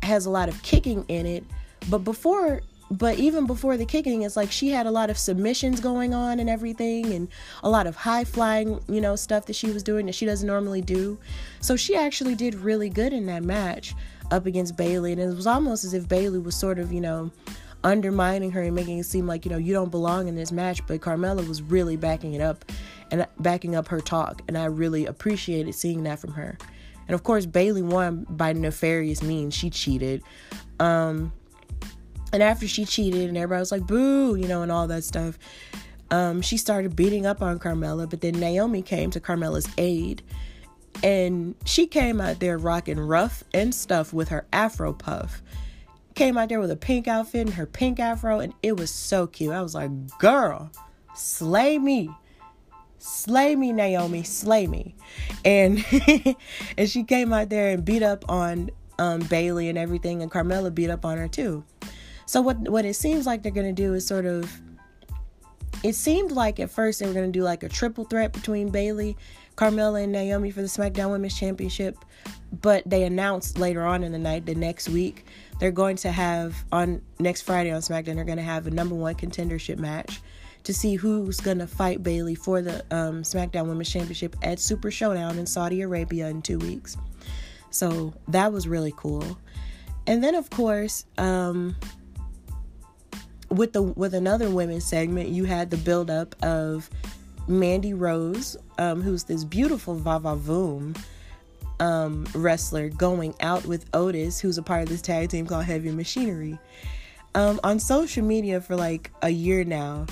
has 0.03 0.25
a 0.25 0.29
lot 0.29 0.49
of 0.49 0.61
kicking 0.63 1.03
in 1.07 1.25
it. 1.25 1.43
But 1.89 1.99
before 1.99 2.61
but 2.91 3.17
even 3.17 3.47
before 3.47 3.77
the 3.77 3.86
kicking 3.86 4.21
it's 4.21 4.36
like 4.36 4.51
she 4.51 4.69
had 4.69 4.86
a 4.86 4.91
lot 4.91 5.09
of 5.09 5.17
submissions 5.17 5.79
going 5.79 6.13
on 6.13 6.39
and 6.39 6.47
everything 6.47 7.13
and 7.13 7.27
a 7.63 7.69
lot 7.69 7.88
of 7.88 7.95
high 7.95 8.23
flying 8.23 8.79
you 8.88 9.01
know 9.01 9.15
stuff 9.15 9.47
that 9.47 9.55
she 9.55 9.71
was 9.71 9.81
doing 9.81 10.05
that 10.05 10.13
she 10.13 10.23
doesn't 10.23 10.45
normally 10.45 10.83
do 10.83 11.17
so 11.61 11.75
she 11.75 11.95
actually 11.95 12.36
did 12.36 12.53
really 12.53 12.88
good 12.88 13.11
in 13.11 13.25
that 13.25 13.41
match 13.41 13.95
up 14.31 14.45
against 14.45 14.75
Bayley, 14.75 15.11
and 15.11 15.21
it 15.21 15.36
was 15.36 15.47
almost 15.47 15.83
as 15.83 15.93
if 15.93 16.07
Bayley 16.07 16.39
was 16.39 16.55
sort 16.55 16.79
of 16.79 16.91
you 16.91 17.01
know 17.01 17.31
undermining 17.86 18.51
her 18.51 18.61
and 18.61 18.75
making 18.75 18.97
it 18.97 19.05
seem 19.05 19.27
like 19.27 19.45
you 19.45 19.51
know 19.51 19.57
you 19.57 19.71
don't 19.71 19.91
belong 19.91 20.27
in 20.27 20.36
this 20.36 20.51
match 20.51 20.86
but 20.88 20.99
carmella 20.99 21.47
was 21.47 21.61
really 21.61 21.95
backing 21.95 22.33
it 22.33 22.41
up 22.41 22.65
and 23.11 23.25
backing 23.39 23.75
up 23.75 23.88
her 23.88 24.01
talk 24.01 24.41
and 24.47 24.57
i 24.57 24.65
really 24.65 25.05
appreciated 25.05 25.73
seeing 25.73 26.03
that 26.03 26.19
from 26.19 26.33
her. 26.33 26.57
And 27.07 27.13
of 27.13 27.23
course 27.23 27.45
Bayley 27.45 27.83
won 27.83 28.25
by 28.27 28.53
nefarious 28.53 29.21
means. 29.21 29.53
She 29.53 29.69
cheated. 29.69 30.23
Um 30.79 31.31
and 32.33 32.43
after 32.43 32.67
she 32.67 32.86
cheated 32.86 33.29
and 33.29 33.38
everybody 33.38 33.59
was 33.59 33.71
like 33.71 33.88
boo 33.88 34.36
you 34.36 34.47
know 34.47 34.61
and 34.61 34.71
all 34.71 34.88
that 34.88 35.03
stuff 35.03 35.38
um 36.11 36.41
she 36.41 36.57
started 36.57 36.95
beating 36.95 37.25
up 37.25 37.41
on 37.41 37.59
carmella 37.59 38.09
but 38.09 38.19
then 38.19 38.38
naomi 38.38 38.81
came 38.81 39.09
to 39.09 39.21
carmella's 39.21 39.69
aid 39.77 40.21
and 41.01 41.55
she 41.65 41.88
came 41.88 42.19
out 42.19 42.39
there 42.39 42.57
rocking 42.57 42.99
rough 42.99 43.43
and 43.53 43.73
stuff 43.73 44.11
with 44.11 44.27
her 44.29 44.45
afro 44.51 44.91
puff 44.91 45.41
came 46.16 46.38
out 46.38 46.49
there 46.49 46.59
with 46.59 46.72
a 46.72 46.78
pink 46.78 47.07
outfit 47.07 47.41
and 47.41 47.53
her 47.55 47.66
pink 47.66 47.99
afro, 47.99 48.39
and 48.39 48.53
it 48.63 48.78
was 48.78 48.89
so 48.89 49.28
cute. 49.28 49.53
I 49.53 49.61
was 49.61 49.76
like, 49.76 49.91
girl, 50.18 50.72
slay 51.13 51.78
me. 51.78 52.09
slay 52.97 53.55
me, 53.55 53.72
Naomi, 53.72 54.24
slay 54.24 54.68
me. 54.68 54.95
And 55.43 55.84
and 56.78 56.89
she 56.89 57.03
came 57.03 57.32
out 57.34 57.49
there 57.49 57.70
and 57.70 57.86
beat 57.86 58.03
up 58.03 58.26
on 58.30 58.72
um, 58.97 59.20
Bayley 59.22 59.70
and 59.70 59.78
everything, 59.78 60.22
and 60.22 60.32
Carmella 60.32 60.74
beat 60.74 60.89
up 60.89 61.05
on 61.05 61.18
her 61.18 61.28
too. 61.28 61.63
So 62.26 62.41
what 62.41 62.57
what 62.70 62.86
it 62.86 62.95
seems 62.95 63.26
like 63.26 63.43
they're 63.43 63.51
gonna 63.51 63.74
do 63.74 63.93
is 63.93 64.05
sort 64.07 64.26
of. 64.26 64.51
It 65.84 65.93
seemed 65.93 66.32
like 66.32 66.59
at 66.59 66.72
first 66.72 66.99
they 66.99 67.05
were 67.05 67.13
gonna 67.13 67.28
do 67.28 67.43
like 67.43 67.61
a 67.61 67.70
triple 67.70 68.05
threat 68.05 68.34
between 68.34 68.70
Bayley, 68.70 69.18
Carmella, 69.56 70.03
and 70.03 70.12
Naomi 70.12 70.51
for 70.51 70.62
the 70.62 70.68
SmackDown 70.68 71.12
Women's 71.12 71.38
Championship, 71.38 71.97
but 72.62 72.84
they 72.86 73.03
announced 73.03 73.58
later 73.58 73.86
on 73.86 74.03
in 74.03 74.12
the 74.12 74.20
night, 74.20 74.45
the 74.45 74.56
next 74.56 74.89
week, 74.89 75.26
they're 75.60 75.72
going 75.72 75.95
to 75.97 76.12
have 76.12 76.56
on 76.72 77.01
next 77.20 77.43
Friday 77.43 77.72
on 77.72 77.82
SmackDown, 77.82 78.16
they're 78.16 78.26
going 78.26 78.38
to 78.38 78.43
have 78.43 78.68
a 78.68 78.72
number 78.72 78.95
one 78.95 79.16
contendership 79.16 79.78
match 79.78 80.20
to 80.64 80.74
see 80.74 80.95
who's 80.95 81.39
going 81.39 81.60
to 81.60 81.68
fight 81.68 82.03
Bayley 82.03 82.36
for 82.36 82.62
the 82.62 82.84
um, 82.91 83.22
SmackDown 83.22 83.68
Women's 83.68 83.89
Championship 83.89 84.36
at 84.41 84.60
Super 84.60 84.91
Showdown 84.91 85.38
in 85.38 85.45
Saudi 85.45 85.82
Arabia 85.82 86.28
in 86.28 86.41
two 86.41 86.58
weeks. 86.60 86.97
So 87.70 88.14
that 88.28 88.51
was 88.51 88.68
really 88.68 88.93
cool. 88.97 89.38
And 90.08 90.24
then, 90.24 90.36
of 90.36 90.49
course, 90.49 91.06
um, 91.18 91.76
with 93.49 93.74
the 93.74 93.82
with 93.82 94.14
another 94.14 94.49
women's 94.49 94.86
segment, 94.86 95.30
you 95.30 95.45
had 95.45 95.70
the 95.70 95.78
build 95.78 96.10
up 96.10 96.36
of 96.43 96.89
Mandy 97.48 97.93
Rose, 97.93 98.58
um, 98.78 99.02
who's 99.02 99.24
this 99.24 99.43
beautiful 99.43 99.96
Vava 99.96 100.36
Voom 100.36 100.98
um, 101.80 102.26
wrestler, 102.34 102.89
going 102.89 103.36
out 103.41 103.66
with 103.66 103.86
Otis, 103.93 104.39
who's 104.39 104.58
a 104.58 104.64
part 104.64 104.84
of 104.84 104.89
this 104.89 105.02
tag 105.02 105.30
team 105.30 105.46
called 105.46 105.66
Heavy 105.66 105.91
Machinery. 105.91 106.58
Um, 107.36 107.60
on 107.64 107.80
social 107.80 108.24
media 108.24 108.62
for 108.62 108.76
like 108.76 109.12
a 109.22 109.30
year 109.30 109.64
now, 109.64 110.06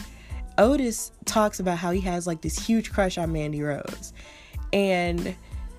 Otis 0.57 1.11
talks 1.25 1.59
about 1.59 1.77
how 1.77 1.91
he 1.91 2.01
has 2.01 2.27
like 2.27 2.41
this 2.41 2.63
huge 2.65 2.91
crush 2.91 3.17
on 3.17 3.31
Mandy 3.31 3.61
Rose. 3.61 4.13
And 4.71 5.35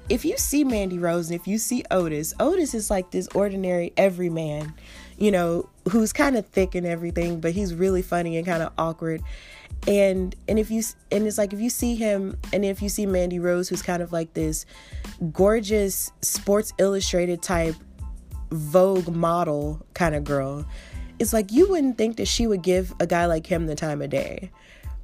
if 0.08 0.24
you 0.24 0.36
see 0.36 0.64
Mandy 0.64 0.98
Rose 0.98 1.30
and 1.30 1.38
if 1.38 1.46
you 1.46 1.58
see 1.58 1.84
Otis, 1.90 2.34
Otis 2.40 2.74
is 2.74 2.90
like 2.90 3.10
this 3.10 3.28
ordinary 3.34 3.92
everyman, 3.96 4.74
you 5.18 5.30
know, 5.30 5.68
who's 5.90 6.12
kind 6.12 6.36
of 6.36 6.46
thick 6.46 6.74
and 6.74 6.86
everything, 6.86 7.40
but 7.40 7.52
he's 7.52 7.74
really 7.74 8.02
funny 8.02 8.36
and 8.36 8.46
kind 8.46 8.62
of 8.62 8.72
awkward. 8.78 9.22
And 9.86 10.34
and 10.48 10.58
if 10.58 10.70
you 10.70 10.82
and 11.12 11.26
it's 11.26 11.36
like 11.36 11.52
if 11.52 11.60
you 11.60 11.68
see 11.68 11.94
him 11.94 12.38
and 12.52 12.64
if 12.64 12.80
you 12.80 12.88
see 12.88 13.04
Mandy 13.04 13.38
Rose 13.38 13.68
who's 13.68 13.82
kind 13.82 14.02
of 14.02 14.12
like 14.12 14.32
this 14.34 14.64
gorgeous 15.32 16.10
Sports 16.22 16.72
Illustrated 16.78 17.42
type 17.42 17.74
Vogue 18.50 19.14
model 19.14 19.84
kind 19.92 20.14
of 20.14 20.24
girl, 20.24 20.64
it's 21.18 21.32
like 21.32 21.52
you 21.52 21.68
wouldn't 21.68 21.98
think 21.98 22.16
that 22.16 22.28
she 22.28 22.46
would 22.46 22.62
give 22.62 22.94
a 22.98 23.06
guy 23.06 23.26
like 23.26 23.46
him 23.46 23.66
the 23.66 23.74
time 23.74 24.00
of 24.00 24.10
day. 24.10 24.50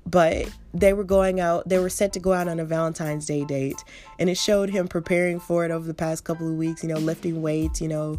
But 0.07 0.51
they 0.73 0.93
were 0.93 1.05
going 1.05 1.41
out 1.41 1.69
they 1.69 1.79
were 1.79 1.91
set 1.91 2.13
to 2.15 2.21
go 2.21 2.33
out 2.33 2.49
on 2.49 2.59
a 2.59 2.65
valentine's 2.65 3.27
day 3.27 3.45
date 3.45 3.83
and 4.19 4.31
it 4.31 4.37
showed 4.37 4.71
him 4.71 4.89
preparing 4.89 5.41
for 5.41 5.65
it 5.65 5.71
over 5.71 5.87
the 5.87 5.95
past 5.95 6.25
couple 6.25 6.49
of 6.49 6.55
weeks 6.55 6.83
you 6.83 6.89
know 6.89 6.99
lifting 6.99 7.43
weights 7.43 7.81
you 7.81 7.89
know 7.89 8.19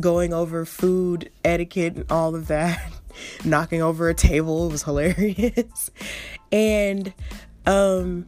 going 0.00 0.32
over 0.32 0.64
food 0.64 1.30
etiquette 1.44 1.96
and 1.96 2.10
all 2.10 2.34
of 2.34 2.48
that 2.48 2.92
knocking 3.44 3.82
over 3.82 4.08
a 4.08 4.14
table 4.14 4.66
it 4.66 4.72
was 4.72 4.82
hilarious. 4.82 5.90
And 6.50 7.12
um 7.66 8.26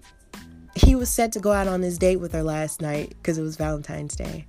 he 0.77 0.97
was 0.97 1.09
set 1.09 1.31
to 1.33 1.41
go 1.41 1.53
out 1.53 1.69
on 1.69 1.83
this 1.83 1.99
date 1.99 2.17
with 2.17 2.33
her 2.33 2.43
last 2.43 2.83
night 2.83 3.11
because 3.11 3.39
it 3.39 3.43
was 3.43 3.57
valentine's 3.57 4.17
day. 4.17 4.47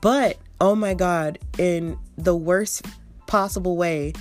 But 0.00 0.38
oh 0.60 0.74
my 0.74 0.94
god 0.94 1.38
in 1.58 1.98
the 2.16 2.36
worst 2.36 2.86
possible 3.26 3.76
way 3.76 4.12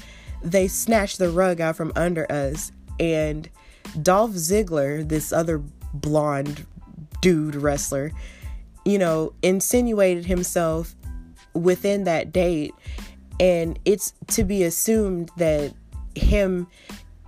they 0.43 0.67
snatched 0.67 1.19
the 1.19 1.29
rug 1.29 1.61
out 1.61 1.75
from 1.75 1.91
under 1.95 2.29
us 2.31 2.71
and 2.99 3.49
Dolph 4.01 4.31
Ziggler, 4.31 5.07
this 5.07 5.33
other 5.33 5.61
blonde 5.93 6.65
dude 7.21 7.55
wrestler, 7.55 8.11
you 8.85 8.97
know, 8.97 9.33
insinuated 9.41 10.25
himself 10.25 10.95
within 11.53 12.03
that 12.05 12.31
date. 12.31 12.73
And 13.39 13.79
it's 13.85 14.13
to 14.27 14.43
be 14.43 14.63
assumed 14.63 15.31
that 15.37 15.73
him 16.15 16.67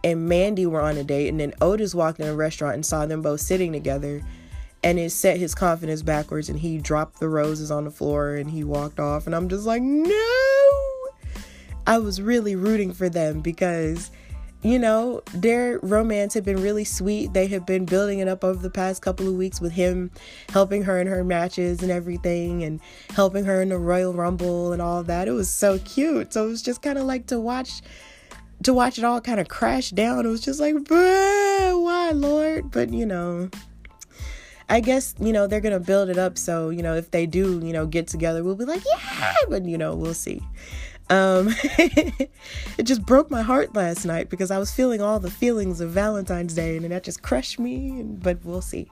and 0.03 0.27
Mandy 0.27 0.65
were 0.65 0.81
on 0.81 0.97
a 0.97 1.03
date, 1.03 1.29
and 1.29 1.39
then 1.39 1.53
Otis 1.61 1.95
walked 1.95 2.19
in 2.19 2.27
a 2.27 2.35
restaurant 2.35 2.75
and 2.75 2.85
saw 2.85 3.05
them 3.05 3.21
both 3.21 3.39
sitting 3.39 3.71
together. 3.71 4.21
And 4.83 4.99
it 4.99 5.11
set 5.11 5.37
his 5.37 5.55
confidence 5.55 6.01
backwards, 6.01 6.49
and 6.49 6.59
he 6.59 6.77
dropped 6.77 7.19
the 7.21 7.29
roses 7.29 7.71
on 7.71 7.85
the 7.85 7.91
floor 7.91 8.35
and 8.35 8.49
he 8.51 8.65
walked 8.65 8.99
off. 8.99 9.25
And 9.25 9.35
I'm 9.35 9.47
just 9.47 9.65
like, 9.65 9.81
no! 9.81 10.43
I 11.87 11.97
was 11.99 12.21
really 12.21 12.55
rooting 12.55 12.93
for 12.93 13.07
them 13.07 13.39
because 13.39 14.11
you 14.63 14.79
know, 14.79 15.21
their 15.33 15.79
romance 15.79 16.33
had 16.33 16.45
been 16.45 16.61
really 16.61 16.85
sweet. 16.85 17.33
They 17.33 17.47
had 17.47 17.65
been 17.65 17.85
building 17.85 18.19
it 18.19 18.27
up 18.29 18.43
over 18.43 18.61
the 18.61 18.69
past 18.69 19.01
couple 19.01 19.27
of 19.27 19.33
weeks 19.33 19.59
with 19.59 19.73
him 19.73 20.09
helping 20.49 20.83
her 20.83 20.99
in 20.99 21.07
her 21.07 21.23
matches 21.23 21.83
and 21.83 21.91
everything 21.91 22.63
and 22.63 22.79
helping 23.13 23.43
her 23.43 23.61
in 23.61 23.69
the 23.69 23.77
Royal 23.77 24.13
Rumble 24.13 24.71
and 24.71 24.81
all 24.81 25.03
that. 25.03 25.27
It 25.27 25.31
was 25.31 25.49
so 25.49 25.79
cute. 25.79 26.33
So 26.33 26.45
it 26.45 26.49
was 26.49 26.61
just 26.61 26.81
kind 26.81 26.97
of 26.97 27.03
like 27.03 27.27
to 27.27 27.39
watch 27.39 27.81
to 28.63 28.73
watch 28.73 28.97
it 28.97 29.03
all 29.03 29.19
kind 29.19 29.41
of 29.41 29.49
crash 29.49 29.89
down. 29.89 30.25
It 30.25 30.29
was 30.29 30.39
just 30.39 30.61
like, 30.61 30.75
why, 30.87 32.11
Lord? 32.13 32.71
But 32.71 32.93
you 32.93 33.05
know, 33.05 33.49
I 34.69 34.79
guess, 34.79 35.13
you 35.19 35.33
know, 35.33 35.45
they're 35.47 35.61
going 35.61 35.77
to 35.77 35.85
build 35.85 36.09
it 36.09 36.17
up. 36.17 36.37
So, 36.37 36.69
you 36.69 36.81
know, 36.81 36.95
if 36.95 37.11
they 37.11 37.25
do, 37.25 37.59
you 37.63 37.73
know, 37.73 37.85
get 37.85 38.07
together, 38.07 38.43
we'll 38.43 38.55
be 38.55 38.65
like, 38.65 38.81
yeah, 38.85 39.33
but, 39.49 39.65
you 39.65 39.77
know, 39.77 39.95
we'll 39.95 40.13
see. 40.13 40.41
Um, 41.09 41.49
it 41.77 42.83
just 42.83 43.05
broke 43.05 43.29
my 43.29 43.41
heart 43.41 43.75
last 43.75 44.05
night 44.05 44.29
because 44.29 44.51
I 44.51 44.57
was 44.57 44.71
feeling 44.71 45.01
all 45.01 45.19
the 45.19 45.29
feelings 45.29 45.81
of 45.81 45.91
Valentine's 45.91 46.53
Day 46.53 46.77
and 46.77 46.91
that 46.91 47.03
just 47.03 47.21
crushed 47.21 47.59
me, 47.59 48.03
but 48.03 48.43
we'll 48.43 48.61
see. 48.61 48.89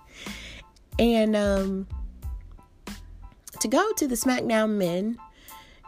And 1.00 1.36
um, 1.36 1.88
to 3.60 3.68
go 3.68 3.92
to 3.94 4.08
the 4.08 4.16
SmackDown 4.16 4.72
men, 4.78 5.18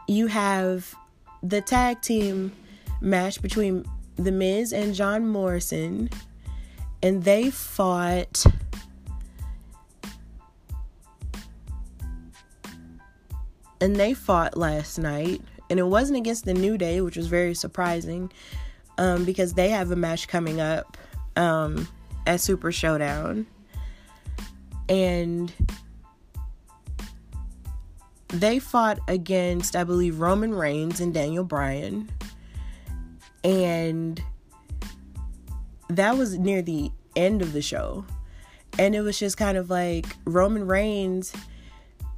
you 0.07 0.28
have 0.28 0.95
the 1.41 1.61
tag 1.61 2.01
team 2.01 2.51
match 3.01 3.41
between 3.41 3.86
The 4.15 4.32
Miz 4.32 4.74
and 4.74 4.93
John 4.95 5.28
Morrison, 5.28 6.09
and 7.01 7.24
they 7.24 7.49
fought. 7.49 8.43
And 13.82 13.97
they 13.97 14.13
fought 14.13 14.55
last 14.55 14.97
night 14.97 15.41
and 15.74 15.80
it 15.80 15.88
wasn't 15.88 16.15
against 16.15 16.45
the 16.45 16.53
New 16.53 16.78
Day, 16.78 17.01
which 17.01 17.17
was 17.17 17.26
very 17.26 17.55
surprising 17.55 18.32
um, 18.99 19.26
because 19.26 19.53
they 19.53 19.69
have 19.69 19.89
a 19.89 19.95
match 19.95 20.28
coming 20.28 20.61
up 20.61 20.99
um, 21.36 21.88
at 22.28 22.41
Super 22.41 22.71
Showdown. 22.71 23.47
And 24.88 25.51
they 28.28 28.59
fought 28.59 28.99
against, 29.07 29.76
I 29.76 29.84
believe, 29.84 30.19
Roman 30.19 30.53
Reigns 30.53 30.99
and 30.99 31.11
Daniel 31.11 31.43
Bryan. 31.43 32.07
And 33.43 34.21
that 35.89 36.15
was 36.15 36.38
near 36.38 36.61
the 36.61 36.91
end 37.15 37.41
of 37.41 37.51
the 37.51 37.63
show. 37.63 38.05
And 38.78 38.93
it 38.93 39.01
was 39.01 39.17
just 39.17 39.38
kind 39.38 39.57
of 39.57 39.71
like 39.71 40.05
Roman 40.26 40.67
Reigns 40.67 41.34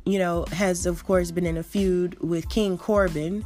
you 0.06 0.20
know, 0.20 0.46
has 0.52 0.86
of 0.86 1.04
course 1.06 1.32
been 1.32 1.46
in 1.46 1.58
a 1.58 1.64
feud 1.64 2.18
with 2.20 2.50
King 2.50 2.78
Corbin. 2.78 3.46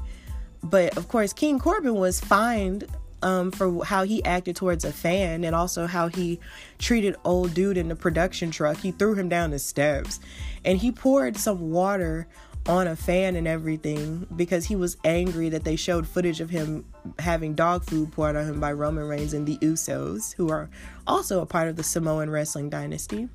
But 0.61 0.97
of 0.97 1.07
course, 1.07 1.31
King 1.31 1.57
Corbin 1.57 1.95
was 1.95 2.19
fined 2.19 2.85
um, 3.21 3.51
for 3.51 3.83
how 3.83 4.03
he 4.03 4.23
acted 4.23 4.55
towards 4.55 4.85
a 4.85 4.91
fan 4.91 5.43
and 5.43 5.55
also 5.55 5.87
how 5.87 6.07
he 6.07 6.39
treated 6.77 7.15
old 7.25 7.53
dude 7.53 7.77
in 7.77 7.87
the 7.87 7.95
production 7.95 8.51
truck. 8.51 8.77
He 8.77 8.91
threw 8.91 9.15
him 9.15 9.29
down 9.29 9.51
the 9.51 9.59
steps 9.59 10.19
and 10.65 10.77
he 10.77 10.91
poured 10.91 11.37
some 11.37 11.71
water 11.71 12.27
on 12.67 12.87
a 12.87 12.95
fan 12.95 13.35
and 13.35 13.47
everything 13.47 14.27
because 14.35 14.65
he 14.65 14.75
was 14.75 14.97
angry 15.03 15.49
that 15.49 15.63
they 15.63 15.75
showed 15.75 16.05
footage 16.05 16.41
of 16.41 16.49
him 16.49 16.85
having 17.17 17.55
dog 17.55 17.83
food 17.83 18.11
poured 18.11 18.35
on 18.35 18.45
him 18.45 18.59
by 18.59 18.71
Roman 18.71 19.07
Reigns 19.07 19.33
and 19.33 19.47
the 19.47 19.57
Usos, 19.57 20.33
who 20.33 20.49
are 20.49 20.69
also 21.07 21.41
a 21.41 21.45
part 21.45 21.67
of 21.67 21.77
the 21.77 21.83
Samoan 21.83 22.29
wrestling 22.29 22.69
dynasty. 22.69 23.29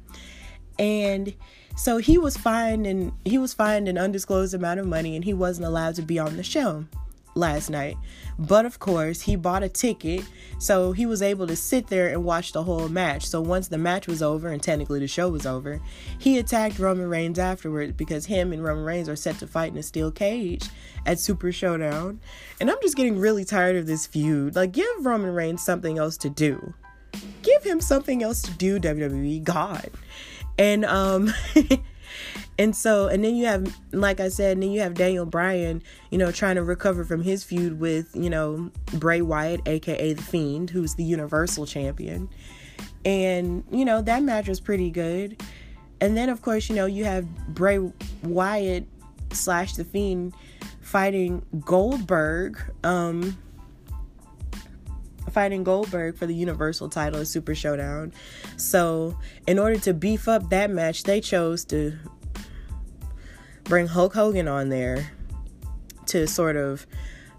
And 0.78 1.34
so 1.76 1.98
he 1.98 2.18
was 2.18 2.36
fined 2.36 2.86
and 2.86 3.12
he 3.24 3.38
was 3.38 3.52
fined 3.52 3.88
an 3.88 3.98
undisclosed 3.98 4.54
amount 4.54 4.80
of 4.80 4.86
money 4.86 5.16
and 5.16 5.24
he 5.24 5.34
wasn't 5.34 5.66
allowed 5.66 5.94
to 5.96 6.02
be 6.02 6.18
on 6.18 6.36
the 6.36 6.42
show 6.42 6.84
last 7.34 7.68
night. 7.70 7.96
But 8.38 8.66
of 8.66 8.78
course, 8.78 9.20
he 9.22 9.36
bought 9.36 9.62
a 9.62 9.68
ticket, 9.68 10.24
so 10.58 10.92
he 10.92 11.06
was 11.06 11.22
able 11.22 11.46
to 11.46 11.56
sit 11.56 11.88
there 11.88 12.08
and 12.08 12.24
watch 12.24 12.52
the 12.52 12.62
whole 12.62 12.88
match. 12.88 13.26
So 13.26 13.40
once 13.40 13.68
the 13.68 13.78
match 13.78 14.06
was 14.06 14.22
over 14.22 14.48
and 14.48 14.62
technically 14.62 15.00
the 15.00 15.08
show 15.08 15.28
was 15.28 15.46
over, 15.46 15.80
he 16.18 16.38
attacked 16.38 16.78
Roman 16.78 17.08
Reigns 17.08 17.38
afterwards 17.38 17.92
because 17.92 18.26
him 18.26 18.52
and 18.52 18.62
Roman 18.62 18.84
Reigns 18.84 19.08
are 19.08 19.16
set 19.16 19.38
to 19.38 19.46
fight 19.46 19.72
in 19.72 19.78
a 19.78 19.82
steel 19.82 20.10
cage 20.10 20.68
at 21.06 21.18
Super 21.18 21.52
Showdown. 21.52 22.20
And 22.60 22.70
I'm 22.70 22.80
just 22.82 22.96
getting 22.96 23.18
really 23.18 23.44
tired 23.44 23.76
of 23.76 23.86
this 23.86 24.06
feud. 24.06 24.56
Like 24.56 24.72
give 24.72 25.06
Roman 25.06 25.30
Reigns 25.30 25.64
something 25.64 25.98
else 25.98 26.16
to 26.18 26.30
do. 26.30 26.74
Give 27.42 27.62
him 27.62 27.80
something 27.80 28.22
else 28.24 28.42
to 28.42 28.50
do, 28.52 28.80
WWE. 28.80 29.44
God 29.44 29.90
and 30.58 30.84
um 30.84 31.32
and 32.58 32.76
so 32.76 33.08
and 33.08 33.24
then 33.24 33.34
you 33.34 33.46
have 33.46 33.74
like 33.92 34.20
i 34.20 34.28
said 34.28 34.52
and 34.52 34.62
then 34.62 34.70
you 34.70 34.80
have 34.80 34.94
daniel 34.94 35.26
bryan 35.26 35.82
you 36.10 36.18
know 36.18 36.30
trying 36.30 36.54
to 36.54 36.62
recover 36.62 37.04
from 37.04 37.22
his 37.22 37.42
feud 37.42 37.80
with 37.80 38.14
you 38.14 38.30
know 38.30 38.70
bray 38.92 39.20
wyatt 39.20 39.60
aka 39.66 40.12
the 40.12 40.22
fiend 40.22 40.70
who's 40.70 40.94
the 40.94 41.04
universal 41.04 41.66
champion 41.66 42.28
And, 43.04 43.64
you 43.70 43.84
know, 43.84 44.00
that 44.02 44.22
match 44.22 44.48
was 44.48 44.60
pretty 44.60 44.90
good. 44.90 45.42
And 46.00 46.16
then, 46.16 46.28
of 46.28 46.42
course, 46.42 46.68
you 46.68 46.74
know, 46.74 46.86
you 46.86 47.04
have 47.04 47.26
Bray 47.48 47.78
Wyatt 48.22 48.86
slash 49.30 49.74
The 49.74 49.84
Fiend 49.84 50.34
fighting 50.80 51.44
Goldberg. 51.60 52.58
Um, 52.82 53.36
fighting 55.30 55.64
Goldberg 55.64 56.16
for 56.16 56.26
the 56.26 56.34
Universal 56.34 56.90
title 56.90 57.20
at 57.20 57.26
Super 57.26 57.54
Showdown. 57.54 58.12
So, 58.56 59.16
in 59.46 59.58
order 59.58 59.78
to 59.80 59.94
beef 59.94 60.28
up 60.28 60.50
that 60.50 60.70
match, 60.70 61.04
they 61.04 61.20
chose 61.20 61.64
to 61.66 61.96
bring 63.64 63.86
Hulk 63.86 64.14
Hogan 64.14 64.48
on 64.48 64.68
there 64.68 65.10
to 66.06 66.26
sort 66.26 66.56
of 66.56 66.86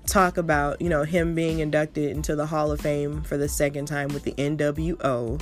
talk 0.06 0.38
about, 0.38 0.82
you 0.82 0.90
know, 0.90 1.04
him 1.04 1.36
being 1.36 1.60
inducted 1.60 2.12
into 2.12 2.36
the 2.36 2.46
Hall 2.46 2.72
of 2.72 2.82
Fame 2.82 3.24
for 3.24 3.38
the 3.38 3.48
second 3.48 3.86
time 3.86 4.10
with 4.10 4.24
the 4.24 4.34
NWO 4.34 5.42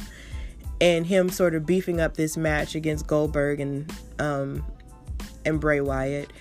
and 0.81 1.05
him 1.05 1.29
sort 1.29 1.55
of 1.55 1.65
beefing 1.65 2.01
up 2.01 2.15
this 2.15 2.35
match 2.35 2.75
against 2.75 3.07
Goldberg 3.07 3.59
and 3.59 3.91
um 4.19 4.65
and 5.45 5.59
Bray 5.59 5.81
Wyatt 5.81 6.31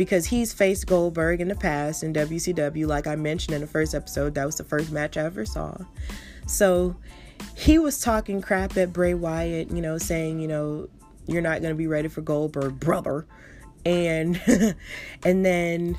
because 0.00 0.24
he's 0.24 0.50
faced 0.50 0.86
Goldberg 0.86 1.42
in 1.42 1.48
the 1.48 1.54
past 1.54 2.02
in 2.02 2.14
WCW 2.14 2.86
like 2.86 3.06
I 3.06 3.16
mentioned 3.16 3.54
in 3.54 3.60
the 3.60 3.66
first 3.66 3.94
episode 3.94 4.34
that 4.34 4.46
was 4.46 4.56
the 4.56 4.64
first 4.64 4.90
match 4.90 5.18
I 5.18 5.24
ever 5.24 5.44
saw. 5.44 5.76
So 6.46 6.96
he 7.54 7.78
was 7.78 8.00
talking 8.00 8.40
crap 8.40 8.74
at 8.78 8.94
Bray 8.94 9.12
Wyatt, 9.12 9.70
you 9.70 9.82
know, 9.82 9.98
saying, 9.98 10.40
you 10.40 10.48
know, 10.48 10.88
you're 11.26 11.42
not 11.42 11.60
going 11.60 11.74
to 11.74 11.76
be 11.76 11.86
ready 11.86 12.08
for 12.08 12.22
Goldberg, 12.22 12.80
brother. 12.80 13.26
And 13.84 14.40
and 15.22 15.44
then 15.44 15.98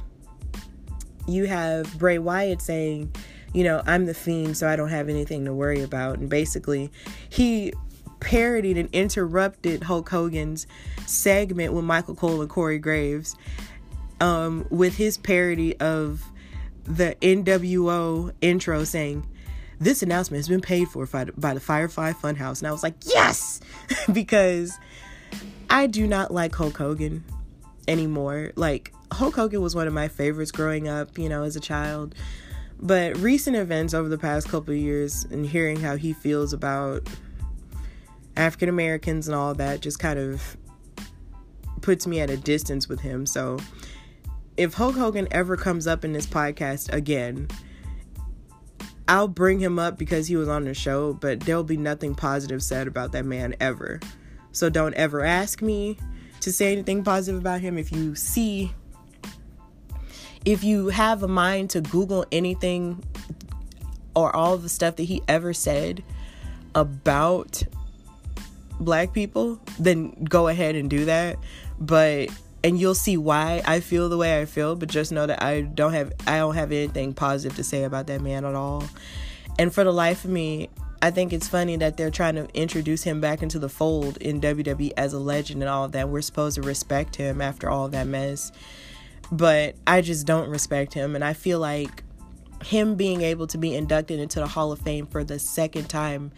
you 1.28 1.46
have 1.46 1.96
Bray 2.00 2.18
Wyatt 2.18 2.60
saying, 2.60 3.14
you 3.54 3.64
know, 3.64 3.84
I'm 3.86 4.08
the 4.08 4.16
fiend, 4.16 4.58
so 4.58 4.68
I 4.68 4.78
don't 4.78 4.90
have 4.90 5.10
anything 5.10 5.46
to 5.46 5.54
worry 5.54 5.84
about. 5.84 6.18
And 6.18 6.28
basically, 6.28 6.92
he 7.30 7.72
parodied 8.20 8.80
and 8.80 8.90
interrupted 8.94 9.84
Hulk 9.84 10.10
Hogan's 10.10 10.66
segment 11.06 11.74
with 11.74 11.84
Michael 11.84 12.16
Cole 12.16 12.42
and 12.42 12.50
Corey 12.50 12.80
Graves 12.80 13.36
um, 14.22 14.66
with 14.70 14.96
his 14.96 15.18
parody 15.18 15.78
of 15.80 16.24
the 16.86 17.16
NWO 17.22 18.32
intro 18.40 18.84
saying, 18.86 19.28
This 19.80 20.02
announcement 20.02 20.40
has 20.40 20.48
been 20.48 20.62
paid 20.62 20.88
for 20.88 21.06
by 21.06 21.54
the 21.54 21.60
Firefly 21.60 22.14
Funhouse. 22.14 22.60
And 22.60 22.68
I 22.68 22.72
was 22.72 22.84
like, 22.84 22.96
Yes! 23.04 23.60
because 24.14 24.80
I 25.70 25.88
do 25.88 26.08
not 26.08 26.32
like 26.32 26.56
Hulk 26.56 26.78
Hogan 26.78 27.24
anymore. 27.88 28.54
Like, 28.56 28.94
Hulk 29.12 29.36
Hogan 29.36 29.62
was 29.62 29.76
one 29.76 29.88
of 29.88 29.94
my 29.94 30.08
favorites 30.08 30.52
growing 30.52 30.88
up, 30.88 31.18
you 31.18 31.28
know, 31.28 31.44
as 31.44 31.56
a 31.56 31.60
child. 31.60 32.16
But 32.80 33.18
recent 33.18 33.56
events 33.56 33.94
over 33.94 34.10
the 34.10 34.18
past 34.18 34.50
couple 34.50 34.74
years 34.74 35.26
and 35.26 35.46
hearing 35.46 35.80
how 35.80 35.98
he 35.98 36.14
feels 36.14 36.54
about 36.54 37.08
African 38.36 38.70
Americans 38.70 39.28
and 39.28 39.36
all 39.36 39.54
that 39.56 39.82
just 39.82 40.00
kind 40.00 40.18
of 40.18 40.58
puts 41.82 42.08
me 42.08 42.20
at 42.20 42.30
a 42.30 42.38
distance 42.38 42.88
with 42.88 43.02
him. 43.02 43.26
So 43.26 43.60
if 44.58 44.74
Hulk 44.74 44.96
Hogan 44.96 45.28
ever 45.32 45.58
comes 45.58 45.88
up 45.88 46.04
in 46.04 46.14
this 46.14 46.26
podcast 46.26 46.92
again, 46.94 47.48
I'll 49.08 49.28
bring 49.28 49.60
him 49.60 49.80
up 49.80 49.98
because 49.98 50.28
he 50.28 50.36
was 50.36 50.48
on 50.48 50.66
the 50.66 50.74
show, 50.74 51.14
but 51.14 51.42
there'll 51.42 51.64
be 51.64 51.78
nothing 51.78 52.16
positive 52.16 52.64
said 52.64 52.88
about 52.88 53.12
that 53.12 53.26
man 53.26 53.56
ever. 53.60 54.00
So 54.52 54.70
don't 54.70 54.94
ever 54.94 55.24
ask 55.26 55.62
me 55.62 55.98
to 56.42 56.52
say 56.52 56.72
anything 56.72 57.04
positive 57.04 57.40
about 57.40 57.62
him. 57.62 57.78
If 57.78 57.92
you 57.92 58.16
see 58.16 58.72
if 60.46 60.64
you 60.64 60.90
have 60.90 61.24
a 61.24 61.28
mind 61.28 61.70
to 61.72 61.82
Google 61.82 62.26
anything 62.32 63.04
or 64.16 64.36
all 64.36 64.58
the 64.58 64.70
stuff 64.70 64.96
that 64.96 65.04
he 65.04 65.22
ever 65.28 65.54
said 65.54 66.04
about 66.74 67.64
black 68.80 69.14
people, 69.14 69.60
then 69.80 70.12
go 70.24 70.48
ahead 70.48 70.76
and 70.76 70.90
do 70.90 71.06
that. 71.06 71.38
But 71.80 72.30
and 72.64 72.80
you'll 72.80 72.96
see 72.96 73.18
why 73.18 73.62
I 73.66 73.80
feel 73.80 74.10
the 74.10 74.18
way 74.18 74.40
I 74.40 74.46
feel, 74.46 74.76
but 74.76 74.90
just 74.90 75.12
know 75.12 75.26
that 75.26 75.42
I 75.42 75.62
don't 75.62 75.94
have 75.94 76.14
I 76.28 76.38
don't 76.38 76.56
have 76.56 76.72
anything 76.72 77.14
positive 77.14 77.56
to 77.58 77.64
say 77.64 77.84
about 77.84 78.08
that 78.08 78.22
man 78.22 78.46
at 78.46 78.56
all. 78.56 78.84
And 79.60 79.74
for 79.74 79.84
the 79.84 79.94
life 79.94 80.26
of 80.26 80.32
me, 80.32 80.70
I 81.02 81.12
think 81.12 81.34
it's 81.34 81.48
funny 81.48 81.76
that 81.78 81.98
they're 81.98 82.12
trying 82.12 82.36
to 82.36 82.48
introduce 82.54 83.04
him 83.04 83.22
back 83.22 83.42
into 83.42 83.60
the 83.60 83.70
fold 83.70 84.18
in 84.18 84.40
WWE 84.40 84.94
as 84.98 85.14
a 85.14 85.20
legend 85.20 85.62
and 85.64 85.70
all 85.70 85.88
that. 85.90 86.10
We're 86.10 86.22
supposed 86.22 86.56
to 86.56 86.62
respect 86.62 87.16
him 87.16 87.42
after 87.42 87.70
all 87.70 87.90
that 87.90 88.08
mess 88.08 88.52
but 89.32 89.76
I 89.88 90.02
just 90.02 90.28
don't 90.28 90.50
respect 90.50 90.94
him. 90.94 91.16
And 91.16 91.24
I 91.24 91.34
feel 91.34 91.60
like 91.60 92.04
him 92.64 92.96
being 92.96 93.22
able 93.22 93.48
to 93.48 93.58
be 93.58 93.74
inducted 93.74 94.20
into 94.20 94.40
the 94.40 94.48
Hall 94.48 94.72
of 94.72 94.80
Fame 94.80 95.08
for 95.08 95.24
the 95.24 95.40
second 95.40 95.90
time 95.90 96.32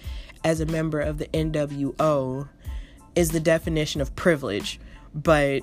as 0.44 0.60
a 0.60 0.66
member 0.66 1.00
of 1.00 1.18
the 1.18 1.26
NWO 1.28 2.48
is 3.16 3.30
the 3.30 3.40
definition 3.40 4.00
of 4.00 4.16
privilege, 4.16 4.80
but 5.14 5.62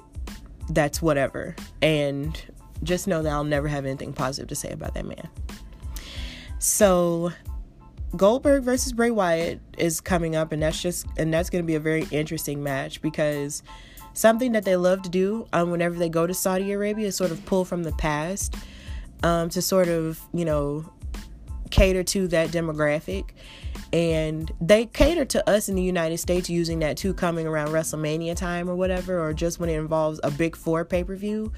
that's 0.71 1.03
whatever. 1.03 1.55
And 1.83 2.41
just 2.83 3.07
know 3.07 3.23
that 3.23 3.31
I'll 3.31 3.45
never 3.45 3.69
have 3.69 3.85
anything 3.85 4.13
positive 4.13 4.49
to 4.49 4.55
say 4.55 4.71
about 4.71 4.95
that 4.95 5.05
man. 5.05 5.29
So, 6.59 7.33
Goldberg 8.17 8.65
versus 8.65 8.93
Bray 8.93 9.11
Wyatt 9.11 9.61
is 9.79 10.01
coming 10.01 10.35
up, 10.37 10.53
and 10.53 10.63
that's 10.63 10.81
just, 10.81 11.07
and 11.17 11.33
that's 11.33 11.49
going 11.49 11.63
to 11.63 11.67
be 11.67 11.75
a 11.75 11.81
very 11.81 12.07
interesting 12.11 12.63
match 12.63 13.01
because 13.01 13.63
something 14.15 14.53
that 14.53 14.65
they 14.65 14.77
love 14.77 15.03
to 15.03 15.09
do 15.09 15.47
um, 15.53 15.71
whenever 15.71 15.97
they 15.97 16.09
go 16.09 16.27
to 16.27 16.35
Saudi 16.35 16.73
Arabia 16.73 17.07
is 17.07 17.17
sort 17.17 17.31
of 17.31 17.45
pull 17.47 17.65
from 17.65 17.83
the 17.83 17.93
past 17.93 18.57
um, 19.23 19.49
to 19.51 19.63
sort 19.63 19.89
of, 19.89 20.21
you 20.33 20.45
know, 20.45 20.91
cater 21.71 22.03
to 22.03 22.29
that 22.29 22.51
demographic. 22.51 23.27
And 23.93 24.51
they 24.61 24.87
cater 24.87 25.25
to 25.27 25.51
us 25.51 25.69
in 25.69 25.75
the 25.75 25.83
United 25.83 26.19
States 26.19 26.49
using 26.49 26.79
that 26.81 26.97
too, 26.97 27.13
coming 27.13 27.47
around 27.47 27.69
WrestleMania 27.69 28.37
time 28.37 28.71
or 28.71 28.77
whatever, 28.77 29.21
or 29.21 29.33
just 29.33 29.59
when 29.59 29.69
it 29.69 29.79
involves 29.79 30.21
a 30.23 30.31
big 30.31 30.57
four 30.57 30.85
pay 30.85 31.05
per 31.05 31.17
view. 31.17 31.53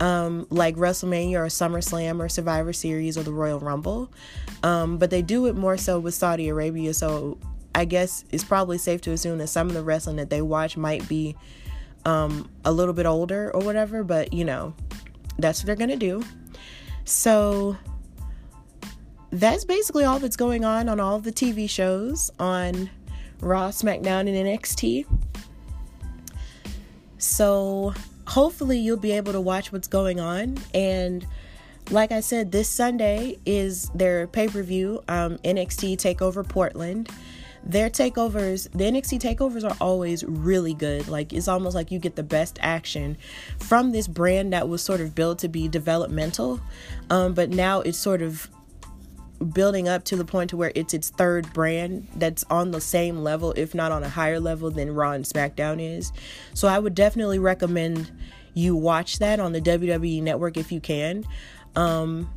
Um, 0.00 0.46
like 0.50 0.76
WrestleMania 0.76 1.38
or 1.38 1.46
SummerSlam 1.46 2.20
or 2.20 2.28
Survivor 2.28 2.72
Series 2.72 3.18
or 3.18 3.24
the 3.24 3.32
Royal 3.32 3.58
Rumble. 3.58 4.12
Um, 4.62 4.96
but 4.96 5.10
they 5.10 5.22
do 5.22 5.46
it 5.46 5.56
more 5.56 5.76
so 5.76 5.98
with 5.98 6.14
Saudi 6.14 6.48
Arabia. 6.48 6.94
So 6.94 7.36
I 7.74 7.84
guess 7.84 8.24
it's 8.30 8.44
probably 8.44 8.78
safe 8.78 9.00
to 9.02 9.12
assume 9.12 9.38
that 9.38 9.48
some 9.48 9.66
of 9.66 9.74
the 9.74 9.82
wrestling 9.82 10.16
that 10.16 10.30
they 10.30 10.40
watch 10.40 10.76
might 10.76 11.08
be 11.08 11.36
um, 12.04 12.48
a 12.64 12.72
little 12.72 12.94
bit 12.94 13.06
older 13.06 13.50
or 13.54 13.60
whatever, 13.60 14.02
but 14.02 14.32
you 14.32 14.44
know, 14.44 14.74
that's 15.38 15.60
what 15.60 15.66
they're 15.66 15.76
gonna 15.76 15.96
do. 15.96 16.24
So 17.04 17.76
that's 19.30 19.64
basically 19.64 20.04
all 20.04 20.18
that's 20.18 20.36
going 20.36 20.64
on 20.64 20.88
on 20.88 21.00
all 21.00 21.18
the 21.18 21.32
TV 21.32 21.68
shows 21.68 22.30
on 22.38 22.90
Raw, 23.40 23.68
SmackDown, 23.68 24.20
and 24.20 24.30
NXT. 24.30 25.06
So 27.18 27.94
hopefully 28.26 28.78
you'll 28.78 28.96
be 28.96 29.12
able 29.12 29.32
to 29.32 29.40
watch 29.40 29.72
what's 29.72 29.88
going 29.88 30.20
on. 30.20 30.58
And 30.74 31.26
like 31.90 32.12
I 32.12 32.20
said, 32.20 32.52
this 32.52 32.68
Sunday 32.68 33.38
is 33.46 33.90
their 33.94 34.26
pay 34.26 34.48
per 34.48 34.62
view, 34.62 35.02
um, 35.08 35.38
NXT 35.38 35.96
Takeover 35.96 36.46
Portland 36.46 37.10
their 37.64 37.90
takeovers, 37.90 38.70
the 38.72 38.84
NXT 38.84 39.20
takeovers 39.20 39.68
are 39.68 39.76
always 39.80 40.24
really 40.24 40.74
good. 40.74 41.08
Like 41.08 41.32
it's 41.32 41.48
almost 41.48 41.74
like 41.74 41.90
you 41.90 41.98
get 41.98 42.16
the 42.16 42.22
best 42.22 42.58
action 42.62 43.16
from 43.58 43.92
this 43.92 44.08
brand 44.08 44.52
that 44.52 44.68
was 44.68 44.82
sort 44.82 45.00
of 45.00 45.14
built 45.14 45.40
to 45.40 45.48
be 45.48 45.68
developmental, 45.68 46.60
um, 47.10 47.34
but 47.34 47.50
now 47.50 47.80
it's 47.80 47.98
sort 47.98 48.22
of 48.22 48.48
building 49.52 49.88
up 49.88 50.04
to 50.04 50.16
the 50.16 50.24
point 50.24 50.50
to 50.50 50.56
where 50.56 50.72
it's 50.74 50.94
its 50.94 51.10
third 51.10 51.52
brand 51.52 52.08
that's 52.16 52.44
on 52.50 52.70
the 52.70 52.80
same 52.80 53.18
level, 53.18 53.52
if 53.56 53.74
not 53.74 53.92
on 53.92 54.02
a 54.02 54.08
higher 54.08 54.40
level 54.40 54.70
than 54.70 54.92
Raw 54.92 55.12
and 55.12 55.24
SmackDown 55.24 55.80
is. 55.80 56.12
So 56.54 56.68
I 56.68 56.78
would 56.78 56.94
definitely 56.94 57.38
recommend 57.38 58.10
you 58.54 58.74
watch 58.74 59.18
that 59.20 59.38
on 59.38 59.52
the 59.52 59.60
WWE 59.60 60.22
network 60.22 60.56
if 60.56 60.72
you 60.72 60.80
can. 60.80 61.24
Um, 61.76 62.28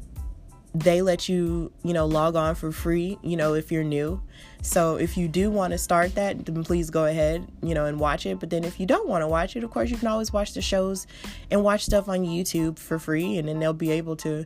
they 0.73 1.01
let 1.01 1.27
you, 1.27 1.71
you 1.83 1.93
know, 1.93 2.05
log 2.05 2.35
on 2.35 2.55
for 2.55 2.71
free, 2.71 3.17
you 3.21 3.35
know, 3.35 3.55
if 3.55 3.71
you're 3.71 3.83
new. 3.83 4.21
So 4.61 4.95
if 4.95 5.17
you 5.17 5.27
do 5.27 5.49
want 5.49 5.71
to 5.71 5.77
start 5.77 6.15
that, 6.15 6.45
then 6.45 6.63
please 6.63 6.89
go 6.89 7.05
ahead, 7.05 7.45
you 7.61 7.73
know, 7.73 7.85
and 7.85 7.99
watch 7.99 8.25
it. 8.25 8.39
But 8.39 8.51
then 8.51 8.63
if 8.63 8.79
you 8.79 8.85
don't 8.85 9.09
want 9.09 9.21
to 9.23 9.27
watch 9.27 9.55
it, 9.55 9.63
of 9.63 9.71
course, 9.71 9.89
you 9.89 9.97
can 9.97 10.07
always 10.07 10.31
watch 10.31 10.53
the 10.53 10.61
shows 10.61 11.07
and 11.49 11.63
watch 11.63 11.85
stuff 11.85 12.07
on 12.07 12.19
YouTube 12.19 12.79
for 12.79 12.99
free, 12.99 13.37
and 13.37 13.47
then 13.47 13.59
they'll 13.59 13.73
be 13.73 13.91
able 13.91 14.15
to, 14.17 14.45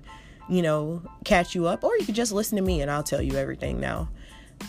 you 0.50 0.62
know, 0.62 1.02
catch 1.24 1.56
you 1.56 1.68
up. 1.68 1.84
Or 1.84 1.96
you 1.98 2.06
could 2.06 2.16
just 2.16 2.32
listen 2.32 2.56
to 2.58 2.62
me 2.62 2.82
and 2.82 2.89
I'll 2.89 3.04
tell 3.04 3.22
you 3.22 3.36
everything 3.38 3.80
now. 3.80 4.10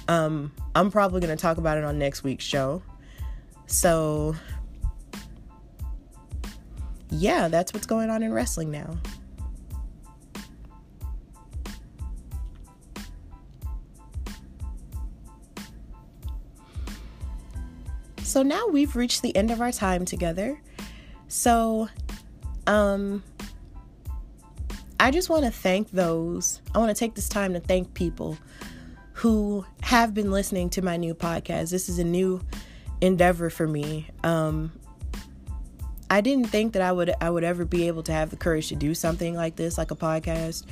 Um, 0.08 0.52
I'm 0.74 0.90
probably 0.90 1.20
going 1.20 1.36
to 1.36 1.40
talk 1.40 1.58
about 1.58 1.78
it 1.78 1.84
on 1.84 1.98
next 1.98 2.22
week's 2.24 2.44
show. 2.44 2.82
So, 3.66 4.34
yeah, 7.10 7.48
that's 7.48 7.72
what's 7.72 7.86
going 7.86 8.10
on 8.10 8.22
in 8.22 8.32
wrestling 8.32 8.70
now. 8.70 8.98
So 18.22 18.42
now 18.42 18.66
we've 18.68 18.94
reached 18.96 19.22
the 19.22 19.34
end 19.34 19.50
of 19.50 19.60
our 19.62 19.72
time 19.72 20.04
together. 20.04 20.60
So, 21.28 21.88
um, 22.66 23.22
I 24.98 25.10
just 25.10 25.28
want 25.28 25.44
to 25.44 25.50
thank 25.50 25.90
those. 25.90 26.60
I 26.74 26.78
want 26.78 26.88
to 26.88 26.98
take 26.98 27.14
this 27.14 27.28
time 27.28 27.52
to 27.52 27.60
thank 27.60 27.94
people 27.94 28.38
who 29.12 29.64
have 29.82 30.14
been 30.14 30.30
listening 30.30 30.70
to 30.70 30.82
my 30.82 30.96
new 30.96 31.14
podcast. 31.14 31.70
This 31.70 31.88
is 31.88 31.98
a 31.98 32.04
new 32.04 32.40
endeavor 33.00 33.50
for 33.50 33.66
me. 33.66 34.08
Um, 34.24 34.72
I 36.10 36.20
didn't 36.20 36.48
think 36.48 36.74
that 36.74 36.82
I 36.82 36.92
would 36.92 37.14
I 37.20 37.30
would 37.30 37.44
ever 37.44 37.64
be 37.64 37.88
able 37.88 38.02
to 38.04 38.12
have 38.12 38.30
the 38.30 38.36
courage 38.36 38.68
to 38.68 38.76
do 38.76 38.94
something 38.94 39.34
like 39.34 39.56
this, 39.56 39.76
like 39.76 39.90
a 39.90 39.96
podcast 39.96 40.64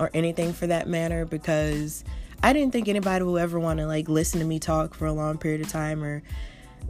or 0.00 0.10
anything 0.12 0.52
for 0.52 0.66
that 0.66 0.88
matter, 0.88 1.24
because 1.24 2.04
I 2.42 2.52
didn't 2.52 2.72
think 2.72 2.88
anybody 2.88 3.24
would 3.24 3.40
ever 3.40 3.60
want 3.60 3.78
to 3.78 3.86
like 3.86 4.08
listen 4.08 4.40
to 4.40 4.46
me 4.46 4.58
talk 4.58 4.94
for 4.94 5.06
a 5.06 5.12
long 5.12 5.38
period 5.38 5.60
of 5.60 5.68
time 5.68 6.02
or 6.02 6.22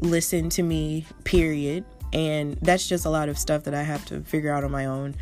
listen 0.01 0.49
to 0.51 0.63
me, 0.63 1.05
period. 1.25 1.85
And 2.13 2.59
that's 2.63 2.89
just 2.89 3.05
a 3.05 3.11
lot 3.11 3.29
of 3.29 3.39
stuff 3.39 3.65
that 3.65 3.75
I 3.75 3.83
have 3.83 4.05
to 4.07 4.21
figure 4.23 4.53
out 4.53 4.65
on 4.65 4.71
my 4.71 4.87
own. 4.87 5.15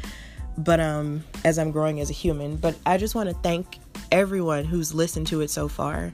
But 0.64 0.80
um 0.80 1.24
as 1.44 1.58
I'm 1.58 1.70
growing 1.70 2.00
as 2.00 2.11
a 2.11 2.12
human, 2.12 2.56
but 2.56 2.76
I 2.84 2.98
just 2.98 3.14
want 3.14 3.28
to 3.28 3.34
thank 3.36 3.78
everyone 4.12 4.64
who's 4.64 4.94
listened 4.94 5.26
to 5.28 5.40
it 5.40 5.50
so 5.50 5.68
far. 5.68 6.12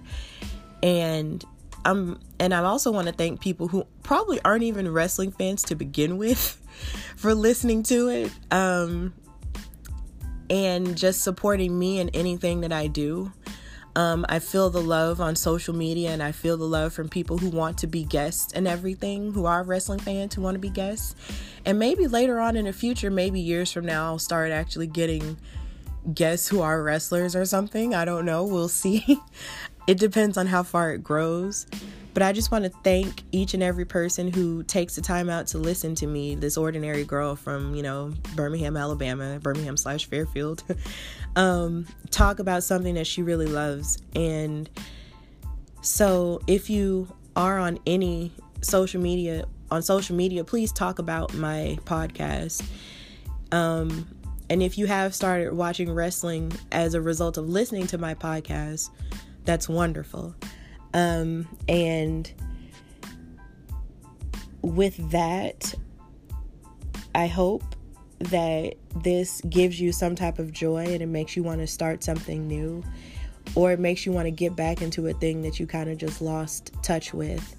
And 0.82 1.44
I'm 1.84 2.20
and 2.38 2.54
I 2.54 2.62
also 2.62 2.90
want 2.92 3.08
to 3.08 3.12
thank 3.12 3.40
people 3.40 3.68
who 3.68 3.86
probably 4.02 4.40
aren't 4.44 4.62
even 4.62 4.92
wrestling 4.92 5.32
fans 5.32 5.62
to 5.64 5.74
begin 5.74 6.16
with 6.16 6.40
for 7.16 7.34
listening 7.34 7.82
to 7.84 8.08
it. 8.08 8.32
Um 8.50 9.14
and 10.48 10.96
just 10.96 11.22
supporting 11.22 11.76
me 11.76 11.98
in 11.98 12.08
anything 12.10 12.60
that 12.60 12.72
I 12.72 12.86
do. 12.86 13.32
Um, 13.96 14.26
I 14.28 14.40
feel 14.40 14.68
the 14.68 14.82
love 14.82 15.22
on 15.22 15.36
social 15.36 15.74
media 15.74 16.10
and 16.10 16.22
I 16.22 16.30
feel 16.30 16.58
the 16.58 16.66
love 16.66 16.92
from 16.92 17.08
people 17.08 17.38
who 17.38 17.48
want 17.48 17.78
to 17.78 17.86
be 17.86 18.04
guests 18.04 18.52
and 18.52 18.68
everything, 18.68 19.32
who 19.32 19.46
are 19.46 19.62
wrestling 19.62 20.00
fans 20.00 20.34
who 20.34 20.42
want 20.42 20.54
to 20.54 20.58
be 20.58 20.68
guests. 20.68 21.16
And 21.64 21.78
maybe 21.78 22.06
later 22.06 22.38
on 22.38 22.56
in 22.56 22.66
the 22.66 22.74
future, 22.74 23.10
maybe 23.10 23.40
years 23.40 23.72
from 23.72 23.86
now, 23.86 24.04
I'll 24.04 24.18
start 24.18 24.52
actually 24.52 24.86
getting 24.86 25.38
guests 26.12 26.46
who 26.46 26.60
are 26.60 26.82
wrestlers 26.82 27.34
or 27.34 27.46
something. 27.46 27.94
I 27.94 28.04
don't 28.04 28.26
know. 28.26 28.44
We'll 28.44 28.68
see. 28.68 29.18
it 29.86 29.98
depends 29.98 30.36
on 30.36 30.46
how 30.46 30.62
far 30.62 30.92
it 30.92 31.02
grows. 31.02 31.66
But 32.16 32.22
I 32.22 32.32
just 32.32 32.50
want 32.50 32.64
to 32.64 32.70
thank 32.82 33.24
each 33.30 33.52
and 33.52 33.62
every 33.62 33.84
person 33.84 34.32
who 34.32 34.62
takes 34.62 34.94
the 34.94 35.02
time 35.02 35.28
out 35.28 35.48
to 35.48 35.58
listen 35.58 35.94
to 35.96 36.06
me, 36.06 36.34
this 36.34 36.56
ordinary 36.56 37.04
girl 37.04 37.36
from, 37.36 37.74
you 37.74 37.82
know, 37.82 38.14
Birmingham, 38.34 38.74
Alabama, 38.74 39.38
Birmingham 39.38 39.76
slash 39.76 40.06
Fairfield, 40.06 40.62
um, 41.36 41.86
talk 42.10 42.38
about 42.38 42.64
something 42.64 42.94
that 42.94 43.06
she 43.06 43.22
really 43.22 43.46
loves. 43.46 43.98
And 44.14 44.68
so 45.82 46.40
if 46.46 46.68
you 46.68 47.14
are 47.36 47.58
on 47.58 47.78
any 47.86 48.32
social 48.62 49.00
media, 49.00 49.44
on 49.70 49.82
social 49.82 50.16
media, 50.16 50.42
please 50.42 50.72
talk 50.72 50.98
about 50.98 51.34
my 51.34 51.78
podcast. 51.84 52.64
Um, 53.52 54.08
and 54.48 54.62
if 54.62 54.78
you 54.78 54.86
have 54.86 55.14
started 55.14 55.52
watching 55.52 55.92
wrestling 55.92 56.52
as 56.72 56.94
a 56.94 57.00
result 57.00 57.36
of 57.36 57.48
listening 57.48 57.86
to 57.88 57.98
my 57.98 58.14
podcast, 58.14 58.90
that's 59.44 59.68
wonderful. 59.68 60.34
Um, 60.94 61.46
and 61.68 62.32
with 64.62 65.10
that, 65.10 65.74
I 67.14 67.26
hope 67.26 67.75
that 68.18 68.74
this 68.96 69.40
gives 69.42 69.80
you 69.80 69.92
some 69.92 70.14
type 70.14 70.38
of 70.38 70.52
joy 70.52 70.84
and 70.86 71.02
it 71.02 71.06
makes 71.06 71.36
you 71.36 71.42
want 71.42 71.60
to 71.60 71.66
start 71.66 72.02
something 72.02 72.46
new 72.48 72.82
or 73.54 73.72
it 73.72 73.78
makes 73.78 74.04
you 74.06 74.12
want 74.12 74.26
to 74.26 74.30
get 74.30 74.56
back 74.56 74.82
into 74.82 75.06
a 75.06 75.12
thing 75.12 75.42
that 75.42 75.60
you 75.60 75.66
kind 75.66 75.90
of 75.90 75.98
just 75.98 76.20
lost 76.20 76.72
touch 76.82 77.14
with 77.14 77.56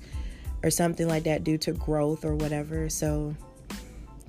or 0.63 0.69
something 0.69 1.07
like 1.07 1.23
that 1.23 1.43
due 1.43 1.57
to 1.57 1.71
growth 1.73 2.25
or 2.25 2.35
whatever. 2.35 2.89
So, 2.89 3.35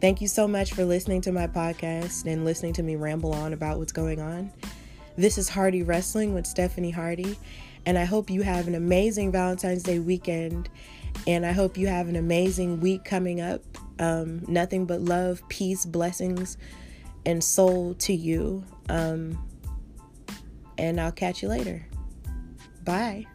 thank 0.01 0.21
you 0.21 0.29
so 0.29 0.47
much 0.47 0.75
for 0.75 0.85
listening 0.85 1.21
to 1.23 1.33
my 1.33 1.47
podcast 1.47 2.31
and 2.31 2.45
listening 2.45 2.75
to 2.75 2.83
me 2.83 2.97
ramble 2.97 3.33
on 3.33 3.53
about 3.53 3.79
what's 3.79 3.93
going 3.93 4.21
on. 4.21 4.53
This 5.17 5.39
is 5.39 5.49
Hardy 5.49 5.83
Wrestling 5.83 6.35
with 6.35 6.47
Stephanie 6.47 6.91
Hardy. 6.91 7.39
And 7.87 7.99
I 7.99 8.05
hope 8.05 8.31
you 8.31 8.43
have 8.43 8.69
an 8.69 8.75
amazing 8.75 9.33
Valentine's 9.33 9.83
Day 9.83 9.99
weekend. 9.99 10.69
And 11.27 11.45
I 11.45 11.53
hope 11.53 11.77
you 11.77 11.87
have 11.87 12.09
an 12.09 12.17
amazing 12.17 12.81
week 12.81 13.05
coming 13.05 13.41
up. 13.41 13.63
Um, 13.99 14.45
nothing 14.47 14.87
but 14.87 15.01
love, 15.01 15.43
peace, 15.49 15.85
blessings, 15.85 16.57
and 17.27 17.43
soul 17.43 17.95
to 17.95 18.13
you. 18.13 18.65
Um, 18.89 19.39
and 20.77 21.01
I'll 21.01 21.13
catch 21.13 21.43
you 21.43 21.49
later. 21.49 21.87
Bye. 22.85 23.27